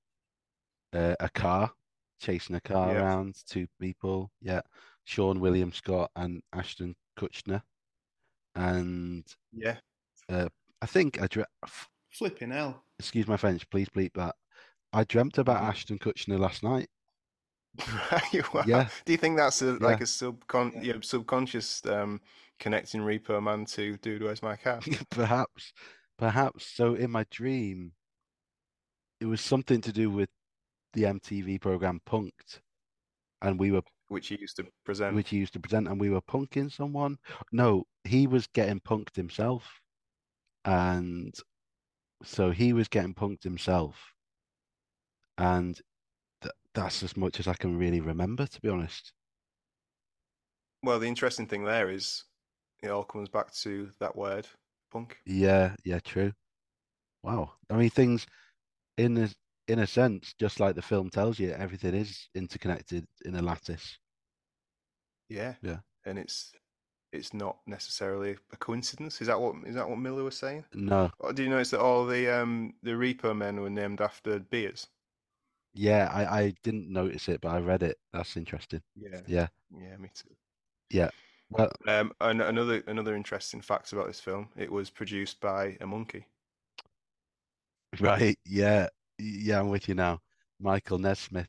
uh, 0.93 1.15
a 1.19 1.29
car, 1.29 1.71
chasing 2.19 2.55
a 2.55 2.61
car 2.61 2.93
Yeah. 2.93 3.01
around, 3.01 3.35
two 3.45 3.67
people. 3.79 4.31
Yeah, 4.41 4.61
Seann 5.07 5.39
William 5.39 5.71
Scott 5.71 6.11
and 6.15 6.41
Ashton 6.53 6.95
Kutcher. 7.17 7.61
And 8.55 9.25
Yeah. 9.51 9.79
I 10.81 10.85
think 10.85 11.21
I 11.21 11.27
f- 11.63 11.89
Flipping 12.09 12.51
hell. 12.51 12.83
excuse 12.97 13.27
my 13.27 13.37
French, 13.37 13.69
please 13.69 13.89
bleep 13.89 14.13
that. 14.15 14.35
I 14.93 15.03
dreamt 15.03 15.37
about 15.37 15.61
Mhm. 15.61 15.67
Ashton 15.67 15.99
Kutcher 15.99 16.37
last 16.39 16.63
night. 16.63 16.89
Wow. 18.53 18.63
Yeah. 18.65 18.89
Do 19.05 19.11
you 19.13 19.17
think 19.17 19.37
that's 19.37 19.61
a, 19.61 19.73
like 19.73 20.01
a 20.01 20.05
subcon 20.05 20.83
yeah, 20.83 20.95
subconscious 21.01 21.85
um, 21.85 22.19
connecting 22.59 23.01
Repo 23.01 23.41
Man 23.41 23.65
to 23.65 23.95
Dude, 23.97 24.23
where's 24.23 24.41
my 24.41 24.55
Cat? 24.55 24.83
Perhaps, 25.11 25.73
perhaps. 26.17 26.65
So 26.65 26.95
in 26.95 27.11
my 27.11 27.25
dream, 27.29 27.93
it 29.21 29.25
was 29.25 29.41
something 29.41 29.81
to 29.81 29.91
do 29.91 30.09
with 30.09 30.29
the 30.93 31.03
MTV 31.03 31.61
program 31.61 32.01
Punked, 32.07 32.59
and 33.41 33.59
we 33.59 33.71
were 33.71 33.83
Which 34.07 34.27
he 34.29 34.37
used 34.39 34.57
to 34.57 34.65
present. 34.83 35.15
which 35.15 35.29
he 35.29 35.37
used 35.37 35.53
to 35.53 35.59
present, 35.59 35.87
and 35.87 35.99
we 36.01 36.09
were 36.09 36.21
punking 36.21 36.71
someone. 36.71 37.17
No, 37.51 37.85
he 38.03 38.25
was 38.27 38.47
getting 38.47 38.79
punked 38.79 39.15
himself, 39.15 39.79
and 40.65 41.33
so 42.23 42.49
he 42.51 42.73
was 42.73 42.87
getting 42.87 43.13
punked 43.13 43.43
himself, 43.43 44.13
and 45.39 45.81
th 46.41 46.53
that's 46.75 47.03
as 47.03 47.17
much 47.17 47.39
as 47.39 47.47
I 47.47 47.55
can 47.55 47.77
really 47.77 48.01
remember, 48.01 48.47
to 48.47 48.61
be 48.61 48.69
honest. 48.69 49.13
Well, 50.83 50.99
the 50.99 51.07
interesting 51.07 51.47
thing 51.47 51.63
there 51.63 51.89
is 51.89 52.25
it 52.83 52.89
all 52.89 53.05
comes 53.05 53.29
back 53.29 53.53
to 53.53 53.91
that 53.99 54.15
word, 54.17 54.47
punk. 54.91 55.23
Yeah, 55.25 55.75
yeah, 55.85 55.99
true. 55.99 56.33
Wow. 57.23 57.53
I 57.69 57.77
mean, 57.77 57.89
things 57.91 58.27
in 58.97 59.17
a 59.17 59.29
in 59.67 59.79
a 59.79 59.87
sense, 59.87 60.33
just 60.39 60.59
like 60.59 60.75
the 60.75 60.81
film 60.83 61.09
tells 61.11 61.39
you, 61.39 61.51
everything 61.51 61.95
is 61.95 62.29
interconnected 62.35 63.07
in 63.25 63.35
a 63.35 63.41
lattice. 63.41 63.99
Yeah. 65.29 65.55
Yeah. 65.61 65.79
And 66.05 66.17
it's 66.19 66.51
it's 67.11 67.33
not 67.33 67.59
necessarily 67.67 68.37
a 68.51 68.57
coincidence. 68.57 69.21
Is 69.21 69.27
that 69.27 69.39
what 69.41 69.55
is 69.67 69.75
that 69.75 69.89
what 69.89 69.99
Miller 69.99 70.23
was 70.23 70.37
saying? 70.37 70.65
No, 70.73 71.11
Or 71.19 71.33
do 71.33 71.43
you 71.43 71.49
notice 71.49 71.71
that 71.71 71.81
all 71.81 72.05
the 72.05 72.29
um 72.29 72.75
the 72.83 72.91
Repo 72.91 73.35
men 73.37 73.61
were 73.61 73.69
named 73.69 74.01
after 74.01 74.39
beers? 74.39 74.87
Yeah, 75.73 76.09
I 76.11 76.39
I 76.41 76.53
didn't 76.63 76.91
notice 76.91 77.27
it, 77.29 77.41
but 77.41 77.49
I 77.49 77.59
read 77.59 77.83
it. 77.83 77.97
That's 78.13 78.37
interesting. 78.37 78.81
Yeah. 78.95 79.21
Yeah. 79.25 79.47
Yeah, 79.71 79.97
me 79.97 80.09
too. 80.13 80.35
Yeah. 80.89 81.11
Well, 81.49 81.71
Um, 81.85 82.13
and 82.21 82.41
another 82.41 82.81
another 82.87 83.15
interesting 83.15 83.59
fact 83.61 83.91
about 83.91 84.07
this 84.07 84.21
film: 84.21 84.49
it 84.55 84.71
was 84.71 84.89
produced 84.89 85.41
by 85.41 85.75
a 85.81 85.85
monkey. 85.85 86.27
right, 87.99 88.37
yeah, 88.45 88.87
yeah, 89.17 89.59
I'm 89.59 89.69
with 89.69 89.87
you 89.87 89.95
now. 89.95 90.21
Michael 90.59 90.99
Nesmith. 90.99 91.47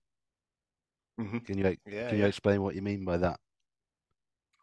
hmm 1.19 1.41
Can 1.45 1.59
you 1.59 1.77
Yeah, 1.87 2.09
can 2.09 2.19
you 2.19 2.25
yeah. 2.25 2.27
explain 2.27 2.63
what 2.63 2.75
you 2.75 2.81
mean 2.83 3.05
by 3.05 3.19
that? 3.19 3.39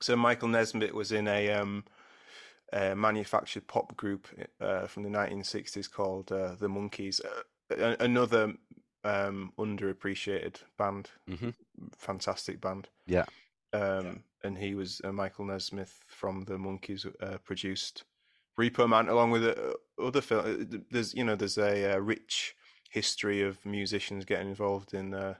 So 0.01 0.15
Michael 0.15 0.47
Nesmith 0.49 0.93
was 0.93 1.11
in 1.11 1.27
a 1.27 1.51
um, 1.51 1.83
a 2.73 2.95
manufactured 2.95 3.67
pop 3.67 3.95
group 3.97 4.27
uh, 4.61 4.87
from 4.87 5.03
the 5.03 5.09
1960s 5.09 5.87
called 5.87 6.31
uh, 6.31 6.55
the 6.55 6.67
Monkees. 6.69 7.21
Uh, 7.23 7.95
another 7.99 8.53
um, 9.03 9.53
underappreciated 9.57 10.63
band, 10.77 11.11
Mhm. 11.27 11.53
fantastic 11.95 12.61
band. 12.61 12.89
Yeah. 13.05 13.25
Um, 13.73 14.23
and 14.43 14.57
he 14.57 14.75
was 14.75 15.01
uh, 15.03 15.11
Michael 15.11 15.45
Nesmith 15.45 16.03
from 16.07 16.41
the 16.45 16.57
Monkees 16.57 17.05
uh, 17.21 17.37
produced 17.39 18.05
Repo 18.59 18.87
Man 18.87 19.09
along 19.09 19.31
with 19.31 19.45
uh, 19.45 19.73
other 20.01 20.21
film. 20.21 20.85
There's 20.89 21.13
you 21.13 21.23
know 21.23 21.35
there's 21.35 21.57
a, 21.57 21.93
uh 21.93 21.97
rich 21.97 22.55
history 22.89 23.41
of 23.41 23.65
musicians 23.65 24.25
getting 24.25 24.47
involved 24.49 24.93
in 24.93 25.13
uh, 25.13 25.35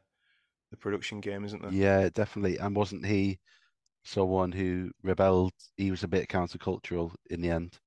the 0.72 0.78
production 0.78 1.22
game, 1.22 1.46
isn't 1.46 1.62
there? 1.62 1.72
Yeah, 1.72 2.10
definitely. 2.10 2.58
And 2.58 2.76
wasn't 2.76 3.06
he 3.06 3.40
someone 4.04 4.52
who 4.52 4.92
rebelled? 5.04 5.54
He 5.78 5.92
was 5.92 6.04
a 6.04 6.08
bit 6.08 6.30
countercultural 6.30 7.16
in 7.30 7.42
the 7.42 7.50
end, 7.52 7.80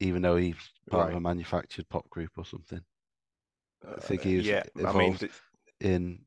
even 0.00 0.22
though 0.22 0.36
he's 0.36 0.56
part 0.90 1.10
of 1.10 1.16
a 1.16 1.20
manufactured 1.20 1.88
pop 1.88 2.08
group 2.10 2.32
or 2.36 2.44
something. 2.44 2.84
I 3.86 4.00
think 4.00 4.22
he 4.22 4.36
was 4.36 4.46
yeah, 4.46 4.62
I 4.84 4.92
mean, 4.92 5.16
th- 5.16 5.32
in 5.80 6.24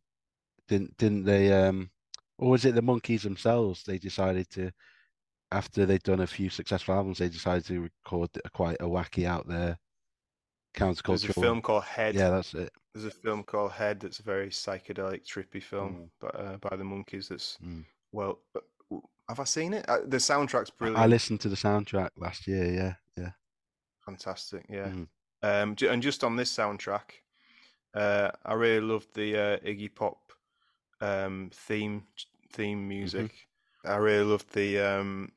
didn't 0.67 0.97
didn't 0.97 1.23
they 1.23 1.51
um 1.53 1.89
or 2.37 2.51
was 2.51 2.65
it 2.65 2.75
the 2.75 2.81
Monkees 2.81 3.21
themselves 3.21 3.83
they 3.83 3.97
decided 3.97 4.49
to 4.51 4.71
after 5.51 5.85
they'd 5.85 6.03
done 6.03 6.19
a 6.19 6.27
few 6.27 6.49
successful 6.49 6.93
albums 6.95 7.17
they 7.19 7.29
decided 7.29 7.65
to 7.65 7.79
record 7.81 8.29
a, 8.43 8.49
quite 8.49 8.77
a 8.81 8.85
wacky 8.85 9.25
out 9.25 9.47
there 9.47 9.77
counterculture. 10.75 11.03
there's 11.07 11.23
a 11.23 11.33
film 11.33 11.61
called 11.61 11.83
Head. 11.85 12.15
yeah 12.15 12.29
that's 12.29 12.53
it 12.53 12.71
There's 12.93 13.05
a 13.05 13.11
film 13.11 13.43
called 13.43 13.71
Head 13.71 13.99
that's 14.01 14.19
a 14.19 14.23
very 14.23 14.49
psychedelic, 14.49 15.25
trippy 15.25 15.61
film 15.63 15.93
Mm. 15.93 16.09
by, 16.19 16.27
uh, 16.39 16.57
by 16.57 16.75
the 16.75 16.83
Monkees. 16.83 17.29
That's 17.29 17.57
Mm. 17.63 17.85
well, 18.11 18.39
have 19.29 19.39
I 19.39 19.45
seen 19.45 19.73
it? 19.73 19.85
Uh, 19.89 19.99
the 20.05 20.17
soundtrack's 20.17 20.69
brilliant, 20.69 20.99
I 21.01 21.07
listened 21.07 21.39
to 21.41 21.49
the 21.49 21.55
soundtrack 21.55 22.09
last 22.17 22.47
year 22.47 22.65
yeah 22.73 22.93
yeah 23.17 23.31
fantastic. 24.05 24.65
Yeah, 24.69 24.87
Mhm. 24.89 25.07
um, 25.43 25.75
and 25.89 26.01
just 26.01 26.23
on 26.23 26.35
this 26.35 26.51
soundtrack, 26.55 27.23
uh, 27.97 28.31
I 28.45 28.53
really 28.53 28.81
loved 28.81 29.13
the 29.13 29.35
uh, 29.35 29.57
Iggy 29.57 29.93
Pop 29.93 30.31
um, 31.01 31.49
theme 31.53 32.03
theme 32.51 32.87
music. 32.87 33.31
I 33.85 33.95
really 33.95 34.25
loved 34.25 34.53
the 34.53 34.79
um, 34.79 35.31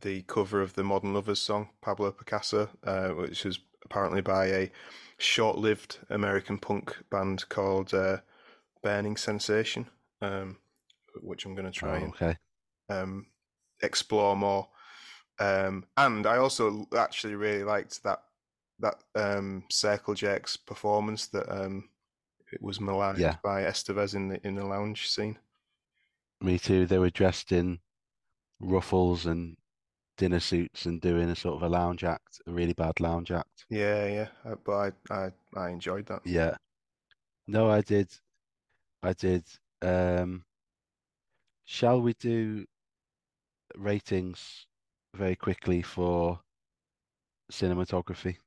the 0.00 0.22
cover 0.22 0.60
of 0.60 0.74
the 0.74 0.84
Modern 0.84 1.14
Lovers 1.14 1.40
song, 1.40 1.70
Pablo 1.80 2.10
Picasso, 2.10 2.68
uh, 2.84 3.08
which 3.10 3.44
was 3.44 3.60
apparently 3.84 4.20
by 4.20 4.46
a 4.46 4.72
short-lived 5.18 5.98
American 6.10 6.58
punk 6.58 6.96
band 7.10 7.48
called 7.48 7.94
uh, 7.94 8.18
Burning 8.82 9.16
Sensation, 9.16 9.86
um, 10.20 10.56
which 11.20 11.44
I'm 11.44 11.54
going 11.54 11.66
to 11.66 11.70
try 11.70 12.00
Oh, 12.00 12.04
and 12.04 12.14
okay 12.14 12.36
um, 12.88 13.26
explore 13.82 14.36
more. 14.36 14.68
Um, 15.38 15.86
and 15.96 16.26
I 16.26 16.36
also 16.36 16.86
actually 16.96 17.34
really 17.34 17.64
liked 17.64 18.02
that 18.04 18.22
that 18.80 18.96
um, 19.14 19.64
Circle 19.70 20.14
Jerks 20.14 20.56
performance 20.56 21.26
that 21.28 21.48
um, 21.48 21.88
it 22.52 22.62
was 22.62 22.80
maligned 22.80 23.18
Yeah. 23.20 23.36
by 23.42 23.62
Estevez 23.62 24.14
in 24.14 24.28
the 24.28 24.46
in 24.46 24.54
the 24.56 24.64
lounge 24.64 25.08
scene. 25.08 25.38
me 26.42 26.58
too 26.58 26.84
they 26.86 26.98
were 26.98 27.08
dressed 27.10 27.52
in 27.52 27.80
ruffles 28.60 29.26
and 29.26 29.56
dinner 30.18 30.40
suits 30.40 30.86
and 30.86 31.00
doing 31.00 31.30
a 31.30 31.36
sort 31.36 31.56
of 31.56 31.62
a 31.62 31.68
lounge 31.68 32.04
act 32.04 32.40
a 32.46 32.52
really 32.52 32.74
bad 32.74 33.00
lounge 33.00 33.30
act 33.32 33.66
Yeah, 33.68 34.06
yeah, 34.06 34.28
uh, 34.44 34.56
but 34.64 34.94
I 35.10 35.14
I, 35.14 35.32
I 35.56 35.70
enjoyed 35.70 36.06
that. 36.06 36.22
Yeah. 36.24 36.56
No, 37.46 37.70
I 37.70 37.80
did. 37.80 38.10
I 39.02 39.12
did. 39.14 39.44
Um, 39.82 40.44
shall 41.64 42.00
we 42.00 42.12
do 42.12 42.64
ratings 43.76 44.66
very 45.14 45.36
quickly 45.36 45.82
for 45.82 46.40
cinematography? 47.52 48.38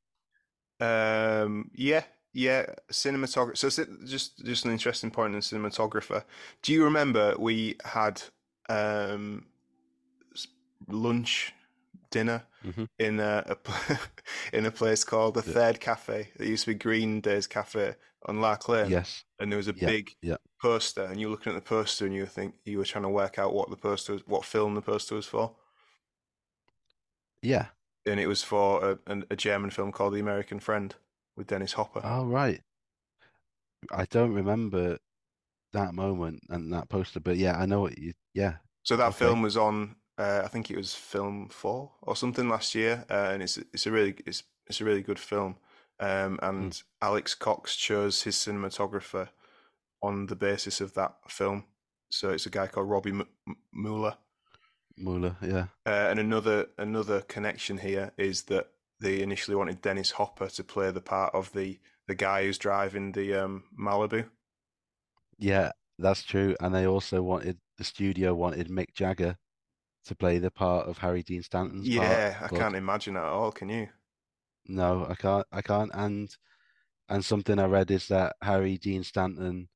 Um, 0.80 1.72
yeah, 1.74 2.04
yeah, 2.36 2.66
cinematographer. 2.92 3.58
So 3.58 3.70
just 4.06 4.44
just 4.44 4.66
an 4.66 4.72
interesting 4.72 5.10
point 5.10 5.36
in 5.36 5.40
cinematographer. 5.40 6.24
Do 6.62 6.74
you 6.74 6.84
remember 6.84 7.34
we 7.40 7.78
had 7.86 8.22
um 8.68 9.46
lunch 10.90 11.54
dinner 12.12 12.44
hmm 12.62 12.86
in 13.00 13.20
a, 13.22 13.44
a 13.48 13.98
in 14.54 14.66
a 14.66 14.72
place 14.72 15.06
called 15.06 15.36
the 15.36 15.42
The, 15.42 15.52
Third 15.54 15.80
Cafe. 15.80 16.30
It 16.38 16.48
used 16.48 16.66
to 16.66 16.72
be 16.72 16.76
Green 16.76 17.22
Days 17.22 17.48
Cafe 17.48 17.96
on 18.26 18.42
Lark 18.42 18.68
Lane, 18.68 18.90
yes, 18.90 19.24
and 19.40 19.50
there 19.50 19.58
was 19.58 19.70
a 19.70 19.74
yeah, 19.78 19.88
big 19.88 20.12
yeah, 20.22 20.38
poster, 20.62 21.06
and 21.06 21.18
you 21.18 21.28
were 21.28 21.32
looking 21.32 21.54
at 21.54 21.56
the 21.56 21.70
poster, 21.70 22.06
and 22.06 22.14
you 22.14 22.24
were 22.24 22.28
think 22.28 22.56
you 22.66 22.80
were 22.80 22.86
trying 22.86 23.04
to 23.04 23.10
work 23.10 23.40
out 23.40 23.54
what 23.54 23.70
the 23.70 23.78
poster 23.78 24.12
was, 24.12 24.28
what 24.28 24.44
film 24.44 24.76
the 24.76 24.82
poster 24.82 25.16
was 25.16 25.26
for, 25.26 25.56
yeah. 27.42 27.68
and 28.06 28.20
it 28.20 28.28
was 28.28 28.44
for 28.44 29.00
a, 29.08 29.24
a 29.30 29.36
German 29.38 29.70
film 29.70 29.94
called 29.94 30.14
The 30.14 30.20
American 30.20 30.60
Friend 30.60 30.94
with 31.36 31.48
Dennis 31.48 31.74
Hopper. 31.74 32.02
Oh, 32.04 32.26
right. 32.26 32.62
I 33.92 34.06
don't 34.06 34.34
remember 34.34 34.98
that 35.74 35.94
moment 35.94 36.42
and 36.50 36.74
that 36.74 36.90
poster, 36.90 37.20
but 37.20 37.38
yeah, 37.38 37.58
I 37.58 37.66
know 37.66 37.82
what 37.82 37.98
you. 37.98 38.14
Yeah, 38.34 38.56
So 38.84 38.96
that 38.98 39.10
okay. 39.10 39.18
film 39.18 39.42
was 39.42 39.58
on, 39.58 39.96
uh, 40.18 40.42
I 40.44 40.48
think 40.48 40.72
it 40.72 40.78
was 40.78 40.94
film 40.94 41.50
four 41.50 41.92
or 42.02 42.16
something 42.16 42.50
last 42.50 42.76
year, 42.76 43.06
uh, 43.10 43.30
and 43.34 43.44
it's 43.44 43.58
it's 43.58 43.86
a 43.86 43.92
really 43.92 44.16
it's 44.26 44.44
it's 44.68 44.82
a 44.82 44.86
really 44.86 45.02
good 45.02 45.20
film. 45.20 45.58
Um, 46.00 46.38
Mm, 46.42 46.50
and 46.50 46.84
Alex 47.02 47.36
Cox 47.36 47.76
chose 47.76 48.24
his 48.24 48.36
cinematographer 48.36 49.30
on 50.02 50.28
the 50.28 50.36
basis 50.36 50.82
of 50.82 50.94
that 50.94 51.16
film. 51.30 51.66
So 52.10 52.30
it's 52.32 52.46
a 52.46 52.50
guy 52.50 52.68
called 52.68 52.90
Robbie 52.90 53.12
M 53.12 53.28
M- 53.48 53.58
Mueller. 53.74 54.18
Mueller, 54.98 55.36
yeah, 55.42 55.68
Uh, 55.86 56.08
and 56.10 56.20
another 56.20 56.68
another 56.78 57.22
connection 57.22 57.78
here 57.78 58.12
is 58.18 58.44
that 58.44 58.72
they 59.00 59.22
initially 59.22 59.56
wanted 59.56 59.82
Dennis 59.82 60.12
Hopper 60.12 60.48
to 60.50 60.64
play 60.64 60.92
the 60.92 61.02
part 61.02 61.34
of 61.36 61.52
the 61.54 61.80
the 62.08 62.16
guy 62.16 62.44
who's 62.44 62.58
driving 62.60 63.12
the 63.14 63.34
um, 63.36 63.64
Malibu. 63.80 64.30
yeah. 65.38 65.72
That's 65.98 66.24
true. 66.24 66.56
And 66.60 66.76
they 66.76 66.86
also 66.86 67.22
wanted 67.24 67.60
the 67.78 67.84
studio 67.86 68.34
wanted 68.36 68.68
Mick 68.68 68.94
Jagger 68.94 69.38
to 70.06 70.16
play 70.16 70.40
the 70.40 70.52
part 70.52 70.88
of 70.88 71.00
Harry 71.00 71.24
Dean 71.24 71.44
Stanton's 71.44 71.90
part, 71.90 72.24
Yeah, 72.24 72.38
I 72.42 72.48
but 72.50 72.58
can't 72.58 72.76
imagine 72.76 73.14
that 73.16 73.24
at 73.24 73.30
all, 73.30 73.52
can 73.52 73.70
you? 73.70 73.90
no, 74.68 75.06
I 75.10 75.16
can't. 75.16 75.46
I 75.52 75.62
can't. 75.62 75.92
And 75.94 76.30
and 77.10 77.26
something 77.26 77.60
I 77.60 77.66
read 77.66 77.92
is 77.92 78.08
that 78.10 78.36
Harry 78.44 78.78
Dean 78.78 79.04
Stanton 79.04 79.70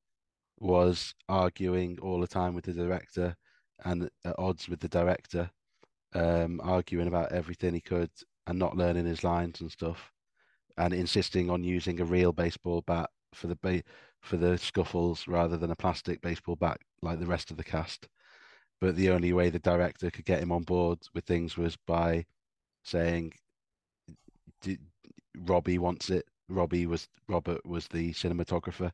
was 0.58 1.14
arguing 1.28 1.98
all 2.00 2.20
the 2.20 2.28
time 2.28 2.54
with 2.54 2.66
the 2.66 2.74
director 2.74 3.36
and 3.84 4.10
at 4.24 4.36
odds 4.38 4.68
with 4.68 4.80
the 4.80 4.88
director, 4.88 5.50
um, 6.14 6.60
arguing 6.64 7.08
about 7.08 7.32
everything 7.32 7.74
he 7.74 7.80
could 7.82 8.10
and 8.50 8.58
not 8.58 8.76
learning 8.76 9.06
his 9.06 9.22
lines 9.22 9.60
and 9.60 9.70
stuff, 9.70 10.12
and 10.76 10.92
insisting 10.92 11.48
on 11.48 11.62
using 11.62 12.00
a 12.00 12.04
real 12.04 12.32
baseball 12.32 12.82
bat 12.84 13.08
for 13.32 13.46
the 13.46 13.54
ba 13.54 13.80
for 14.20 14.36
the 14.36 14.58
scuffles 14.58 15.28
rather 15.28 15.56
than 15.56 15.70
a 15.70 15.76
plastic 15.76 16.20
baseball 16.20 16.56
bat 16.56 16.78
like 17.00 17.20
the 17.20 17.26
rest 17.26 17.52
of 17.52 17.56
the 17.56 17.62
cast. 17.64 18.08
But 18.80 18.96
the 18.96 19.10
only 19.10 19.32
way 19.32 19.50
the 19.50 19.60
director 19.60 20.10
could 20.10 20.24
get 20.24 20.40
him 20.42 20.50
on 20.50 20.64
board 20.64 20.98
with 21.14 21.24
things 21.24 21.56
was 21.56 21.76
by 21.76 22.26
saying, 22.82 23.34
"D- 24.62 24.78
Robbie 25.36 25.78
wants 25.78 26.10
it. 26.10 26.26
Robbie 26.48 26.86
was 26.86 27.06
Robert 27.28 27.64
was 27.64 27.86
the 27.86 28.12
cinematographer, 28.14 28.90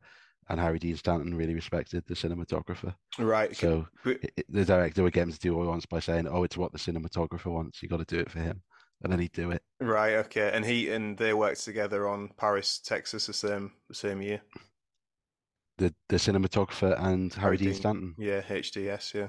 and 0.51 0.61
Harry 0.61 0.79
Dean 0.79 0.99
Stanton 0.99 1.35
really 1.35 1.55
respected 1.55 2.05
the 2.05 2.15
cinematographer. 2.15 2.95
Right. 3.19 3.57
So 3.57 3.89
But 4.05 4.21
the 4.51 4.67
director 4.67 5.03
would 5.03 5.15
get 5.15 5.23
him 5.23 5.33
to 5.33 5.39
do 5.39 5.57
what 5.57 5.63
he 5.63 5.69
wants 5.69 5.87
by 5.87 6.01
saying, 6.01 6.29
"Oh, 6.29 6.43
it's 6.43 6.59
what 6.59 6.73
the 6.73 6.79
cinematographer 6.79 7.51
wants. 7.51 7.83
You 7.83 7.89
got 7.89 8.07
to 8.07 8.15
do 8.15 8.21
it 8.21 8.31
for 8.31 8.41
him," 8.41 8.63
and 9.03 9.13
then 9.13 9.21
he'd 9.21 9.33
do 9.33 9.51
it. 9.51 9.63
Right, 9.81 10.15
okay. 10.15 10.51
And 10.53 10.65
he 10.65 10.91
and 10.91 11.17
they 11.17 11.35
worked 11.35 11.65
together 11.65 12.09
on 12.09 12.31
Paris, 12.37 12.79
Texas 12.79 13.27
the 13.27 13.33
same 13.33 13.73
the 13.89 13.95
same 13.95 14.23
year. 14.23 14.41
The 15.79 15.95
the 16.09 16.17
cinematographer 16.17 16.99
and 17.01 17.33
Harry 17.35 17.57
Dean. 17.57 17.75
Stanton. 17.75 18.15
Yeah, 18.19 18.43
HDS, 18.43 19.15
yeah. 19.15 19.29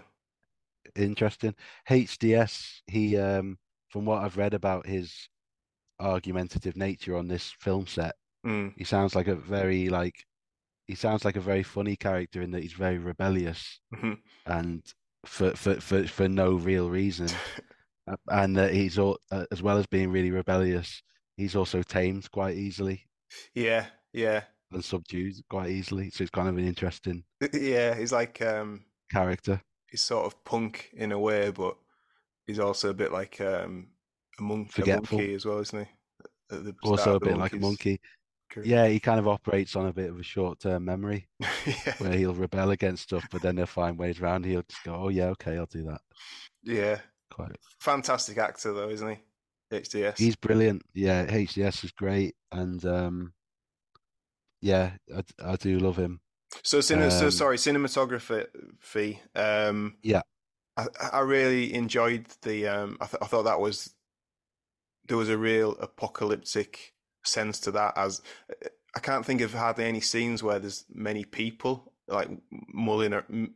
Interesting. 0.95 1.55
HDS. 1.89 2.81
He 2.87 3.17
um, 3.17 3.57
from 3.89 4.05
what 4.05 4.23
I've 4.23 4.37
read 4.37 4.53
about 4.53 4.87
his 4.87 5.29
argumentative 5.99 6.77
nature 6.77 7.17
on 7.17 7.27
this 7.27 7.53
film 7.59 7.87
set, 7.87 8.15
Mm, 8.47 8.73
he 8.77 8.83
sounds 8.85 9.15
like 9.15 9.27
a 9.27 9.35
very 9.35 9.89
like 9.89 10.25
he 10.85 10.95
sounds 10.95 11.25
like 11.25 11.35
a 11.35 11.41
very 11.41 11.63
funny 11.63 11.95
character 11.95 12.41
in 12.41 12.51
that 12.51 12.63
he's 12.63 12.73
very 12.73 12.97
rebellious 12.97 13.79
mhm. 13.93 14.17
and 14.45 14.83
for 15.25 15.51
for 15.51 15.81
for, 15.81 16.07
for 16.07 16.29
no 16.29 16.53
real 16.53 16.89
reason 16.89 17.27
and 18.29 18.55
that 18.57 18.73
he's 18.73 18.97
all 18.97 19.17
uh, 19.31 19.45
as 19.51 19.61
well 19.61 19.77
as 19.77 19.85
being 19.87 20.11
really 20.11 20.31
rebellious 20.31 21.01
he's 21.35 21.55
also 21.55 21.81
tamed 21.81 22.29
quite 22.31 22.55
easily 22.55 23.05
Yeah, 23.53 23.87
yeah. 24.13 24.43
and 24.71 24.83
subdued 24.83 25.35
quite 25.49 25.69
easily 25.69 26.09
so 26.09 26.23
it's 26.23 26.31
kind 26.31 26.47
of 26.49 26.57
an 26.57 26.65
interesting 26.67 27.23
Yeah, 27.53 27.95
he's 27.95 28.11
like 28.11 28.41
um 28.41 28.85
character 29.11 29.61
he's 29.89 30.03
sort 30.03 30.25
of 30.25 30.43
punk 30.43 30.89
in 30.93 31.11
a 31.11 31.19
way, 31.19 31.49
but 31.51 31.77
he's 32.45 32.59
also 32.59 32.89
a 32.89 32.93
bit 32.93 33.11
like 33.11 33.39
um 33.41 33.87
a 34.39 34.43
monk 34.43 34.69
a 34.69 34.71
forgetful 34.71 35.19
monkey 35.19 35.33
as 35.35 35.45
well, 35.45 35.59
isn't 35.59 35.87
he? 36.49 36.71
Also 36.83 37.15
a 37.15 37.19
bit 37.19 37.37
like 37.37 37.53
a 37.53 37.57
monkey 37.57 37.99
career. 38.49 38.65
yeah 38.65 38.87
he 38.87 38.99
kind 38.99 39.19
of 39.19 39.27
operates 39.27 39.75
on 39.75 39.87
a 39.87 39.93
bit 39.93 40.09
of 40.09 40.19
a 40.19 40.23
short-term 40.23 40.85
memory 40.85 41.27
Yeah. 41.65 41.93
where 41.97 42.13
he'll 42.13 42.33
rebel 42.33 42.71
against 42.71 43.03
stuff 43.03 43.27
but 43.31 43.41
then 43.41 43.57
he'll 43.57 43.65
find 43.65 43.97
ways 43.97 44.21
around 44.21 44.45
he'll 44.45 44.63
just 44.69 44.83
go 44.85 44.95
oh 44.95 45.09
yeah 45.09 45.25
okay 45.27 45.57
I'll 45.57 45.65
do 45.65 45.83
that 45.83 46.01
Yeah. 46.63 46.99
Quite 47.37 47.57
Fantastic 47.79 48.37
actor 48.37 48.73
though, 48.73 48.89
isn't 48.89 49.09
he? 49.09 49.17
HDS. 49.69 50.17
he's 50.17 50.37
brilliant 50.37 50.81
yeah 50.93 51.25
HDS 51.25 51.83
is 51.83 51.91
great 51.91 52.35
and 52.53 52.85
um 52.85 53.33
yeah 54.61 54.91
I, 55.13 55.23
I 55.43 55.55
do 55.57 55.77
love 55.77 55.97
him 55.97 56.21
So, 56.63 56.79
cine 56.79 57.11
so 57.11 57.25
um 57.25 57.31
sorry, 57.31 57.57
cinematography. 57.57 59.19
Um, 59.35 59.95
yeah 60.01 60.21
I 60.77 60.85
I 61.11 61.19
really 61.19 61.73
enjoyed 61.73 62.27
the 62.43 62.67
um. 62.67 62.97
I 63.01 63.07
th 63.07 63.17
I 63.21 63.25
thought 63.25 63.43
that 63.43 63.59
was 63.59 63.93
there 65.07 65.17
was 65.17 65.29
a 65.29 65.37
real 65.37 65.75
apocalyptic 65.79 66.93
sense 67.23 67.59
to 67.61 67.71
that. 67.71 67.97
As 67.97 68.21
I 68.95 68.99
can't 68.99 69.25
think 69.25 69.41
of 69.41 69.53
hardly 69.53 69.85
any 69.85 70.01
scenes 70.01 70.43
where 70.43 70.59
there's 70.59 70.85
many 70.89 71.25
people 71.25 71.93
like 72.07 72.29
mulling 72.73 73.13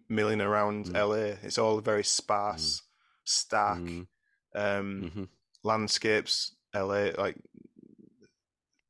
milling 0.09 0.41
around 0.41 0.87
mm, 0.87 0.93
LA. 0.93 1.37
It's 1.43 1.57
all 1.57 1.79
very 1.79 2.03
mm, 2.03 2.81
stark 3.25 3.91
mm, 3.91 4.07
um, 4.55 5.07
mhm. 5.07 5.27
landscapes. 5.63 6.55
LA 6.73 7.11
like 7.17 7.37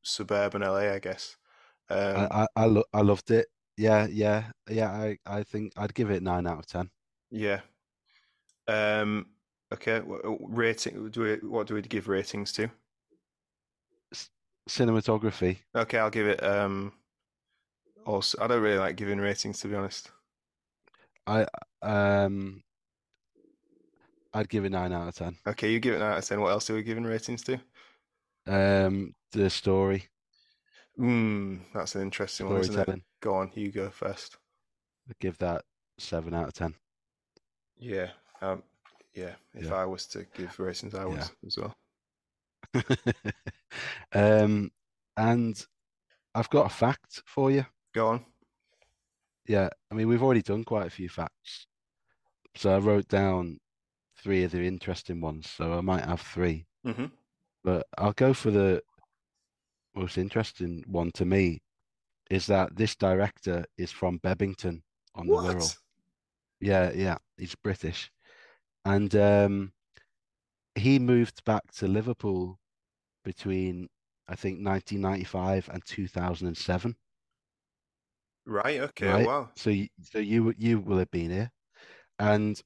suburban 0.04 0.62
LA, 0.64 0.94
I 0.94 1.00
guess. 1.00 1.38
I 2.14 2.24
Um, 2.24 2.32
I 2.32 2.48
I, 2.56 2.66
lo 2.66 2.84
I 2.94 3.02
loved 3.02 3.32
it. 3.32 3.48
Yeah, 3.78 4.08
yeah, 4.08 4.52
yeah. 4.70 4.92
I 4.92 5.18
I 5.26 5.44
think 5.44 5.74
I'd 5.78 5.94
give 5.94 6.12
it 6.12 6.24
nine 6.24 6.48
out 6.48 6.60
of 6.60 6.68
ten. 6.68 6.90
yeah. 7.32 7.62
Um, 8.68 9.28
okay. 9.74 10.00
wh- 10.00 10.38
Rating. 10.42 11.10
Do 11.10 11.22
we, 11.22 11.36
what 11.48 11.68
do 11.68 11.76
we 11.76 11.82
give 11.82 12.08
ratings 12.08 12.52
to? 12.54 12.70
Cinematography, 14.68 15.60
Okay, 15.76 15.98
I'll 15.98 16.10
give 16.10 16.28
it. 16.28 16.44
Um, 16.44 16.94
also, 18.06 18.38
I 18.42 18.48
don't 18.48 18.62
really 18.62 18.78
like 18.78 18.96
giving 18.96 19.20
ratings 19.20 19.60
to 19.62 19.68
be 19.68 19.76
honest. 19.76 20.12
I 21.28 21.46
um 21.82 22.64
I'd 24.34 24.50
give 24.50 24.66
it 24.66 24.72
nine 24.72 24.92
out 24.94 25.08
of 25.08 25.16
ten. 25.16 25.38
Okay, 25.46 25.72
you 25.72 25.80
give 25.80 25.94
it 25.96 26.00
nine 26.00 26.14
out 26.14 26.18
of 26.20 26.26
ten. 26.26 26.42
What 26.42 26.50
else 26.52 26.70
are 26.70 26.74
we 26.76 26.84
giving 26.84 27.04
ratings 27.04 27.44
to? 27.44 27.60
Um, 28.46 29.16
the 29.32 29.50
story, 29.50 30.10
Hmm, 30.96 31.58
that's 31.74 31.96
an 31.96 32.02
interesting 32.02 32.48
one, 32.48 32.58
isn't 32.58 32.78
it? 32.78 32.90
Go 33.20 33.36
on, 33.36 33.52
you 33.56 33.72
go 33.72 33.90
first. 33.90 34.38
I'd 35.08 35.20
give 35.20 35.38
that 35.38 35.66
seven 36.00 36.34
out 36.34 36.48
of 36.48 36.54
ten. 36.56 36.76
Yeah. 37.78 38.12
Um, 38.42 38.64
yeah. 39.14 39.36
If 39.54 39.66
Yeah, 39.66 39.72
I 39.72 39.86
was 39.86 40.06
to 40.08 40.26
give 40.34 40.58
ratings, 40.60 40.96
I 40.96 41.06
would 41.06 41.18
yeah. 41.18 41.28
as 41.46 41.58
well. 41.58 41.76
Um, 44.14 44.72
and 45.18 45.66
I've 46.36 46.50
got 46.52 46.68
a 46.68 46.70
fact 46.76 47.24
for 47.28 47.52
you. 47.52 47.66
Go 47.94 48.08
on. 48.08 48.26
Yeah, 49.48 49.70
I 49.92 49.96
mean 49.96 50.08
we've 50.08 50.24
already 50.24 50.42
done 50.42 50.64
quite 50.64 50.88
a 50.88 50.90
few 50.90 51.10
facts, 51.10 51.68
so 52.56 52.76
I 52.76 52.80
wrote 52.80 53.08
down 53.10 53.60
three 54.24 54.44
of 54.44 54.52
the 54.52 54.66
interesting 54.66 55.22
ones. 55.22 55.50
So 55.50 55.74
I 55.74 55.82
might 55.82 56.06
have 56.06 56.22
three, 56.22 56.68
hmm 56.86 57.12
but 57.64 57.88
I'll 57.98 58.14
go 58.14 58.34
for 58.34 58.52
the 58.52 58.84
most 59.96 60.18
interesting 60.18 60.84
one 60.88 61.12
to 61.14 61.26
me 61.26 61.62
is 62.32 62.48
that 62.48 62.76
this 62.78 62.96
director 62.96 63.66
is 63.78 63.92
from 63.92 64.20
Bebington 64.20 64.84
on 65.16 65.30
the 65.30 65.38
Wirral. 65.38 65.76
Yeah, 66.60 66.92
yeah, 66.94 67.18
he's 67.38 67.56
British. 67.56 68.12
And 68.86 69.16
um, 69.16 69.74
he 70.76 71.00
moved 71.00 71.46
back 71.46 71.72
to 71.72 71.88
Liverpool 71.88 72.60
between, 73.24 73.90
I 74.28 74.36
think, 74.36 74.60
1995 74.62 75.70
and 75.70 75.86
2007, 75.86 76.98
Right. 78.46 78.80
Okay. 78.80 79.16
right? 79.16 79.30
Wow. 79.30 79.52
So 79.56 79.72
so 80.02 80.20
you 80.20 80.54
you 80.58 80.80
will 80.80 80.98
have 81.00 81.12
been 81.12 81.32
here. 81.32 81.52
And 82.20 82.62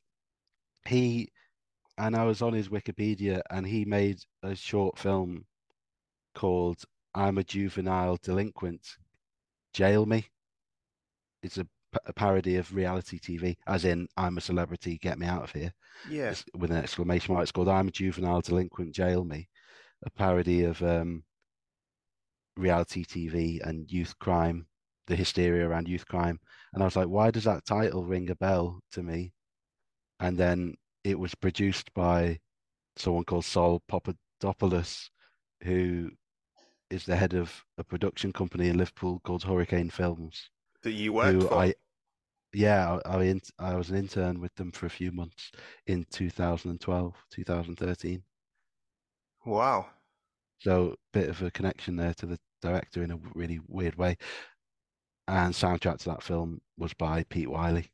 he 0.88 1.30
and 1.98 2.16
I 2.16 2.24
was 2.26 2.42
on 2.42 2.54
his 2.54 2.70
Wikipedia 2.70 3.42
and 3.50 3.66
he 3.66 3.86
made 3.86 4.20
a 4.44 4.56
short 4.56 4.98
film 4.98 5.46
called 6.34 6.84
I'm 7.14 7.38
a 7.38 7.44
Juvenile 7.44 8.18
Delinquent 8.22 8.98
Jail 9.74 10.06
Me. 10.06 10.28
It's 11.42 11.58
a, 11.58 11.68
a 12.06 12.14
parody 12.14 12.58
of 12.58 12.74
reality 12.74 13.20
TV, 13.20 13.56
as 13.68 13.86
in 13.86 14.08
I'm 14.18 14.38
a 14.38 14.42
celebrity, 14.42 14.98
get 14.98 15.18
me 15.18 15.28
out 15.28 15.44
of 15.44 15.52
here. 15.52 15.74
Yeah. 16.10 16.34
With 16.58 16.72
an 16.72 16.78
exclamation 16.78 17.34
mark. 17.34 17.44
It's 17.44 17.52
called 17.52 17.70
I'm 17.70 17.88
a 17.88 17.92
juvenile 17.92 18.42
delinquent, 18.42 18.94
jail 18.94 19.24
me. 19.24 19.48
A 20.06 20.10
parody 20.10 20.64
of 20.64 20.82
um, 20.84 21.24
reality 22.58 23.06
TV 23.06 23.62
and 23.66 23.90
youth 23.90 24.18
crime, 24.20 24.68
the 25.08 25.16
hysteria 25.16 25.68
around 25.68 25.88
youth 25.88 26.06
crime. 26.06 26.40
And 26.74 26.84
I 26.84 26.86
was 26.86 26.98
like, 26.98 27.08
why 27.08 27.32
does 27.32 27.46
that 27.46 27.66
title 27.66 28.04
ring 28.04 28.30
a 28.30 28.36
bell 28.36 28.82
to 28.92 29.04
me? 29.04 29.32
And 30.20 30.38
then 30.38 30.76
it 31.06 31.20
was 31.20 31.36
produced 31.36 31.94
by 31.94 32.40
someone 32.98 33.24
called 33.24 33.46
Sol 33.46 33.82
Papadopoulos, 33.88 35.12
who 35.62 36.10
is 36.90 37.06
the 37.06 37.16
head 37.16 37.36
of 37.36 37.64
a 37.78 37.84
production 37.84 38.34
company 38.34 38.70
in 38.70 38.78
Liverpool 38.78 39.22
called 39.24 39.44
Hurricane 39.44 39.92
Films. 39.92 40.50
That 40.82 40.94
you 40.94 41.14
worked 41.14 41.44
for. 41.44 41.54
I, 41.54 41.74
yeah, 42.54 42.98
I, 43.06 43.18
I, 43.18 43.40
I 43.60 43.76
was 43.76 43.92
an 43.92 43.98
intern 43.98 44.42
with 44.42 44.54
them 44.56 44.72
for 44.72 44.88
a 44.88 44.90
few 44.90 45.12
months 45.12 45.52
in 45.86 46.06
2012, 46.12 47.14
2013. 47.32 48.24
Wow. 49.46 49.86
So 50.58 50.96
bit 51.14 51.30
of 51.30 51.42
a 51.44 51.52
connection 51.52 51.98
there 51.98 52.16
to 52.16 52.26
the 52.26 52.40
director 52.64 53.04
in 53.04 53.12
a 53.12 53.20
really 53.36 53.60
weird 53.68 53.96
way. 53.96 54.18
And 55.28 55.54
soundtrack 55.54 56.00
to 56.00 56.10
that 56.10 56.24
film 56.24 56.62
was 56.78 56.94
by 56.96 57.26
Pete 57.30 57.50
Wylie. 57.50 57.92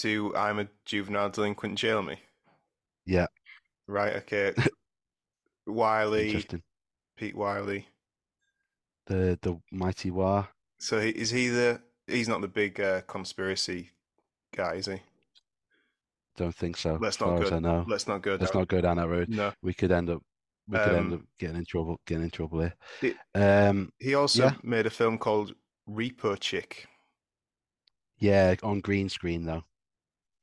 To 0.00 0.34
I'm 0.36 0.58
a 0.58 0.68
juvenile 0.84 1.30
delinquent, 1.30 1.78
jail 1.78 2.02
me. 2.02 2.18
Yeah. 3.06 3.26
Right. 3.86 4.16
Okay. 4.16 4.52
Interesting. 6.26 6.62
Pete 7.16 7.36
Wylie. 7.36 7.86
The 9.06 9.38
the 9.42 9.60
mighty 9.70 10.10
Wah. 10.10 10.46
So 10.78 11.00
he, 11.00 11.10
is 11.10 11.30
he 11.30 11.48
the? 11.48 11.80
He's 12.06 12.28
not 12.28 12.40
the 12.40 12.48
big 12.48 12.80
uh, 12.80 13.00
conspiracy 13.02 13.90
guy, 14.54 14.74
is 14.74 14.86
he? 14.86 15.00
Don't 16.36 16.54
think 16.54 16.76
so. 16.76 16.98
Let's 17.00 17.20
not 17.20 17.40
go. 17.40 17.58
know. 17.60 17.84
Let's 17.86 18.08
not 18.08 18.20
go. 18.22 18.32
Let's 18.32 18.50
down. 18.50 18.62
not 18.62 18.68
go 18.68 18.80
down 18.80 18.96
that 18.96 19.08
road. 19.08 19.28
No. 19.28 19.52
We 19.62 19.72
could 19.72 19.92
end 19.92 20.10
up 20.10 20.22
we 20.68 20.78
could 20.78 20.88
end 20.94 21.12
Um, 21.12 21.14
up 21.14 21.20
getting 21.38 21.56
in 21.56 21.64
trouble 21.64 22.00
getting 22.06 22.24
in 22.24 22.30
trouble 22.30 22.60
here. 22.60 22.74
It- 23.02 23.16
Um 23.34 23.92
He 24.00 24.14
also 24.14 24.44
Yeah. 24.44 24.54
made 24.62 24.86
a 24.86 24.90
film 24.90 25.18
called 25.18 25.54
Repo 25.88 26.38
Chick. 26.40 26.86
yeah, 28.18 28.54
on 28.62 28.80
green 28.80 29.08
screen 29.08 29.44
though. 29.44 29.64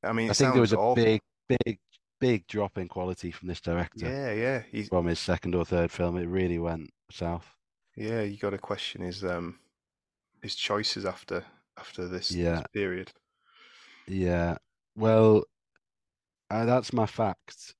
I 0.04 0.14
mean, 0.14 0.30
I 0.30 0.34
think 0.34 0.54
there 0.54 0.62
was 0.62 0.74
a 0.74 0.78
awful. 0.78 0.95
big, 0.95 1.22
big, 1.47 1.80
big 2.20 2.47
drop 2.47 2.78
in 2.78 2.88
quality 2.88 3.32
from 3.32 3.47
this 3.47 3.62
director 3.62 4.08
Yeah, 4.08 4.32
yeah. 4.32 4.64
He's 4.72 4.88
from 4.89 5.06
his 5.08 5.20
second 5.20 5.56
or 5.56 5.66
third 5.66 5.91
film. 5.91 6.18
It 6.18 6.28
really 6.28 6.60
went 6.60 6.89
south. 7.12 7.56
yeah. 7.95 8.22
You 8.22 8.38
got 8.38 8.52
to 8.52 8.58
question 8.58 9.02
his 9.02 9.24
um 9.24 9.60
his 10.41 10.56
choices 10.56 11.06
after 11.06 11.45
after 11.78 12.08
this, 12.08 12.30
this 12.30 12.64
period. 12.74 13.12
Yeah. 14.08 14.58
Well, 14.95 15.43
uh, 16.49 16.66
that's 16.66 16.93
my 16.93 17.06
fact. 17.06 17.76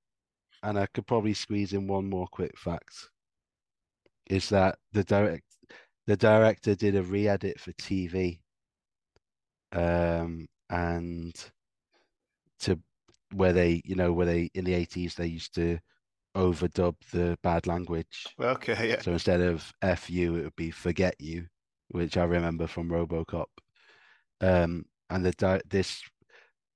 And 0.64 0.78
I 0.78 0.86
could 0.86 1.08
probably 1.08 1.34
squeeze 1.34 1.74
in 1.74 1.88
one 1.88 2.10
more 2.10 2.28
quick 2.28 2.58
fact. 2.58 3.10
Is 4.28 4.50
that 4.50 4.78
the 4.92 5.04
direct 5.04 5.44
the 6.08 6.16
director 6.18 6.76
did 6.76 6.96
a 6.96 7.04
re-edit 7.04 7.60
for 7.60 7.72
TV. 7.74 8.40
Um 9.74 10.48
and 10.70 11.34
to 12.62 12.80
where 13.34 13.54
they, 13.54 13.82
you 13.86 13.96
know, 13.96 14.12
where 14.14 14.26
they 14.26 14.50
in 14.54 14.66
the 14.66 14.74
80s 14.74 15.16
they 15.16 15.28
used 15.28 15.56
to 15.56 15.80
overdub 16.36 16.96
the 17.12 17.38
bad 17.44 17.68
language. 17.68 18.26
Okay, 18.40 18.90
yeah. 18.90 19.02
So 19.02 19.12
instead 19.12 19.42
of 19.42 19.72
F 19.82 20.10
you, 20.10 20.36
it 20.36 20.44
would 20.44 20.56
be 20.56 20.72
forget 20.72 21.16
you, 21.20 21.46
which 21.90 22.18
I 22.18 22.24
remember 22.24 22.68
from 22.68 22.90
RoboCop. 22.90 23.46
Um, 24.42 24.86
and 25.10 25.26
the 25.26 25.62
this 25.70 26.02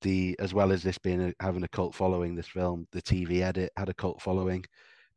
the 0.02 0.36
as 0.40 0.54
well 0.54 0.72
as 0.72 0.84
this 0.84 0.98
being 0.98 1.22
a, 1.22 1.34
having 1.40 1.64
a 1.64 1.70
cult 1.70 1.96
following, 1.96 2.36
this 2.36 2.48
film, 2.48 2.88
the 2.92 3.02
TV 3.02 3.42
edit 3.42 3.72
had 3.78 3.90
a 3.90 3.94
cult 3.94 4.22
following 4.22 4.64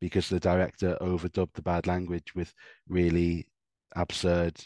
because 0.00 0.28
the 0.28 0.40
director 0.40 0.96
overdubbed 1.00 1.54
the 1.54 1.62
bad 1.62 1.86
language 1.86 2.34
with 2.34 2.54
really 2.88 3.46
absurd, 3.96 4.58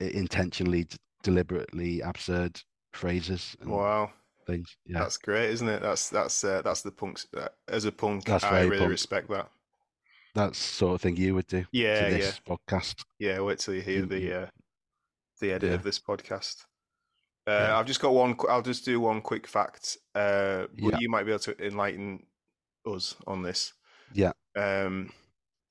intentionally, 0.00 0.86
deliberately 1.22 2.00
absurd 2.00 2.60
phrases 2.92 3.54
and 3.60 3.70
Wow, 3.70 4.10
things. 4.48 4.76
Yeah, 4.86 4.98
that's 5.00 5.16
great, 5.18 5.50
isn't 5.50 5.68
it? 5.68 5.80
That's 5.82 6.08
that's 6.10 6.42
uh, 6.42 6.62
that's 6.62 6.82
the 6.82 6.90
punks. 6.90 7.26
Uh, 7.36 7.48
as 7.68 7.84
a 7.84 7.92
punk, 7.92 8.24
That's 8.24 8.42
I 8.44 8.62
really 8.62 8.78
punk. 8.78 8.90
respect 8.90 9.28
that. 9.30 9.48
that's 10.34 10.58
the 10.58 10.74
sort 10.74 10.94
of 10.96 11.00
thing 11.02 11.16
you 11.16 11.34
would 11.36 11.46
do 11.46 11.64
Yeah, 11.72 12.08
to 12.08 12.18
yeah, 12.18 12.32
podcast. 12.48 13.04
yeah. 13.20 13.38
Wait 13.40 13.58
till 13.60 13.74
you 13.74 13.82
hear 13.82 14.02
the 14.06 14.42
uh, 14.42 14.46
the 15.40 15.52
edit 15.52 15.68
Yeah. 15.70 15.74
of 15.76 15.82
this 15.84 15.98
podcast. 16.00 16.64
Uh, 17.46 17.50
Yeah. 17.52 17.78
I've 17.78 17.86
just 17.86 18.00
got 18.00 18.12
one. 18.14 18.34
I'll 18.48 18.62
just 18.62 18.84
do 18.84 18.98
one 19.00 19.20
quick 19.20 19.46
fact. 19.46 19.96
Uh, 20.14 20.66
but 20.82 21.00
you 21.00 21.08
might 21.08 21.24
be 21.24 21.30
able 21.32 21.38
to 21.40 21.64
enlighten 21.66 22.26
us 22.86 23.14
on 23.26 23.42
this. 23.42 23.72
Yeah. 24.12 24.32
Um, 24.56 25.12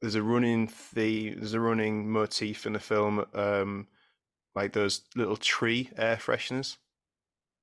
there's 0.02 0.16
a 0.16 0.22
running 0.24 0.72
the 0.94 1.32
there's 1.36 1.54
a 1.54 1.60
running 1.60 2.10
motif 2.12 2.66
in 2.66 2.74
the 2.74 2.80
film, 2.80 3.26
um, 3.34 3.88
like 4.56 4.74
those 4.74 5.02
little 5.16 5.38
tree 5.38 5.90
air 5.98 6.18
fresheners. 6.18 6.78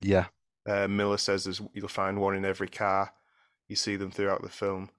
Yeah, 0.00 0.26
Uh, 0.66 0.88
Miller 0.88 1.18
says 1.18 1.44
there's, 1.44 1.60
you'll 1.74 1.88
find 1.88 2.20
one 2.20 2.34
in 2.34 2.44
every 2.44 2.68
car. 2.68 3.12
You 3.68 3.76
see 3.76 3.96
them 3.96 4.10
throughout 4.10 4.42
the 4.42 4.48
film. 4.48 4.90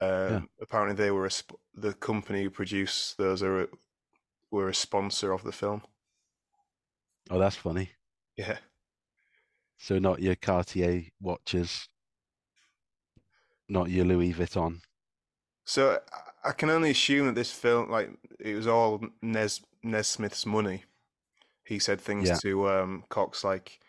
Um, 0.00 0.48
Apparently, 0.60 0.94
they 0.96 1.10
were 1.10 1.26
a 1.26 1.30
sp- 1.30 1.58
the 1.74 1.92
company 1.94 2.42
who 2.42 2.50
produced 2.50 3.16
those 3.18 3.42
are 3.42 3.62
a, 3.62 3.68
were 4.50 4.68
a 4.68 4.74
sponsor 4.74 5.32
of 5.32 5.42
the 5.42 5.52
film. 5.52 5.82
oh, 7.30 7.38
that's 7.38 7.56
funny. 7.56 7.90
Yeah, 8.36 8.58
So 9.78 9.98
not 9.98 10.20
your 10.20 10.34
Cartier 10.36 11.04
watches, 11.20 11.88
not 13.68 13.90
your 13.90 14.04
Louis 14.04 14.32
Vuitton. 14.34 14.80
so 15.64 16.00
I- 16.12 16.20
I 16.50 16.52
can 16.52 16.70
only 16.70 16.90
assume 16.90 17.26
that 17.26 17.34
this 17.34 17.50
film, 17.50 17.90
like, 17.90 18.10
it 18.38 18.54
was 18.54 18.68
all 18.68 19.04
Nes 19.20 19.62
Nesmith's 19.82 20.46
money. 20.46 20.84
He 21.64 21.80
said 21.80 22.00
things 22.00 22.28
Yeah. 22.28 22.36
to 22.42 22.68
um, 22.70 23.04
Cox 23.08 23.42
like, 23.42 23.80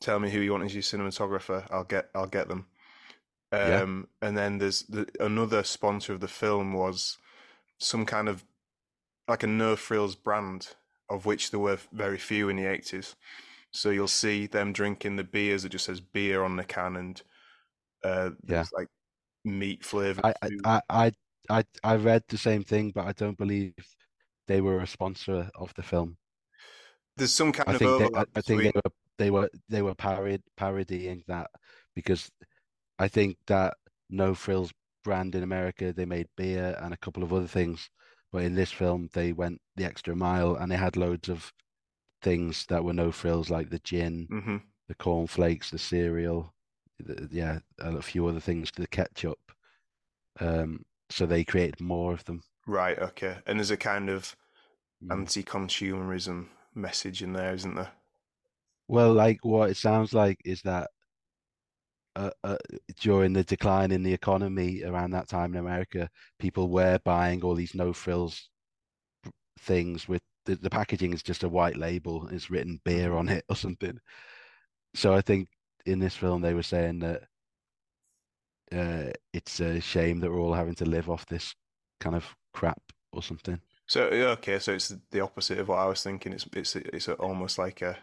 "Tell 0.00 0.18
me 0.18 0.30
who 0.30 0.40
you 0.40 0.52
want 0.52 0.64
as 0.64 0.74
your 0.74 0.82
cinematographer. 0.82 1.66
I'll 1.70 1.84
get 1.84 2.10
I'll 2.14 2.26
get 2.26 2.48
them." 2.48 2.66
Yeah. 3.52 3.82
Um, 3.82 4.08
and 4.22 4.38
then 4.38 4.58
there's 4.58 4.82
the, 4.84 5.08
another 5.18 5.64
sponsor 5.64 6.12
of 6.12 6.20
the 6.20 6.28
film 6.28 6.72
was 6.72 7.18
some 7.78 8.06
kind 8.06 8.28
of 8.28 8.44
like 9.26 9.42
a 9.42 9.46
no 9.46 9.76
frills 9.76 10.14
brand, 10.14 10.68
of 11.08 11.26
which 11.26 11.50
there 11.50 11.60
were 11.60 11.78
very 11.92 12.18
few 12.18 12.48
in 12.48 12.56
the 12.56 12.66
eighties. 12.66 13.16
So 13.72 13.90
you'll 13.90 14.08
see 14.08 14.46
them 14.46 14.72
drinking 14.72 15.16
the 15.16 15.24
beers 15.24 15.62
that 15.62 15.70
just 15.70 15.86
says 15.86 16.00
beer 16.00 16.42
on 16.42 16.56
the 16.56 16.64
can, 16.64 16.96
and 16.96 17.22
uh, 18.04 18.30
there's 18.42 18.72
like 18.72 18.88
meat 19.44 19.84
flavored. 19.84 20.24
I, 20.24 20.34
I, 20.64 20.80
I, 20.88 21.12
I, 21.48 21.64
I, 21.84 21.96
read 21.96 22.24
the 22.28 22.38
same 22.38 22.64
thing, 22.64 22.92
but 22.94 23.06
I 23.06 23.12
don't 23.12 23.38
believe 23.38 23.74
they 24.48 24.60
were 24.60 24.80
a 24.80 24.86
sponsor 24.86 25.50
of 25.54 25.72
the 25.74 25.82
film. 25.82 26.16
there's 27.16 27.32
some 27.32 27.52
kind 27.52 27.68
I 27.68 27.72
of 27.74 27.78
think 27.78 27.98
they, 27.98 28.18
I, 28.18 28.24
I 28.34 28.40
think 28.40 28.62
they 28.62 28.72
were 28.74 28.92
they 29.20 29.30
were 29.30 29.50
they 29.68 29.82
were 29.82 29.94
parod 29.94 30.42
parodying 30.56 31.22
that 31.28 31.50
because 31.94 32.30
I 32.98 33.08
think 33.08 33.36
that 33.46 33.74
No 34.10 34.34
Frills 34.34 34.72
brand 35.04 35.34
in 35.34 35.42
America 35.44 35.92
they 35.92 36.06
made 36.06 36.28
beer 36.36 36.76
and 36.82 36.94
a 36.94 36.98
couple 37.04 37.22
of 37.22 37.32
other 37.32 37.48
things, 37.48 37.90
but 38.32 38.44
in 38.44 38.54
this 38.56 38.72
film 38.72 39.10
they 39.12 39.32
went 39.32 39.60
the 39.76 39.84
extra 39.84 40.16
mile 40.16 40.56
and 40.56 40.72
they 40.72 40.76
had 40.76 40.96
loads 40.96 41.28
of 41.28 41.52
things 42.22 42.66
that 42.68 42.84
were 42.84 42.94
No 42.94 43.12
Frills 43.12 43.50
like 43.50 43.70
the 43.70 43.80
gin, 43.80 44.28
hmm 44.30 44.58
the 44.88 44.94
cornflakes, 44.96 45.70
the 45.70 45.78
cereal, 45.78 46.54
the, 46.98 47.28
yeah, 47.30 47.60
a 47.78 48.02
few 48.02 48.26
other 48.26 48.40
things, 48.40 48.70
to 48.72 48.82
the 48.82 48.88
ketchup. 48.88 49.40
Um, 50.40 50.84
so 51.10 51.26
they 51.26 51.44
created 51.44 51.80
more 51.80 52.12
of 52.14 52.24
them. 52.24 52.42
Right. 52.66 52.98
Okay. 52.98 53.38
And 53.46 53.58
there's 53.58 53.70
a 53.70 53.76
kind 53.76 54.08
of 54.08 54.36
Mm. 55.02 55.10
anti-consumerism 55.12 56.48
message 56.74 57.22
in 57.22 57.32
there, 57.32 57.54
isn't 57.54 57.74
there? 57.74 57.92
Well, 58.90 59.12
like 59.12 59.44
what 59.44 59.70
it 59.70 59.76
sounds 59.76 60.12
like 60.12 60.40
is 60.44 60.62
that 60.62 60.90
uh, 62.16 62.30
uh, 62.42 62.56
during 62.98 63.32
the 63.32 63.44
decline 63.44 63.92
in 63.92 64.02
the 64.02 64.12
economy 64.12 64.82
around 64.82 65.12
that 65.12 65.28
time 65.28 65.54
in 65.54 65.60
America, 65.60 66.10
people 66.40 66.68
were 66.68 66.98
buying 67.04 67.44
all 67.44 67.54
these 67.54 67.76
no 67.76 67.92
frills 67.92 68.50
things 69.60 70.08
with 70.08 70.22
the, 70.44 70.56
the 70.56 70.70
packaging 70.70 71.12
is 71.12 71.22
just 71.22 71.44
a 71.44 71.48
white 71.48 71.76
label, 71.76 72.26
it's 72.32 72.50
written 72.50 72.80
beer 72.84 73.14
on 73.14 73.28
it 73.28 73.44
or 73.48 73.54
something. 73.54 73.96
So 74.94 75.14
I 75.14 75.20
think 75.20 75.46
in 75.86 76.00
this 76.00 76.16
film 76.16 76.42
they 76.42 76.54
were 76.54 76.64
saying 76.64 76.98
that 76.98 77.22
uh, 78.72 79.12
it's 79.32 79.60
a 79.60 79.78
shame 79.78 80.18
that 80.18 80.32
we're 80.32 80.40
all 80.40 80.52
having 80.52 80.74
to 80.74 80.84
live 80.84 81.08
off 81.08 81.26
this 81.26 81.54
kind 82.00 82.16
of 82.16 82.26
crap 82.52 82.82
or 83.12 83.22
something. 83.22 83.60
So 83.86 84.06
okay, 84.06 84.58
so 84.58 84.72
it's 84.72 84.92
the 85.12 85.20
opposite 85.20 85.58
of 85.58 85.68
what 85.68 85.78
I 85.78 85.86
was 85.86 86.02
thinking. 86.02 86.32
It's 86.32 86.48
it's 86.54 86.74
it's 86.74 87.08
almost 87.08 87.56
like 87.56 87.82
a 87.82 87.96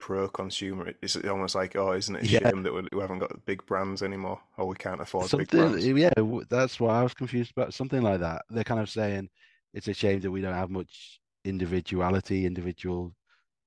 pro-consumer. 0.00 0.94
It's 1.02 1.16
almost 1.16 1.54
like 1.54 1.76
oh, 1.76 1.92
isn't 1.92 2.16
it 2.16 2.22
a 2.22 2.26
Yeah. 2.28 2.50
shame 2.50 2.62
that 2.64 2.74
we, 2.74 2.82
we 2.92 3.00
haven't 3.00 3.20
got 3.20 3.44
big 3.46 3.64
brands 3.66 4.02
anymore, 4.02 4.40
or 4.56 4.66
we 4.66 4.74
can't 4.76 5.00
afford 5.00 5.30
big 5.30 5.48
brands? 5.50 5.86
yeah, 5.86 6.10
that's 6.48 6.80
what 6.80 6.90
I 6.90 7.02
was 7.02 7.14
confused 7.14 7.52
about. 7.56 7.74
Something 7.74 8.02
like 8.02 8.20
that. 8.20 8.42
They're 8.50 8.64
kind 8.64 8.80
of 8.80 8.90
saying 8.90 9.28
it's 9.74 9.88
a 9.88 9.94
shame 9.94 10.20
that 10.20 10.30
we 10.30 10.40
don't 10.40 10.54
have 10.54 10.70
much 10.70 11.20
individuality, 11.44 12.46
individual 12.46 13.14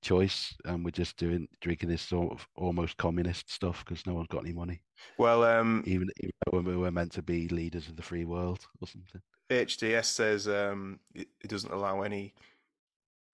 choice, 0.02 0.54
and 0.66 0.84
we're 0.84 0.90
just 0.90 1.16
doing 1.16 1.48
drinking 1.60 1.88
this 1.88 2.02
sort 2.02 2.32
of 2.32 2.46
almost 2.56 2.96
communist 2.98 3.50
stuff 3.50 3.84
because 3.84 4.06
no 4.06 4.14
one's 4.14 4.28
got 4.28 4.44
any 4.44 4.52
money, 4.52 4.82
Well, 5.16 5.44
um, 5.44 5.82
even, 5.86 6.08
even 6.20 6.32
though 6.52 6.60
we 6.60 6.76
were 6.76 6.90
meant 6.90 7.12
to 7.12 7.22
be 7.22 7.48
leaders 7.48 7.88
of 7.88 7.96
the 7.96 8.02
free 8.02 8.24
world 8.26 8.66
or 8.82 8.88
something. 8.88 9.22
HDS 9.50 10.06
says 10.06 10.48
um, 10.48 10.98
it 11.14 11.28
doesn't 11.48 11.72
allow 11.72 12.02
any. 12.02 12.34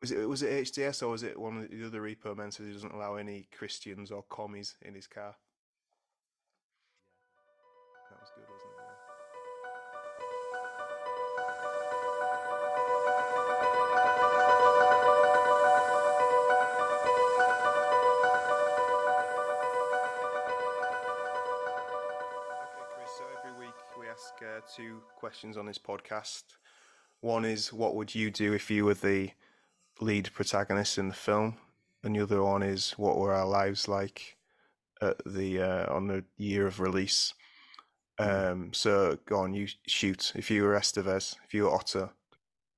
Was 0.01 0.11
it 0.11 0.29
was 0.29 0.43
it 0.43 0.63
HDS 0.65 1.03
or 1.03 1.09
was 1.09 1.23
it 1.23 1.37
one 1.37 1.57
of 1.63 1.69
the 1.69 1.85
other 1.85 2.01
repo 2.01 2.35
men 2.35 2.51
says 2.51 2.67
he 2.67 2.73
doesn't 2.73 2.93
allow 2.93 3.15
any 3.15 3.47
Christians 3.57 4.11
or 4.11 4.23
commies 4.23 4.75
in 4.81 4.95
his 4.95 5.07
car? 5.07 5.35
That 8.09 8.19
was 8.21 8.29
good, 8.33 8.45
wasn't 8.49 8.71
it? 8.71 9.99
Okay, 21.49 22.85
Chris. 22.95 23.11
So 23.17 23.23
every 23.37 23.59
week 23.59 23.75
we 23.99 24.07
ask 24.07 24.33
uh, 24.41 24.61
two 24.75 25.01
questions 25.15 25.57
on 25.57 25.65
this 25.65 25.77
podcast. 25.77 26.43
One 27.21 27.45
is, 27.45 27.73
what 27.73 27.95
would 27.95 28.13
you 28.15 28.31
do 28.31 28.53
if 28.53 28.69
you 28.71 28.85
were 28.85 28.93
the 28.93 29.31
lead 29.99 30.31
protagonist 30.33 30.97
in 30.97 31.09
the 31.09 31.15
film? 31.15 31.57
And 32.03 32.15
the 32.15 32.21
other 32.21 32.41
one 32.41 32.63
is, 32.63 32.91
what 32.91 33.17
were 33.17 33.33
our 33.33 33.45
lives 33.47 33.87
like 33.87 34.37
at 35.01 35.17
the 35.25 35.61
uh, 35.61 35.93
on 35.93 36.07
the 36.07 36.23
year 36.37 36.67
of 36.67 36.79
release? 36.79 37.33
Um, 38.17 38.73
so 38.73 39.17
go 39.25 39.39
on, 39.39 39.53
you 39.53 39.67
shoot. 39.87 40.33
If 40.35 40.51
you 40.51 40.63
were 40.63 40.75
Estevez, 40.75 41.35
if 41.45 41.53
you 41.53 41.63
were 41.63 41.73
Otto, 41.73 42.11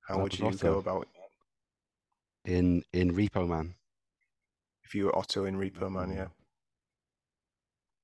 how 0.08 0.20
would 0.20 0.38
you 0.38 0.52
go 0.52 0.78
about 0.78 1.04
it? 1.04 2.52
In 2.52 2.84
in 2.94 3.14
Repo 3.14 3.48
Man, 3.48 3.76
If 4.84 4.96
you 4.96 5.06
were 5.06 5.18
Otto 5.18 5.46
in 5.46 5.56
Repo 5.56 5.92
Man, 5.92 6.12
yeah. 6.12 6.28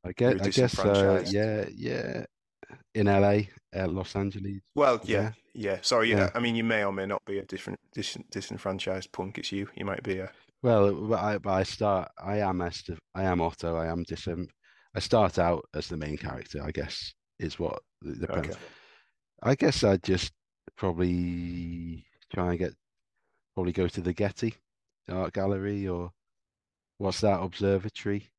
I 0.05 0.11
guess 0.13 0.41
I 0.41 0.49
guess 0.49 0.79
uh, 0.79 1.23
yeah 1.27 1.65
yeah 1.75 2.25
in 2.93 3.07
LA, 3.07 3.41
uh, 3.75 3.87
Los 3.87 4.15
Angeles. 4.15 4.61
Well, 4.75 4.99
yeah, 5.03 5.31
yeah. 5.53 5.79
Sorry, 5.81 6.09
yeah. 6.09 6.17
Yeah. 6.17 6.29
I 6.35 6.39
mean, 6.39 6.55
you 6.55 6.63
may 6.63 6.83
or 6.83 6.91
may 6.91 7.05
not 7.05 7.23
be 7.25 7.39
a 7.39 7.45
different 7.45 7.79
dis- 7.93 8.17
disenfranchised 8.31 9.11
punk. 9.11 9.37
It's 9.37 9.51
you. 9.51 9.67
You 9.75 9.85
might 9.85 10.03
be 10.03 10.19
a 10.19 10.31
Well, 10.63 10.93
but 10.93 11.19
I, 11.19 11.37
I 11.45 11.63
start. 11.63 12.09
I 12.23 12.39
am 12.39 12.61
Esther. 12.61 12.97
I 13.15 13.23
am 13.23 13.41
Otto. 13.41 13.75
I 13.75 13.87
am 13.87 14.03
disem. 14.05 14.47
I 14.95 14.99
start 14.99 15.39
out 15.39 15.65
as 15.75 15.87
the 15.87 15.97
main 15.97 16.17
character. 16.17 16.61
I 16.63 16.71
guess 16.71 17.13
is 17.39 17.59
what 17.59 17.79
the, 18.01 18.13
the 18.13 18.37
okay. 18.37 18.53
I 19.43 19.55
guess 19.55 19.83
I'd 19.83 20.03
just 20.03 20.31
probably 20.75 22.05
try 22.33 22.49
and 22.49 22.59
get 22.59 22.73
probably 23.55 23.73
go 23.73 23.87
to 23.87 24.01
the 24.01 24.13
Getty 24.13 24.55
Art 25.09 25.33
Gallery 25.33 25.87
or 25.87 26.11
what's 26.97 27.21
that 27.21 27.39
observatory 27.39 28.29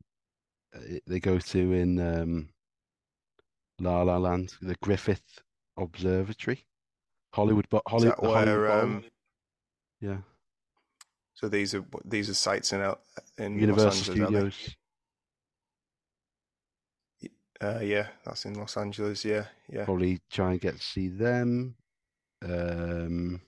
uh, 0.74 0.98
they 1.06 1.20
go 1.20 1.38
to 1.38 1.72
in 1.72 1.98
um, 2.00 2.48
La 3.80 4.02
La 4.02 4.16
Land, 4.16 4.54
the 4.60 4.76
Griffith 4.82 5.40
Observatory, 5.76 6.66
Hollywood, 7.32 7.66
but 7.70 7.82
Hollywood, 7.86 8.18
where? 8.20 8.72
Um, 8.72 9.04
yeah, 10.00 10.18
so 11.34 11.48
these 11.48 11.74
are 11.74 11.84
these 12.04 12.28
are 12.28 12.34
sites 12.34 12.72
in 12.72 12.80
L- 12.80 13.00
in 13.38 13.54
Los 13.54 13.60
Universal 13.60 14.22
Angeles. 14.22 14.54
Studios. 14.54 14.76
Uh, 17.60 17.80
yeah, 17.82 18.06
that's 18.24 18.44
in 18.44 18.54
Los 18.54 18.76
Angeles. 18.76 19.24
Yeah, 19.24 19.46
yeah. 19.68 19.84
Probably 19.84 20.20
try 20.30 20.52
and 20.52 20.60
get 20.60 20.76
to 20.76 20.82
see 20.82 21.08
them. 21.08 21.74
Um, 22.42 23.40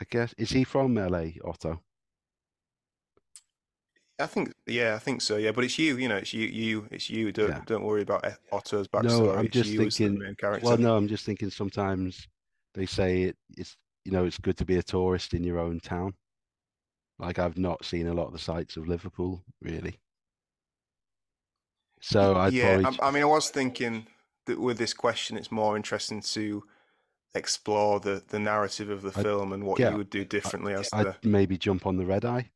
I 0.00 0.04
guess 0.08 0.34
is 0.38 0.50
he 0.50 0.64
from 0.64 0.94
LA, 0.94 1.28
Otto? 1.44 1.82
I 4.18 4.26
think, 4.26 4.52
yeah, 4.66 4.94
I 4.94 4.98
think 4.98 5.20
so. 5.20 5.36
Yeah, 5.36 5.52
but 5.52 5.64
it's 5.64 5.78
you. 5.78 5.96
You 5.98 6.08
know, 6.08 6.16
it's 6.16 6.32
you. 6.32 6.46
You. 6.46 6.88
It's 6.90 7.10
you. 7.10 7.32
Don't 7.32 7.50
Yeah. 7.50 7.60
don't 7.66 7.84
worry 7.84 8.02
about 8.02 8.24
Otto's 8.50 8.88
No. 9.02 9.30
I'm 9.32 9.48
just 9.50 9.70
you 9.70 9.82
as 9.82 9.96
the 9.96 10.08
thinking. 10.08 10.36
Well, 10.62 10.78
no, 10.78 10.96
I'm 10.96 11.06
just 11.08 11.26
thinking. 11.26 11.50
Sometimes 11.50 12.26
they 12.74 12.86
say 12.86 13.22
it, 13.24 13.36
it's 13.58 13.76
you 14.04 14.12
know 14.12 14.24
it's 14.24 14.38
good 14.38 14.56
to 14.58 14.64
be 14.64 14.76
a 14.78 14.82
tourist 14.82 15.34
in 15.34 15.44
your 15.44 15.58
own 15.58 15.80
town. 15.80 16.14
Like 17.18 17.38
I've 17.38 17.58
not 17.58 17.84
seen 17.84 18.06
a 18.06 18.14
lot 18.14 18.26
of 18.26 18.32
the 18.32 18.38
sights 18.38 18.76
of 18.76 18.88
Liverpool 18.88 19.42
really. 19.60 19.98
So 22.00 22.36
I'd 22.36 22.52
yeah, 22.52 22.80
probably 22.80 22.98
I, 23.00 23.08
I 23.08 23.10
mean, 23.10 23.22
I 23.22 23.26
was 23.26 23.50
thinking 23.50 24.06
that 24.46 24.60
with 24.60 24.78
this 24.78 24.94
question, 24.94 25.36
it's 25.36 25.50
more 25.50 25.76
interesting 25.76 26.20
to 26.22 26.64
explore 27.34 28.00
the 28.00 28.22
the 28.28 28.38
narrative 28.38 28.88
of 28.90 29.02
the 29.02 29.08
I'd- 29.10 29.22
film 29.22 29.52
and 29.52 29.64
what 29.64 29.78
yeah, 29.78 29.90
you 29.90 29.96
would 29.98 30.10
do 30.10 30.24
differently 30.24 30.72
as 30.74 30.88
I'd 30.92 31.06
the. 31.06 31.16
maybe 31.22 31.56
jump 31.58 31.86
on 31.86 31.96
the 31.96 32.06
red 32.06 32.24
eye, 32.24 32.50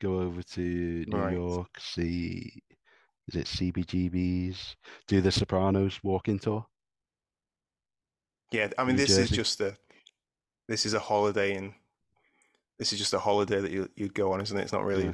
go 0.00 0.20
over 0.20 0.42
to 0.42 1.04
New 1.06 1.16
Right. 1.16 1.34
York, 1.34 1.68
see 1.78 2.62
is 3.28 3.36
it 3.36 3.46
CBGB's, 3.46 4.74
do 5.06 5.20
the 5.20 5.30
Sopranos 5.30 6.00
walking 6.02 6.38
tour. 6.38 6.66
Yeah, 8.50 8.68
I 8.76 8.84
mean, 8.84 8.96
New 8.96 9.02
this 9.02 9.16
is 9.16 9.30
just 9.30 9.60
a 9.60 9.76
this 10.68 10.84
is 10.86 10.94
a 10.94 10.98
holiday 10.98 11.54
in 11.54 11.74
this 12.78 12.92
is 12.92 12.98
just 12.98 13.12
a 13.14 13.18
holiday 13.18 13.60
that 13.60 13.70
you 13.70 13.88
you'd 13.94 14.14
go 14.14 14.32
on, 14.32 14.40
isn't 14.40 14.56
it? 14.58 14.62
It's 14.62 14.72
not 14.72 14.84
really 14.84 15.04
Yeah. 15.04 15.12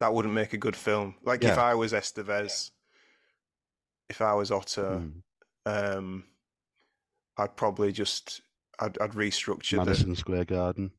that 0.00 0.12
wouldn't 0.12 0.34
make 0.34 0.52
a 0.52 0.58
good 0.58 0.74
film. 0.74 1.14
Like 1.22 1.44
if 1.44 1.58
I 1.58 1.74
was 1.74 1.92
Estevez, 1.92 2.70
if 4.08 4.20
I 4.20 4.34
was 4.34 4.50
Otto, 4.50 5.00
Mm. 5.66 5.96
um, 5.96 6.24
I'd 7.36 7.56
probably 7.56 7.92
just 7.92 8.40
I'd 8.80 8.98
I'd 9.00 9.12
restructure 9.12 9.78
the 9.78 9.84
Madison 9.84 10.16
Square 10.16 10.46
Garden. 10.46 10.90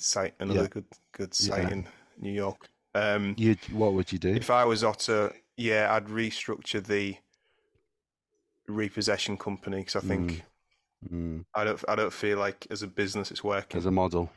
Site, 0.00 0.34
another 0.38 0.62
Yeah. 0.62 0.68
good 0.68 0.86
good 1.12 1.34
site 1.34 1.64
Yeah. 1.64 1.70
in 1.70 1.88
New 2.18 2.32
York. 2.32 2.68
Um, 2.94 3.34
You 3.38 3.56
what 3.72 3.92
would 3.94 4.12
you 4.12 4.18
do? 4.18 4.30
if 4.34 4.50
I 4.50 4.64
was 4.64 4.82
Otto? 4.84 5.32
yeah, 5.56 5.92
I'd 5.94 6.06
restructure 6.06 6.84
the 6.84 7.16
repossession 8.68 9.36
company 9.36 9.78
because 9.78 9.96
I 9.96 10.00
think 10.00 10.42
Mm, 11.12 11.44
I 11.54 11.64
don't 11.64 11.84
I 11.86 11.94
don't 11.96 12.12
feel 12.14 12.38
like 12.38 12.66
as 12.70 12.82
a 12.82 12.86
business 12.86 13.30
it's 13.30 13.44
working. 13.44 13.76
as 13.78 13.84
a 13.84 13.90
model. 13.90 14.30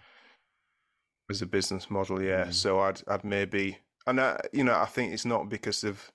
as 1.29 1.41
a 1.41 1.45
business 1.45 1.89
model, 1.89 2.21
yeah. 2.21 2.45
Mm. 2.47 2.53
So 2.53 2.79
I'd 2.81 3.01
I'd 3.07 3.23
maybe 3.23 3.77
and 4.05 4.19
I, 4.19 4.37
you 4.51 4.63
know 4.65 4.75
I 4.77 4.85
think 4.85 5.13
it's 5.13 5.23
not 5.25 5.47
because 5.49 5.79
they've 5.81 6.11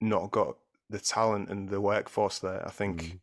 not 0.00 0.30
got 0.30 0.56
the 0.88 1.00
talent 1.00 1.48
and 1.50 1.68
the 1.68 1.80
workforce 1.80 2.38
there. 2.38 2.64
I 2.66 2.70
think 2.70 3.02
Mm. 3.02 3.20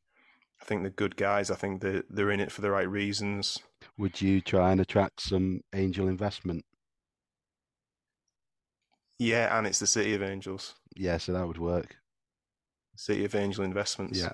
I 0.61 0.65
think 0.65 0.81
they're 0.81 0.89
good 0.91 1.15
guys. 1.15 1.49
I 1.49 1.55
think 1.55 1.81
they 1.81 2.01
they're 2.09 2.31
in 2.31 2.41
it 2.41 2.51
for 2.51 2.59
the 2.61 2.71
right 2.71 2.89
reasons. 2.89 3.59
Would 3.97 4.21
you 4.21 4.41
try 4.41 4.71
and 4.71 4.79
attract 4.81 5.21
some 5.21 5.61
angel 5.73 6.07
investment? 6.07 6.63
Yeah, 9.19 9.57
and 9.57 9.65
it's 9.65 9.79
the 9.79 9.87
City 9.87 10.13
of 10.13 10.21
Angels, 10.21 10.75
Yeah, 10.95 11.17
so 11.17 11.33
that 11.33 11.47
would 11.47 11.57
work. 11.57 11.95
City 12.95 13.25
of 13.25 13.33
Angel 13.35 13.63
Investments. 13.63 14.19
Yeah, 14.19 14.33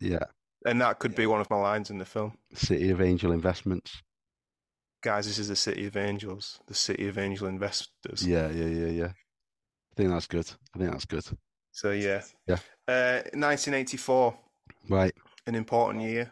yeah. 0.00 0.24
and 0.64 0.80
that 0.80 0.98
could 1.00 1.14
be 1.14 1.26
one 1.26 1.40
of 1.40 1.50
my 1.50 1.56
lines 1.58 1.90
in 1.90 1.98
the 1.98 2.04
film. 2.04 2.36
City 2.54 2.90
of 2.90 3.00
Angel 3.00 3.32
Investments. 3.32 4.02
Guys, 5.02 5.26
this 5.26 5.38
is 5.40 5.48
the 5.48 5.56
City 5.56 5.86
of 5.86 5.96
Angels, 5.96 6.60
the 6.68 6.74
City 6.74 7.08
of 7.08 7.18
Angel 7.18 7.48
Investors. 7.48 8.24
Yeah, 8.26 8.48
yeah, 8.50 8.66
yeah, 8.66 8.86
yeah. 8.86 9.06
I 9.06 9.94
think 9.96 10.10
that's 10.10 10.28
good. 10.28 10.48
I 10.74 10.78
think 10.78 10.92
that's 10.92 11.04
good. 11.04 11.24
So 11.72 11.90
yeah, 11.90 12.22
Yeah. 12.46 12.58
Uh, 12.86 13.22
1984, 13.34 14.36
Right, 14.88 15.14
an 15.46 15.54
important 15.56 16.04
year. 16.04 16.30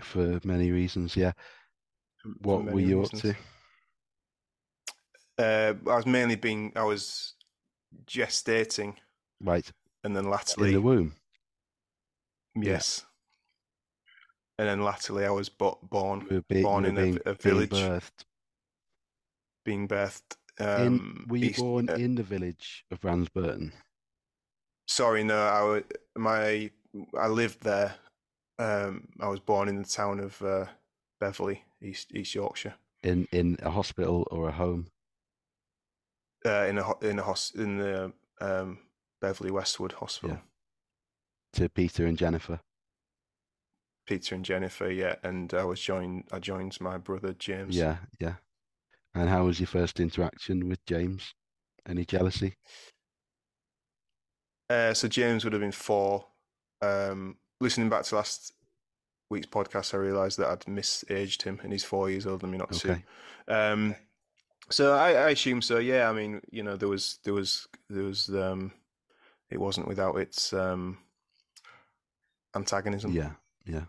for 0.00 0.40
many 0.44 0.70
reasons. 0.70 1.16
Yeah. 1.16 1.32
What 2.40 2.64
were 2.64 2.80
you 2.80 3.02
up 3.02 3.10
to? 3.10 3.34
Uh, 5.38 5.74
I 5.90 5.96
was 5.96 6.06
mainly 6.06 6.36
being, 6.36 6.72
I 6.76 6.84
was 6.84 7.34
gestating, 8.06 8.94
Right, 9.40 9.70
and 10.04 10.14
then 10.16 10.24
latterly. 10.30 10.68
in 10.68 10.74
the 10.74 10.80
womb. 10.80 11.14
yes, 12.54 13.04
and 14.58 14.68
then 14.68 14.82
latterly 14.84 15.24
I 15.24 15.30
was 15.30 15.48
bo- 15.48 15.80
born, 15.82 16.20
born 16.62 16.84
in 16.84 16.94
were 16.94 17.00
a, 17.00 17.04
being, 17.04 17.18
a 17.26 17.34
being 17.34 17.66
birthed. 17.66 18.24
being 19.64 19.88
birthed. 19.88 20.36
In, 20.60 20.66
Um, 20.66 21.26
were 21.28 21.38
you 21.38 21.46
east- 21.50 21.58
born 21.58 21.88
uh, 21.90 21.94
in 21.94 22.14
the 22.14 22.22
village 22.22 22.84
of 22.92 23.00
Ramsburton? 23.00 23.72
sorry, 24.86 25.24
no, 25.24 25.36
I 25.36 25.82
my 26.16 26.70
I 27.18 27.26
lived 27.26 27.62
there. 27.64 27.96
Um, 28.60 29.08
I 29.18 29.26
was 29.26 29.40
born 29.40 29.68
in 29.68 29.82
the 29.82 29.88
town 29.88 30.20
of 30.20 30.40
uh, 30.42 30.66
Beverley, 31.20 31.64
East 31.80 32.12
East 32.14 32.34
Yorkshire, 32.34 32.74
In 33.02 33.26
in 33.32 33.56
a 33.62 33.70
hospital 33.70 34.26
or 34.30 34.48
a 34.48 34.52
home? 34.52 34.86
uh, 36.46 36.66
in 36.68 36.78
a 36.78 36.98
in 37.04 37.18
a 37.18 37.22
hos- 37.22 37.52
in 37.54 37.78
the 37.78 38.12
um, 38.40 38.78
Beverley 39.20 39.50
Westwood 39.50 39.92
Hospital. 39.92 40.40
To 41.54 41.68
Peter 41.68 42.04
and 42.06 42.18
Jennifer. 42.18 42.60
Peter 44.06 44.34
and 44.34 44.44
Jennifer, 44.44 44.90
yeah, 44.90 45.14
and 45.22 45.54
I 45.54 45.64
was 45.64 45.80
joined. 45.80 46.24
I 46.32 46.38
joined 46.40 46.78
my 46.80 46.98
brother 46.98 47.32
James. 47.32 47.76
Yeah, 47.76 47.98
yeah. 48.20 48.34
And 49.14 49.28
how 49.28 49.44
was 49.46 49.60
your 49.60 49.68
first 49.68 50.00
interaction 50.00 50.68
with 50.68 50.84
James? 50.84 51.32
Any 51.86 52.04
jealousy? 52.04 52.56
Uh, 54.68 54.92
so 54.94 55.06
James 55.08 55.44
would 55.44 55.52
have 55.52 55.62
been 55.62 55.72
four. 55.72 56.26
Um, 56.82 57.36
listening 57.60 57.88
back 57.88 58.02
to 58.04 58.16
last 58.16 58.52
week's 59.30 59.46
podcast, 59.46 59.94
I 59.94 59.98
realised 59.98 60.38
that 60.38 60.48
I'd 60.48 60.68
misaged 60.68 61.42
him, 61.42 61.60
and 61.62 61.72
he's 61.72 61.84
four 61.84 62.10
years 62.10 62.26
older 62.26 62.42
than 62.42 62.50
me, 62.50 62.58
not 62.58 62.72
two. 62.72 62.90
Okay. 62.90 63.04
Um, 63.48 63.94
so 64.70 64.94
I, 64.94 65.10
I 65.12 65.30
assume 65.30 65.60
so. 65.62 65.78
Yeah, 65.78 66.08
I 66.08 66.12
mean, 66.12 66.40
you 66.50 66.62
know, 66.62 66.76
there 66.76 66.88
was 66.88 67.18
there 67.24 67.34
was 67.34 67.66
there 67.90 68.04
was 68.04 68.28
um, 68.30 68.72
it 69.50 69.58
wasn't 69.60 69.88
without 69.88 70.16
its 70.16 70.52
um 70.52 70.98
antagonism. 72.54 73.12
Yeah, 73.12 73.32
yeah. 73.66 73.84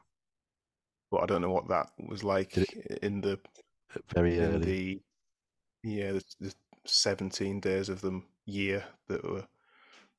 but 1.12 1.24
I 1.24 1.26
don't 1.26 1.42
know 1.42 1.52
what 1.52 1.68
that 1.70 1.92
was 2.00 2.24
like 2.24 2.52
Did 2.54 2.70
in 3.02 3.22
the 3.22 3.40
Very 4.14 4.38
in 4.38 4.44
early. 4.56 4.66
the 4.66 5.02
yeah 5.84 6.12
the, 6.14 6.24
the 6.42 6.54
seventeen 6.86 7.60
days 7.60 7.90
of 7.90 8.02
the 8.02 8.22
year 8.46 8.84
that 9.08 9.24
were 9.24 9.46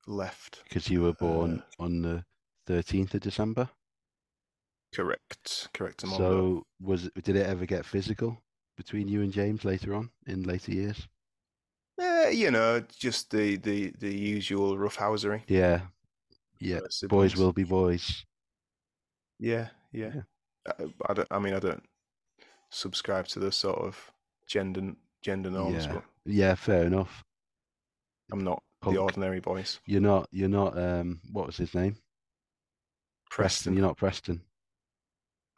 left. 0.07 0.63
Because 0.65 0.89
you 0.89 1.03
were 1.03 1.13
born 1.15 1.63
Uh, 1.79 1.83
on 1.85 2.03
the 2.03 2.25
13th 2.69 3.15
of 3.15 3.21
December. 3.21 3.69
Correct, 4.95 5.69
correct. 5.75 6.03
So 6.03 6.65
was 6.81 7.07
it, 7.07 7.23
did 7.23 7.37
it 7.37 7.47
ever 7.47 7.67
get 7.67 7.85
physical 7.85 8.39
between 8.77 9.09
you 9.09 9.23
and 9.23 9.33
James 9.33 9.65
later 9.65 9.95
on 9.95 10.11
in 10.27 10.43
later 10.45 10.73
years? 10.73 11.07
Eh, 12.01 12.31
you 12.31 12.51
know, 12.51 12.81
just 12.99 13.31
the 13.31 13.57
the 13.57 13.93
the 13.99 14.15
usual 14.15 14.77
roughhousery. 14.79 15.43
Yeah, 15.49 15.81
yeah. 16.61 16.79
uh, 16.79 17.07
Boys 17.09 17.37
will 17.37 17.53
be 17.53 17.65
boys. 17.65 18.25
Yeah, 19.39 19.69
yeah. 19.93 20.13
Yeah. 20.15 20.23
I, 20.79 20.85
I 21.11 21.15
don't. 21.15 21.29
I 21.31 21.39
mean, 21.39 21.55
I 21.55 21.59
don't 21.59 21.83
subscribe 22.71 23.27
to 23.29 23.39
the 23.39 23.53
sort 23.53 23.79
of 23.79 24.13
gender 24.47 24.93
gender 25.23 25.51
norms, 25.51 25.87
Yeah. 25.87 25.93
but 25.95 26.05
Yeah, 26.25 26.55
fair 26.55 26.85
enough. 26.85 27.23
I'm 28.33 28.45
not 28.45 28.63
Punk. 28.81 28.95
the 28.97 29.03
ordinary 29.03 29.41
boys. 29.41 29.81
You're 29.87 30.01
not. 30.01 30.29
You're 30.33 30.49
not. 30.49 30.77
Um, 30.79 31.21
what 31.33 31.47
was 31.47 31.57
his 31.57 31.75
name? 31.75 31.97
Preston. 33.31 33.75
You're 33.75 33.87
not 33.87 33.97
Preston. 33.97 34.43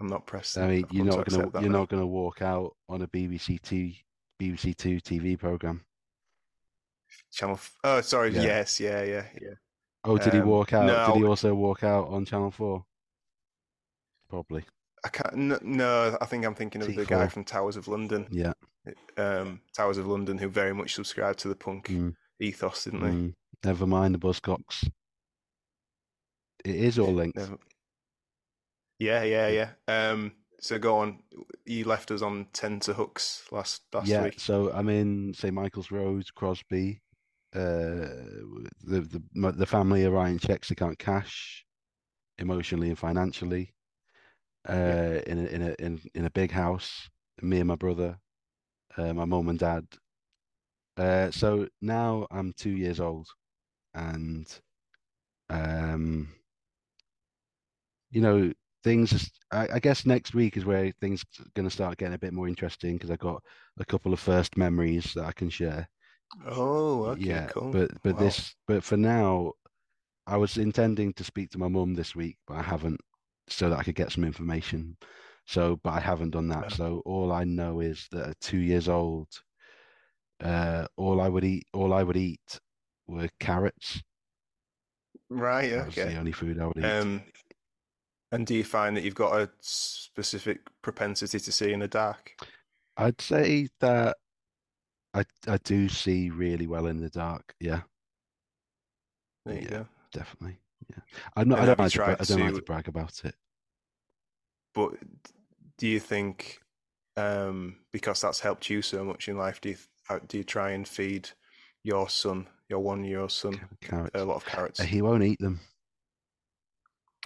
I'm 0.01 0.07
not 0.07 0.27
Preston. 0.27 0.63
I 0.63 0.67
mean, 0.69 0.87
you're 0.91 1.05
not 1.05 1.27
gonna. 1.29 1.51
You're 1.61 1.71
now. 1.71 1.81
not 1.81 1.89
gonna 1.89 2.07
walk 2.07 2.41
out 2.43 2.77
on 2.89 3.03
a 3.03 3.09
BBC 3.09 3.61
Two, 3.61 3.91
BBC 4.41 4.77
Two 4.77 5.01
TV 5.01 5.39
program. 5.39 5.85
Channel. 7.33 7.57
F- 7.57 7.77
oh, 7.85 8.01
sorry. 8.01 8.31
Yeah. 8.35 8.43
Yes. 8.43 8.79
Yeah. 8.79 9.03
Yeah. 9.03 9.27
Yeah. 9.41 9.55
Oh, 10.05 10.17
did 10.19 10.33
he 10.35 10.39
Um, 10.41 10.49
walk 10.49 10.73
out? 10.73 11.13
Did 11.13 11.17
he 11.21 11.25
also 11.27 11.55
walk 11.55 11.83
out 11.83 12.09
on 12.09 12.25
Channel 12.25 12.51
Four? 12.51 12.85
Probably. 14.31 14.65
I 15.05 15.09
can't. 15.09 15.35
No, 15.37 15.59
no, 15.63 16.19
I 16.21 16.27
think 16.27 16.45
I'm 16.45 16.55
thinking 16.55 16.83
of 16.83 16.95
the 16.95 17.05
guy 17.05 17.27
from 17.29 17.45
Towers 17.45 17.77
of 17.77 17.89
London. 17.89 18.27
Yeah. 18.31 18.53
Um, 19.17 19.61
Towers 19.77 19.99
of 19.99 20.07
London, 20.07 20.39
who 20.39 20.49
very 20.49 20.73
much 20.75 20.95
subscribed 20.95 21.39
to 21.41 21.49
the 21.49 21.55
punk 21.57 21.89
Mm, 21.89 22.15
ethos, 22.41 22.85
didn't 22.85 23.01
they? 23.01 23.11
mm. 23.11 23.35
Never 23.65 23.87
mind 23.87 24.15
the 24.15 24.19
Buzzcocks. 24.19 24.89
It 26.65 26.75
is 26.75 26.99
all 26.99 27.13
linked. 27.13 27.37
Never- 27.37 27.59
Yeah, 28.99 29.23
yeah, 29.23 29.49
yeah. 29.49 29.71
Um, 29.87 30.33
so 30.61 30.79
go 30.79 30.99
on. 30.99 31.23
You 31.65 31.85
left 31.85 32.11
us 32.11 32.23
on 32.23 32.47
ten 32.53 32.81
to 32.81 32.95
hooks 32.95 33.45
last 33.53 33.83
last 33.93 34.09
yeah, 34.09 34.23
week. 34.23 34.39
so 34.39 34.71
I'm 34.73 34.89
in 34.89 35.35
St 35.35 35.55
Michael's 35.55 35.91
Road, 35.91 36.27
Crosby. 36.35 37.03
Uh, 37.55 38.07
the 38.85 39.01
the 39.01 39.23
my- 39.35 39.51
the 39.53 39.67
family 39.67 40.05
are 40.05 40.11
writing 40.11 40.39
checks 40.39 40.69
they 40.69 40.75
can't 40.75 40.99
cash, 40.99 41.65
emotionally 42.39 42.89
and 42.89 42.99
financially. 42.99 43.75
Uh, 44.69 45.21
in 45.27 45.39
a 45.39 45.49
in 45.49 45.63
a 45.63 45.75
in 45.79 46.01
in 46.15 46.25
a 46.27 46.31
big 46.31 46.51
house. 46.51 47.09
Me 47.43 47.59
and 47.61 47.69
my 47.69 47.77
brother, 47.77 48.19
uh, 48.97 49.13
my 49.15 49.25
mum 49.25 49.49
and 49.49 49.59
dad. 49.59 49.87
Uh, 50.97 51.31
so 51.31 51.69
now 51.81 52.27
I'm 52.31 52.53
two 52.53 52.71
years 52.71 53.01
old, 53.01 53.29
and 53.95 54.47
um, 55.51 56.29
you 58.11 58.21
know 58.21 58.53
things. 58.85 59.31
I, 59.51 59.69
I 59.75 59.79
guess 59.81 60.07
next 60.07 60.35
week 60.35 60.57
is 60.57 60.65
where 60.65 60.93
things 61.01 61.25
going 61.55 61.69
to 61.69 61.75
start 61.75 61.99
getting 61.99 62.15
a 62.15 62.19
bit 62.19 62.33
more 62.33 62.49
interesting 62.49 62.95
because 62.95 63.11
I 63.11 63.17
got 63.17 63.43
a 63.79 63.85
couple 63.85 64.13
of 64.13 64.21
first 64.21 64.57
memories 64.57 65.13
that 65.15 65.25
I 65.25 65.33
can 65.33 65.51
share. 65.51 65.89
Oh, 66.47 67.05
okay, 67.11 67.21
yeah, 67.21 67.47
cool. 67.47 67.73
but 67.73 67.91
but 68.03 68.17
Wow. 68.17 68.19
this 68.19 68.55
but 68.67 68.85
for 68.85 68.97
now, 68.97 69.53
I 70.27 70.37
was 70.37 70.57
intending 70.59 71.13
to 71.15 71.25
speak 71.25 71.51
to 71.51 71.59
my 71.59 71.69
mum 71.69 71.95
this 71.95 72.15
week, 72.15 72.39
but 72.47 72.57
I 72.59 72.63
haven't, 72.63 73.01
so 73.49 73.71
that 73.71 73.79
I 73.79 73.83
could 73.83 73.95
get 73.97 74.13
some 74.13 74.25
information. 74.25 74.97
So, 75.47 75.77
but 75.83 75.95
I 75.95 76.01
haven't 76.01 76.31
done 76.31 76.49
that. 76.49 76.71
Yeah. 76.71 76.77
So 76.77 77.03
all 77.07 77.33
I 77.33 77.45
know 77.45 77.81
is 77.81 78.09
that 78.13 78.29
at 78.31 78.41
two 78.41 78.59
years 78.59 78.89
old, 78.89 79.29
uh, 80.41 80.87
all 80.97 81.21
I 81.21 81.29
would 81.29 81.45
eat, 81.45 81.67
all 81.73 81.93
I 81.93 82.03
would 82.03 82.17
eat 82.17 82.61
were 83.07 83.29
carrots. 83.41 84.03
Right, 85.31 85.71
That 85.71 85.87
was 85.87 85.95
the 85.97 86.17
only 86.17 86.33
food 86.33 86.61
I 86.61 86.67
would 86.67 86.79
eat. 86.79 86.85
Um, 86.85 87.23
and 88.33 88.47
do 88.47 88.55
you 88.55 88.65
find 88.65 88.97
that 88.97 89.05
you've 89.05 89.15
got 89.15 89.41
a 89.41 89.51
specific 89.61 90.61
propensity 90.83 91.39
to 91.41 91.53
see 91.53 91.73
in 91.73 91.81
the 91.81 91.89
dark? 91.89 92.35
I'd 92.97 93.21
say 93.21 93.69
that 93.81 94.17
I 95.15 95.25
I 95.47 95.59
do 95.59 95.89
see 95.89 96.31
really 96.31 96.67
well 96.67 96.87
in 96.87 96.99
the 97.01 97.11
dark. 97.11 97.55
Yeah, 97.61 97.83
There 99.47 99.55
you 99.57 99.63
Yeah. 99.63 99.69
go. 99.71 99.89
definitely. 100.13 100.59
Yeah, 100.91 101.01
I'm 101.37 101.49
not. 101.49 101.59
I 101.61 101.67
don't 101.67 101.79
like 101.79 101.93
to. 101.93 102.03
I 102.05 102.15
don't 102.25 102.41
like 102.41 102.51
to- 102.55 102.61
to 102.61 102.63
brag 102.63 102.89
about 102.89 103.25
it. 103.25 103.35
But 104.75 104.95
do 105.77 105.87
you 105.87 105.99
think, 106.01 106.61
um, 107.17 107.81
because 107.93 108.21
that's 108.21 108.41
helped 108.41 108.69
you 108.71 108.81
so 108.83 109.05
much 109.05 109.29
in 109.29 109.37
life, 109.37 109.61
do 109.61 109.71
you 109.71 109.77
do 110.29 110.39
you 110.39 110.45
try 110.45 110.71
and 110.71 110.87
feed 110.89 111.31
your 111.85 112.09
son, 112.09 112.49
your 112.69 112.81
one-year-old 112.81 113.31
son, 113.33 113.61
Carrots. 113.81 114.11
a 114.15 114.25
lot 114.25 114.37
of 114.37 114.45
carrots? 114.47 114.81
Uh, 114.81 114.85
He 114.85 115.03
won't 115.03 115.23
eat 115.23 115.39
them. 115.39 115.61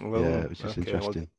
Well, 0.01 0.23
yeah, 0.23 0.47
which 0.47 0.63
is 0.65 0.77
okay, 0.77 0.77
interesting. 0.77 1.29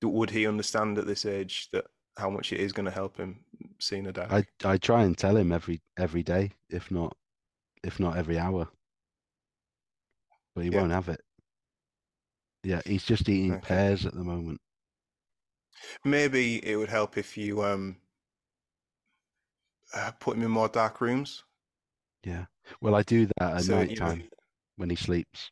d- 0.00 0.06
would 0.06 0.30
he 0.30 0.46
understand 0.46 0.98
at 0.98 1.06
this 1.06 1.24
age 1.26 1.68
that 1.72 1.86
how 2.16 2.30
much 2.30 2.52
it 2.52 2.60
is 2.60 2.72
going 2.72 2.86
to 2.86 2.90
help 2.90 3.16
him 3.18 3.44
seeing 3.78 4.04
the 4.04 4.12
dark? 4.12 4.30
I 4.30 4.44
I 4.62 4.78
try 4.78 5.02
and 5.02 5.18
tell 5.18 5.36
him 5.36 5.50
every 5.50 5.82
every 5.96 6.22
day, 6.22 6.52
if 6.68 6.92
not 6.92 7.16
if 7.84 8.00
not 8.00 8.16
every 8.16 8.38
hour. 8.38 8.70
But 10.56 10.64
he 10.64 10.70
Yeah. 10.70 10.80
won't 10.80 10.90
have 10.90 11.08
it. 11.08 11.20
Yeah, 12.62 12.82
he's 12.84 13.04
just 13.04 13.28
eating 13.30 13.56
Okay. 13.56 13.64
pears 13.66 14.04
at 14.04 14.12
the 14.12 14.22
moment. 14.24 14.60
Maybe 16.04 16.64
it 16.66 16.76
would 16.76 16.88
help 16.88 17.18
if 17.18 17.36
you 17.36 17.62
um 17.62 18.00
uh, 19.92 20.12
put 20.12 20.36
him 20.36 20.44
in 20.44 20.50
more 20.50 20.68
dark 20.68 21.00
rooms. 21.00 21.42
Yeah. 22.24 22.46
Well, 22.80 22.94
I 22.94 23.02
do 23.02 23.26
that 23.38 23.56
at 23.56 23.64
So, 23.64 23.66
night 23.66 23.90
you 23.90 23.96
time 23.96 24.28
when 24.76 24.90
he 24.90 24.96
sleeps. 24.96 25.50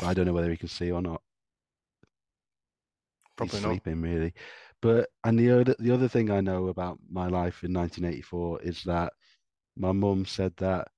But 0.00 0.06
I 0.06 0.14
don't 0.14 0.26
know 0.26 0.32
whether 0.34 0.50
he 0.50 0.56
can 0.56 0.68
see 0.68 0.90
or 0.92 1.02
not. 1.02 1.22
Probably 3.40 3.48
he's 3.48 3.60
not. 3.60 3.80
sleeping 3.80 4.02
really. 4.02 4.34
But 4.82 5.10
and 5.24 5.38
the 5.38 5.50
other 5.50 5.74
the 5.78 5.90
other 5.92 6.08
thing 6.08 6.30
I 6.30 6.40
know 6.40 6.68
about 6.68 6.98
my 7.10 7.26
life 7.28 7.62
in 7.64 7.72
1984 7.72 8.62
is 8.62 8.84
that 8.84 9.12
my 9.76 9.92
mum 9.92 10.24
said 10.26 10.56
that 10.58 10.88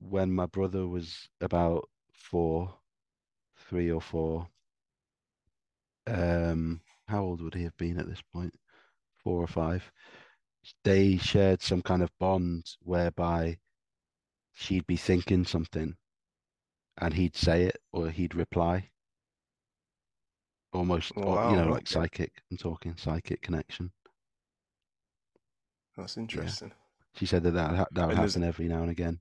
when 0.00 0.32
my 0.32 0.46
brother 0.46 0.86
was 0.86 1.28
about 1.40 1.88
four, 2.12 2.78
three 3.56 3.90
or 3.90 4.00
four, 4.00 4.48
um, 6.06 6.80
how 7.08 7.22
old 7.24 7.40
would 7.42 7.54
he 7.54 7.64
have 7.64 7.76
been 7.76 7.98
at 7.98 8.08
this 8.08 8.22
point? 8.22 8.54
Four 9.16 9.42
or 9.42 9.46
five. 9.48 9.90
They 10.84 11.16
shared 11.18 11.62
some 11.62 11.82
kind 11.82 12.02
of 12.02 12.16
bond 12.18 12.76
whereby 12.80 13.58
she'd 14.52 14.86
be 14.86 14.96
thinking 14.96 15.44
something 15.44 15.96
and 16.98 17.14
he'd 17.14 17.36
say 17.36 17.64
it 17.64 17.80
or 17.92 18.10
he'd 18.10 18.34
reply. 18.34 18.90
Almost, 20.72 21.12
or, 21.16 21.50
you 21.50 21.56
know, 21.56 21.64
Wow, 21.64 21.70
like 21.70 21.82
okay. 21.82 21.94
psychic. 21.94 22.32
I'm 22.50 22.56
talking 22.58 22.94
psychic 22.96 23.40
connection. 23.40 23.90
That's 25.96 26.16
interesting. 26.16 26.72
She 27.14 27.26
said 27.26 27.42
that 27.44 27.52
that, 27.52 27.88
that 27.92 28.06
would 28.06 28.10
And 28.12 28.18
there's- 28.18 28.34
happen 28.34 28.46
every 28.48 28.68
now 28.68 28.82
and 28.82 28.90
again. 28.90 29.20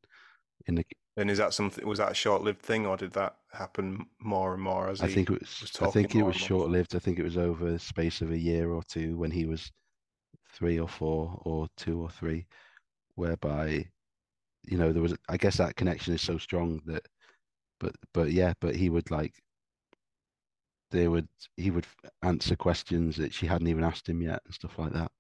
In 0.68 0.76
the, 0.76 0.86
And 1.16 1.32
is 1.32 1.38
that 1.38 1.54
something? 1.54 1.88
Was 1.88 2.00
that 2.00 2.12
a 2.12 2.16
short-lived 2.16 2.62
thing, 2.62 2.86
or 2.86 2.98
did 2.98 3.14
that 3.14 3.38
happen 3.52 4.06
more 4.20 4.54
and 4.54 4.62
more 4.62 4.90
as 4.90 5.02
I 5.02 5.08
think 5.08 5.30
it 5.30 5.40
was, 5.40 5.62
was 5.62 5.82
I 5.82 5.90
think 5.92 6.14
it 6.16 6.24
was 6.24 6.36
short 6.36 6.70
lived. 6.70 6.96
I 6.96 7.00
think 7.00 7.18
it 7.18 7.24
was 7.24 7.38
over 7.38 7.72
the 7.72 7.80
space 7.80 8.22
of 8.22 8.32
a 8.32 8.38
year 8.38 8.72
or 8.72 8.84
two 8.84 9.18
when 9.18 9.32
he 9.32 9.46
was 9.46 9.72
three 10.54 10.80
or 10.80 10.88
four 10.88 11.42
or 11.46 11.68
two 11.78 12.02
or 12.02 12.10
three, 12.10 12.46
whereby, 13.16 13.88
you 14.66 14.78
know, 14.78 14.92
there 14.92 15.02
was, 15.02 15.16
I 15.30 15.38
guess 15.38 15.58
that 15.58 15.76
connection 15.76 16.14
is 16.14 16.22
so 16.22 16.38
strong 16.38 16.82
that, 16.86 17.08
but, 17.80 17.96
but 18.14 18.32
yeah, 18.32 18.54
but 18.60 18.76
he 18.76 18.90
would 18.90 19.10
like, 19.10 19.34
they 20.92 21.08
would, 21.08 21.28
he 21.58 21.72
would 21.72 21.86
answer 22.24 22.56
questions 22.56 23.16
that 23.18 23.34
she 23.34 23.48
hadn't 23.48 23.68
even 23.68 23.84
asked 23.84 24.08
him 24.08 24.22
yet 24.22 24.42
and 24.46 24.54
stuff 24.54 24.78
like 24.80 24.94
that. 24.94 25.12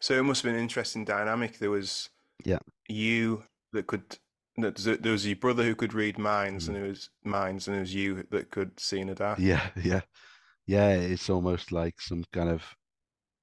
So 0.00 0.18
it 0.18 0.22
must 0.22 0.42
have 0.42 0.48
been 0.50 0.56
an 0.56 0.62
interesting 0.62 1.04
dynamic. 1.04 1.58
There 1.58 1.70
was 1.70 2.10
Yeah. 2.44 2.58
you 2.88 3.44
that 3.72 3.86
could. 3.86 4.18
a- 4.58 4.70
There 4.72 5.12
was 5.12 5.26
your 5.26 5.36
brother 5.36 5.62
who 5.64 5.74
could 5.76 5.94
read 5.94 6.18
minds, 6.18 6.64
Mhm. 6.64 6.68
and 6.68 6.76
there 6.76 6.84
was 6.88 7.10
minds, 7.24 7.68
and 7.68 7.74
there 7.74 7.80
was 7.82 7.94
you 7.94 8.24
that 8.30 8.50
could 8.50 8.78
see 8.80 9.00
in 9.00 9.06
the 9.08 9.14
dark. 9.14 9.38
Yeah, 9.38 9.70
yeah, 9.76 10.02
yeah. 10.66 10.90
It's 10.90 11.30
almost 11.30 11.72
like 11.72 12.00
some 12.00 12.24
kind 12.32 12.48
of 12.50 12.76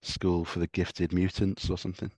school 0.03 0.45
for 0.45 0.59
the 0.59 0.67
gifted 0.67 1.13
mutants 1.13 1.69
or 1.69 1.77
something. 1.77 2.11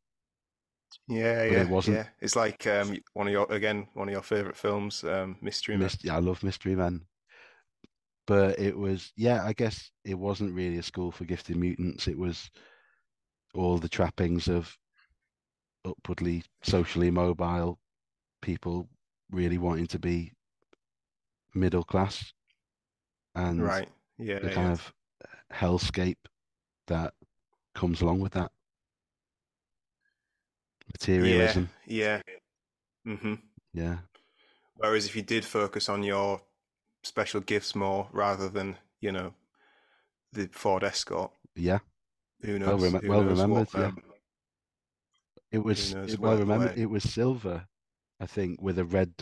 Yeah, 1.08 1.48
But 1.48 1.52
yeah, 1.52 1.62
it 1.62 1.70
wasn't. 1.70 1.98
yeah. 1.98 2.10
It's 2.20 2.36
like 2.36 2.66
um, 2.68 2.98
one 3.14 3.28
of 3.28 3.34
your 3.34 3.52
again 3.52 3.88
one 3.94 4.08
of 4.10 4.14
your 4.14 4.24
favorite 4.24 4.58
films, 4.58 5.04
um, 5.04 5.38
Mystery 5.42 5.78
Men. 5.78 5.86
Myst- 5.88 6.04
yeah, 6.04 6.16
I 6.16 6.20
love 6.20 6.44
Mystery 6.44 6.76
Men. 6.76 7.08
But 8.28 8.60
it 8.60 8.78
was 8.78 9.12
yeah 9.16 9.44
i 9.46 9.54
guess 9.54 9.90
it 10.04 10.14
wasn't 10.20 10.54
really 10.54 10.78
a 10.78 10.84
school 10.84 11.12
for 11.12 11.26
gifted 11.26 11.56
mutants 11.56 12.08
it 12.08 12.18
was 12.18 12.50
all 13.56 13.78
the 13.78 13.90
trappings 13.90 14.48
of 14.48 14.78
upwardly 15.86 16.44
socially 16.62 17.10
mobile 17.10 17.80
people 18.42 18.90
really 19.32 19.58
wanting 19.58 19.88
to 19.88 19.98
be 20.00 20.32
middle 21.56 21.84
class 21.84 22.34
and 23.36 23.62
Right. 23.62 23.90
Yeah. 24.20 24.40
the 24.40 24.48
yeah. 24.50 24.54
kind 24.54 24.72
of 24.72 24.94
hellscape 25.52 26.18
that 26.88 27.14
comes 27.74 28.02
along 28.02 28.20
with 28.20 28.34
that 28.34 28.52
materialism 30.94 31.70
Yeah. 31.86 32.22
mm-hmm 33.06 33.36
yeah 33.74 33.98
Whereas 34.76 35.06
if 35.08 35.16
you 35.16 35.24
did 35.24 35.44
focus 35.44 35.90
on 35.90 36.04
your 36.04 36.42
special 37.08 37.42
gifts 37.42 37.74
more 37.76 38.08
rather 38.12 38.50
than, 38.50 38.78
you 39.02 39.12
know, 39.12 39.34
the 40.34 40.48
Ford 40.52 40.84
Escort, 40.84 41.32
yeah 41.56 41.80
who 42.42 42.60
knows? 42.60 42.80
Well 42.82 42.92
who 43.02 43.10
well 43.10 43.22
knows 43.24 43.32
remembered, 43.40 43.68
what, 43.74 43.82
yeah. 43.82 43.88
um, 43.88 44.04
It 45.52 45.60
was 45.64 45.94
it- 45.94 46.20
well 46.20 46.38
remembered. 46.38 46.78
It 46.78 46.86
was 46.86 47.04
silver, 47.04 47.66
I 48.20 48.26
think, 48.28 48.62
with 48.62 48.78
a 48.78 48.86
red 48.86 49.14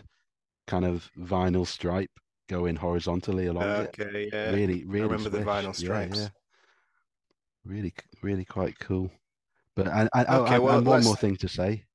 kind 0.68 0.84
of 0.84 1.10
vinyl 1.18 1.66
stripe 1.66 2.12
going 2.50 2.76
horizontally 2.76 3.46
along 3.48 3.64
it. 3.64 4.00
okay, 4.00 4.30
yeah. 4.34 4.52
Really, 4.52 4.84
really. 4.86 5.08
remember 5.08 5.30
the 5.30 5.40
vinyl 5.46 5.74
stripes. 5.76 6.18
yeah. 6.20 6.28
Really, 7.64 7.94
really 8.22 8.46
quite 8.46 8.78
cool. 8.80 9.10
But 9.76 9.88
and, 9.88 10.10
and, 10.14 10.26
oh, 10.30 10.44
Okay, 10.44 10.60
well, 10.60 10.78
and 10.78 10.86
one 10.88 11.04
more 11.04 11.16
thing 11.16 11.36
to 11.38 11.48
say 11.48 11.86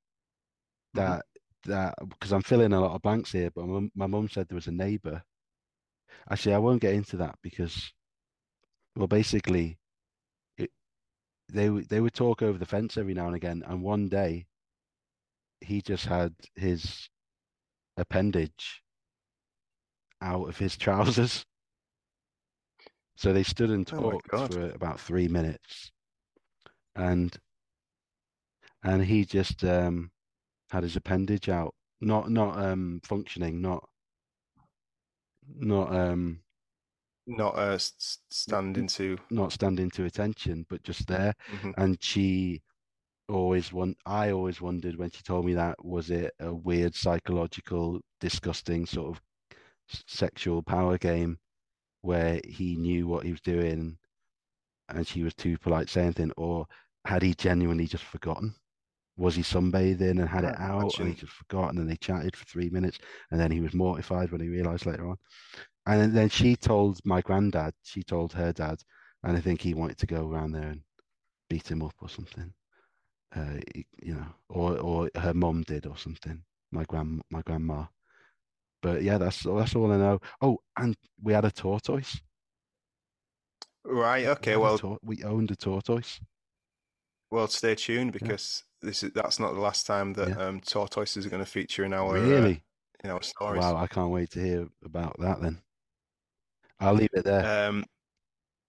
Mhm. 0.95 0.99
that 0.99 1.25
that 1.65 1.93
because 2.09 2.31
I'm 2.33 2.41
filling 2.41 2.73
a 2.73 2.81
lot 2.81 2.95
of 2.95 3.01
blanks 3.03 3.31
here, 3.31 3.51
but 3.51 3.65
my 3.67 3.73
mum- 3.73 3.91
my 3.95 4.07
mum 4.07 4.27
said 4.27 4.47
there 4.47 4.55
was 4.55 4.67
a 4.67 4.71
neighbor. 4.71 5.23
Actually, 6.29 6.55
I 6.55 6.59
won't 6.59 6.81
get 6.81 6.93
into 6.93 7.17
that 7.17 7.37
because, 7.41 7.93
well, 8.95 9.07
basically, 9.07 9.79
it 10.57 10.71
they 11.49 11.69
would 11.69 11.89
they 11.89 11.99
would 12.01 12.13
talk 12.13 12.41
over 12.41 12.57
the 12.57 12.65
fence 12.65 12.97
every 12.97 13.13
now 13.13 13.27
and 13.27 13.35
again, 13.35 13.63
and 13.67 13.81
one 13.83 14.09
day, 14.09 14.47
he 15.61 15.81
just 15.81 16.05
had 16.05 16.35
his 16.55 17.09
appendage 17.97 18.81
out 20.21 20.47
of 20.49 20.57
his 20.57 20.77
trousers. 20.77 21.45
So 23.15 23.33
they 23.33 23.43
stood 23.43 23.69
and 23.69 23.85
Oh 23.91 24.19
talked 24.19 24.29
God. 24.29 24.51
for 24.51 24.69
about 24.69 24.99
three 24.99 25.27
minutes, 25.27 25.91
and 26.95 27.37
and 28.83 29.05
he 29.05 29.25
just 29.25 29.63
um 29.63 30.11
had 30.71 30.83
his 30.83 30.95
appendage 30.95 31.49
out, 31.49 31.75
not 32.01 32.29
not 32.31 32.57
um 32.57 33.01
functioning, 33.03 33.61
not 33.61 33.87
not 35.47 35.93
um 35.95 36.41
Not 37.25 37.55
uh, 37.57 37.79
standing 37.79 38.87
to. 38.89 39.17
not 39.29 39.51
standing 39.53 39.89
to 39.91 40.05
attention, 40.05 40.65
but 40.69 40.83
just 40.83 41.07
there. 41.07 41.33
Mhm. 41.47 41.73
And 41.77 42.01
she 42.03 42.61
always 43.29 43.73
won. 43.73 43.95
I 44.05 44.31
always 44.31 44.61
wondered 44.61 44.97
when 44.97 45.11
she 45.11 45.23
told 45.23 45.45
me 45.45 45.53
that 45.55 45.83
was 45.85 46.11
it 46.11 46.33
a 46.39 46.53
weird 46.53 46.95
psychological, 46.95 48.01
disgusting 48.19 48.85
sort 48.85 49.17
of 49.17 49.21
sexual 50.07 50.63
power 50.63 50.97
game 50.97 51.39
where 52.01 52.41
he 52.45 52.75
knew 52.77 53.07
what 53.07 53.25
he 53.25 53.31
was 53.31 53.41
doing 53.41 53.97
and 54.89 55.07
she 55.07 55.23
was 55.23 55.33
too 55.35 55.57
polite 55.59 55.87
to 55.87 55.93
say 55.93 56.03
anything, 56.03 56.31
or 56.37 56.67
had 57.05 57.23
he 57.23 57.33
genuinely 57.35 57.87
just 57.87 58.03
forgotten? 58.05 58.55
Was 59.21 59.35
he 59.35 59.43
sunbathing 59.43 60.19
and 60.19 60.27
had 60.27 60.43
it 60.45 60.59
out 60.59 60.97
and 60.99 61.09
he 61.09 61.13
just 61.13 61.31
forgot 61.33 61.69
and 61.69 61.77
then 61.77 61.87
they 61.87 61.95
chatted 61.97 62.35
for 62.35 62.45
three 62.45 62.69
minutes 62.71 62.97
and 63.29 63.39
then 63.39 63.51
he 63.51 63.61
was 63.61 63.73
mortified 63.73 64.31
when 64.31 64.41
he 64.41 64.49
realized 64.49 64.85
later 64.87 65.07
on. 65.07 65.17
And 65.85 66.13
then- 66.15 66.29
she 66.29 66.55
told 66.55 66.99
my 67.05 67.21
granddad, 67.21 67.73
she 67.83 68.01
told 68.03 68.33
her 68.33 68.51
dad, 68.51 68.79
and 69.23 69.37
I 69.37 69.41
think 69.41 69.61
he 69.61 69.73
wanted 69.75 69.97
to 69.99 70.07
go 70.07 70.27
around 70.27 70.51
there 70.53 70.69
and 70.69 70.81
beat 71.49 71.69
him 71.69 71.81
up 71.83 71.93
or 72.01 72.09
something. 72.09 72.51
Uh, 73.35 73.59
you 74.01 74.13
know, 74.15 74.25
or 74.49 74.77
or 74.79 75.09
her 75.15 75.33
mum 75.33 75.63
did 75.63 75.85
or 75.85 75.97
something. 75.97 76.43
My 76.71 76.83
grand 76.83 77.21
my 77.29 77.41
grandma. 77.43 77.85
But 78.81 79.03
yeah, 79.03 79.17
that's 79.19 79.43
that's 79.43 79.75
all 79.75 79.91
I 79.91 79.97
know. 79.97 80.19
Oh, 80.41 80.57
and 80.77 80.95
we 81.21 81.31
had 81.33 81.45
a 81.45 81.51
tortoise. 81.51 82.19
Right. 83.85 84.25
Okay. 84.25 84.53
a 84.53 84.59
Well, 84.59 84.77
tor- 84.77 84.99
we 85.03 85.23
owned 85.23 85.51
a 85.51 85.55
tortoise. 85.55 86.19
well, 87.31 87.47
stay 87.47 87.75
tuned 87.75 88.11
because 88.11 88.63
this 88.81 89.03
is 89.03 89.11
that's 89.13 89.39
not 89.39 89.53
the 89.53 89.59
last 89.59 89.85
time 89.85 90.13
that 90.13 90.29
Yeah. 90.29 90.37
um, 90.47 90.61
tortoises 90.61 91.25
are 91.25 91.29
going 91.29 91.43
to 91.43 91.49
feature 91.49 91.83
in 91.85 91.93
our 91.93 92.17
uh, 92.17 92.21
Really? 92.21 92.63
in 93.03 93.09
our 93.09 93.21
stories. 93.21 93.61
Wow, 93.61 93.77
I 93.77 93.87
can't 93.87 94.11
wait 94.11 94.31
to 94.31 94.39
hear 94.43 94.67
about 94.83 95.15
that 95.19 95.41
then. 95.41 95.61
I'll 96.79 96.93
leave 96.93 97.09
it 97.13 97.23
there. 97.25 97.67
Um, 97.69 97.85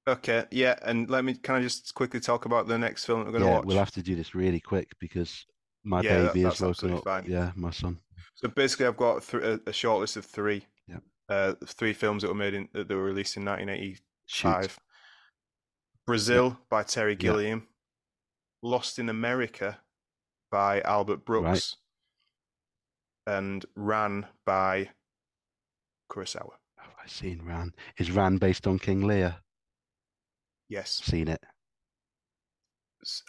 okay, 0.08 0.44
yeah, 0.50 0.76
and 0.82 1.08
let 1.10 1.24
me 1.24 1.34
can 1.34 1.56
I 1.56 1.62
just 1.62 1.94
quickly 1.94 2.20
talk 2.20 2.44
about 2.44 2.66
the 2.66 2.78
next 2.78 3.04
film 3.04 3.20
that 3.20 3.26
we're 3.26 3.32
going 3.32 3.42
to 3.44 3.48
yeah, 3.50 3.56
watch? 3.56 3.64
we'll 3.66 3.78
have 3.78 3.90
to 3.92 4.02
do 4.02 4.14
this 4.14 4.34
really 4.34 4.60
quick 4.60 4.90
because 5.00 5.46
my 5.84 6.00
Yeah, 6.02 6.26
baby 6.28 6.42
has 6.42 6.58
that's 6.58 6.82
woken 6.82 6.96
up. 6.98 7.04
fine. 7.04 7.24
Yeah, 7.26 7.52
my 7.56 7.70
son. 7.70 7.98
So 8.34 8.48
basically, 8.48 8.86
I've 8.86 8.96
got 8.96 9.22
th- 9.22 9.42
a, 9.42 9.60
a 9.66 9.72
short 9.72 10.00
list 10.00 10.16
of 10.16 10.24
three. 10.24 10.66
Yeah. 10.86 10.98
Uh, 11.28 11.54
three 11.66 11.92
films 11.92 12.22
that 12.22 12.28
were 12.28 12.34
made 12.34 12.54
in 12.54 12.68
that 12.72 12.88
were 12.88 13.02
released 13.02 13.36
in 13.36 13.44
1985. 13.44 14.62
Shoot. 14.62 14.78
Brazil 16.06 16.58
by 16.68 16.82
Terry. 16.82 17.14
Gilliam. 17.14 17.66
Lost 18.62 18.98
in 18.98 19.08
America 19.08 19.78
by 20.52 20.82
Albert 20.82 21.24
Brooks. 21.24 21.78
And 23.26 23.64
Ran 23.74 24.26
by 24.44 24.90
Kurosawa. 26.10 26.52
Have 26.76 26.94
I 27.02 27.08
seen 27.08 27.40
Ran? 27.44 27.72
Is 27.98 28.10
Ran 28.10 28.36
based 28.36 28.66
on 28.66 28.78
King 28.78 29.06
Lear? 29.06 29.36
Yes. 30.68 31.00
Seen 31.04 31.28
it? 31.28 31.42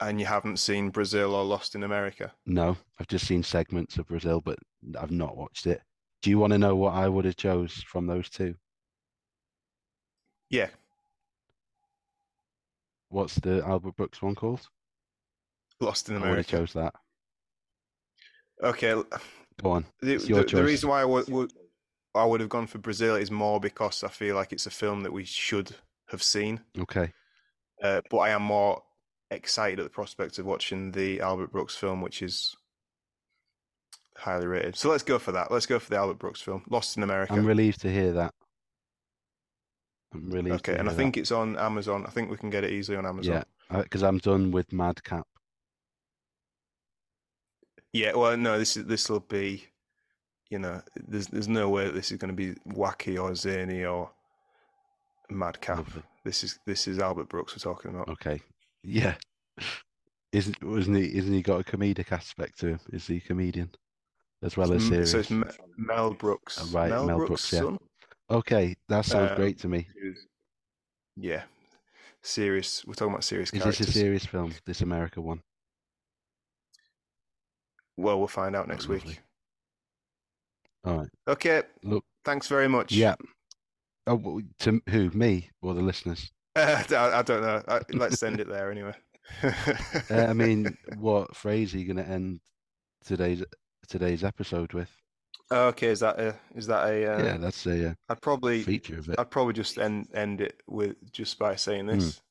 And 0.02 0.20
you 0.20 0.26
haven't 0.26 0.58
seen 0.58 0.90
Brazil 0.90 1.34
or 1.34 1.44
Lost 1.44 1.74
in 1.76 1.84
America? 1.84 2.34
No, 2.46 2.78
I've 3.00 3.08
just 3.08 3.26
seen 3.26 3.42
segments 3.42 3.98
of 3.98 4.08
Brazil, 4.08 4.42
but 4.44 4.60
I've 5.00 5.12
not 5.12 5.36
watched 5.38 5.66
it. 5.66 5.82
Do 6.22 6.30
you 6.30 6.38
want 6.40 6.54
to 6.54 6.60
know 6.60 6.76
what 6.76 6.94
I 6.94 7.08
would 7.08 7.26
have 7.26 7.36
chose 7.36 7.74
from 7.88 8.06
those 8.06 8.30
two? 8.30 8.56
Yeah. 10.50 10.70
What's 13.10 13.36
the 13.36 13.64
Albert 13.66 13.96
Brooks 13.96 14.22
one 14.22 14.36
called? 14.36 14.68
Lost 15.80 16.10
in 16.10 16.16
America. 16.16 16.28
I 16.28 16.36
would 16.36 16.38
have 16.38 16.48
chose 16.48 16.74
that. 16.74 16.94
Okay. 18.62 19.02
Go 19.62 19.72
on. 19.72 19.86
The, 20.02 20.18
the, 20.18 20.44
the 20.44 20.64
reason 20.64 20.90
why 20.90 21.02
I 21.02 21.06
would, 21.06 21.28
would 21.30 21.54
I 22.16 22.26
would 22.26 22.40
have 22.42 22.50
gone 22.50 22.68
for 22.68 22.78
Brazil 22.78 23.16
is 23.16 23.32
more 23.32 23.60
because 23.60 24.04
I 24.04 24.10
feel 24.10 24.36
like 24.36 24.52
it's 24.52 24.66
a 24.66 24.72
film 24.72 25.02
that 25.02 25.14
we 25.14 25.26
should 25.26 25.76
have 26.10 26.22
seen. 26.22 26.62
Okay. 26.78 27.12
Uh, 27.82 28.02
but 28.10 28.18
I 28.18 28.30
am 28.30 28.44
more 28.44 28.84
excited 29.32 29.80
at 29.80 29.84
the 29.84 29.90
prospect 29.90 30.38
of 30.38 30.46
watching 30.46 30.92
the 30.92 31.22
Albert 31.22 31.52
Brooks 31.52 31.76
film, 31.76 32.02
which 32.02 32.22
is 32.22 32.56
highly 34.16 34.48
rated. 34.48 34.76
So 34.76 34.90
let's 34.90 35.04
go 35.04 35.20
for 35.20 35.32
that. 35.32 35.52
Let's 35.52 35.66
go 35.66 35.80
for 35.80 35.90
the 35.90 35.98
Albert 35.98 36.20
Brooks 36.20 36.42
film, 36.42 36.64
Lost 36.70 36.98
in 36.98 37.04
America. 37.04 37.34
I'm 37.34 37.46
relieved 37.46 37.82
to 37.82 37.92
hear 37.92 38.14
that. 38.14 38.34
I'm 40.14 40.30
relieved 40.30 40.68
okay, 40.68 40.78
and 40.78 40.88
I 40.88 40.92
hear 40.92 40.98
think 40.98 41.18
it's 41.18 41.32
on 41.32 41.58
Amazon. 41.58 42.06
I 42.06 42.12
think 42.12 42.30
we 42.30 42.38
can 42.38 42.52
get 42.52 42.64
it 42.64 42.72
easily 42.72 42.98
on. 42.98 43.06
Amazon. 43.06 43.44
yeah, 43.72 43.82
because 43.82 44.04
I'm 44.04 44.20
done 44.20 44.52
with 44.52 44.72
Madcap. 44.72 45.28
Yeah, 47.94 48.14
well, 48.16 48.36
no, 48.36 48.58
this 48.58 48.76
is 48.76 48.86
this 48.86 49.08
will 49.10 49.20
be, 49.22 49.66
you 50.50 50.60
know, 50.60 50.82
there's 51.08 51.28
there's 51.28 51.48
no 51.48 51.70
way 51.70 51.86
that 51.86 51.94
this 51.94 52.12
is 52.12 52.18
going 52.18 52.36
to 52.36 52.36
be 52.36 52.60
wacky 52.74 53.22
or 53.22 53.36
zany 53.36 53.86
or 53.86 54.12
madcap. 55.30 55.86
This 56.26 56.44
is 56.44 56.60
this 56.66 56.88
is 56.88 57.00
Albert 57.00 57.30
Brooks 57.30 57.54
we're 57.54 57.72
talking 57.72 57.92
about. 57.92 58.08
Okay. 58.10 58.42
Yeah. 58.84 59.16
Isn't 60.32 60.62
wasn't 60.64 60.98
he? 60.98 61.16
Isn't 61.18 61.34
he 61.34 61.42
got 61.44 61.62
a 61.62 61.64
comedic 61.64 62.12
aspect 62.12 62.60
to 62.60 62.68
him? 62.70 62.80
Is 62.92 63.06
he 63.08 63.18
a 63.18 63.22
comedian 63.22 63.70
as 64.42 64.58
well 64.58 64.74
as 64.74 64.82
M- 64.84 64.90
serious? 64.90 65.12
So 65.12 65.20
it's 65.20 65.30
Me- 65.30 65.44
Mel 65.78 66.14
Brooks. 66.14 66.60
Uh, 66.60 66.78
right, 66.78 66.90
Mel, 66.90 67.06
Mel 67.06 67.18
Brooks' 67.18 67.52
Brooks, 67.52 67.78
yeah. 68.32 68.36
Okay, 68.36 68.76
that 68.90 69.06
sounds 69.06 69.32
Um, 69.32 69.36
great 69.38 69.60
to 69.60 69.68
me. 69.68 69.88
Yeah, 71.16 71.44
serious. 72.24 72.84
We're 72.86 72.96
talking 72.96 73.14
about 73.14 73.24
serious 73.24 73.54
Is 73.54 73.62
characters. 73.62 73.86
this 73.86 73.96
a 73.96 74.00
serious 74.00 74.26
film? 74.26 74.54
This 74.66 74.82
America 74.82 75.22
one? 75.22 75.44
Well, 77.98 78.18
we'll 78.18 78.28
find 78.28 78.56
out 78.56 78.68
next 78.68 78.90
lovely. 78.90 79.10
week. 79.10 79.22
All 80.86 80.98
right. 81.00 81.10
Okay. 81.28 81.64
Look. 81.84 82.04
Thanks 82.26 82.48
very 82.48 82.68
much. 82.68 82.92
Yeah. 82.92 83.16
Oh, 84.08 84.42
to 84.60 84.82
who? 84.90 85.10
Me 85.12 85.50
or 85.62 85.74
the 85.74 85.82
listeners? 85.82 86.32
I, 86.56 86.86
I 86.92 87.22
don't 87.22 87.42
know. 87.42 87.62
I, 87.68 87.82
let's 87.94 88.20
send 88.20 88.40
it 88.40 88.48
there 88.48 88.72
anyway. 88.72 88.94
Uh, 90.12 90.26
I 90.28 90.34
mean, 90.34 90.78
what 90.98 91.34
phrase 91.34 91.74
are 91.74 91.80
you 91.80 91.86
going 91.86 92.06
to 92.06 92.12
end 92.12 92.42
today's 93.06 93.42
today's 93.88 94.22
episode 94.22 94.74
with? 94.74 94.90
okay. 95.50 95.88
Is 95.88 96.02
that 96.02 96.20
a? 96.20 96.36
Is 96.56 96.68
that 96.68 96.86
a? 96.90 97.16
Uh, 97.16 97.24
yeah, 97.24 97.38
that's 97.38 97.66
a 97.66 97.92
uh, 97.92 97.94
I'd 98.10 98.22
probably. 98.22 98.64
feature 98.64 99.00
of 99.00 99.08
it. 99.08 99.16
I'd 99.18 99.32
probably 99.32 99.54
just 99.54 99.78
end 99.78 100.10
end 100.14 100.42
it 100.42 100.62
with 100.68 100.96
just 101.14 101.40
by 101.40 101.56
saying 101.56 101.86
this. 101.88 102.22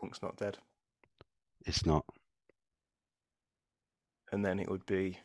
Punk's 0.00 0.22
not 0.22 0.36
dead, 0.36 0.58
It's 1.66 1.84
not. 1.86 2.04
And 4.32 4.44
then 4.44 4.58
it 4.58 4.68
would 4.70 4.84
be 4.86 5.18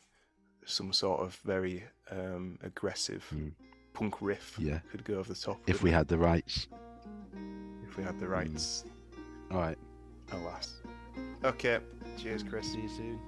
some 0.65 0.93
sort 0.93 1.21
of 1.21 1.35
very 1.43 1.83
um, 2.11 2.57
aggressive 2.63 3.23
Hmm. 3.29 3.49
punk 3.93 4.21
riff 4.21 4.55
Yeah. 4.59 4.79
could 4.91 5.03
go 5.03 5.15
over 5.15 5.33
the 5.33 5.39
top. 5.39 5.59
If 5.67 5.81
we 5.83 5.89
it? 5.89 5.93
had 5.93 6.07
the 6.07 6.17
rights. 6.17 6.67
if 7.87 7.97
we 7.97 8.03
had 8.03 8.19
the 8.19 8.27
rights. 8.27 8.85
All 9.51 9.57
right. 9.59 9.77
Alas. 10.31 10.81
Okay. 11.43 11.79
Cheers, 12.17 12.43
Chris. 12.43 12.71
See 12.71 12.81
you 12.81 12.89
soon. 12.89 13.19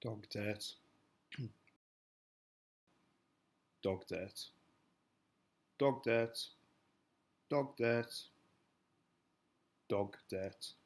Dog 0.00 0.28
dirt. 0.30 0.78
Dog 3.82 4.06
dirt. 4.08 4.52
Dog 5.76 6.02
dirt. 6.02 6.56
Dog 7.48 7.76
dirt. 7.76 8.30
Dog 9.88 10.16
dirt. 10.28 10.76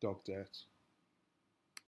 Dog 0.00 0.24
dirt. 0.24 0.66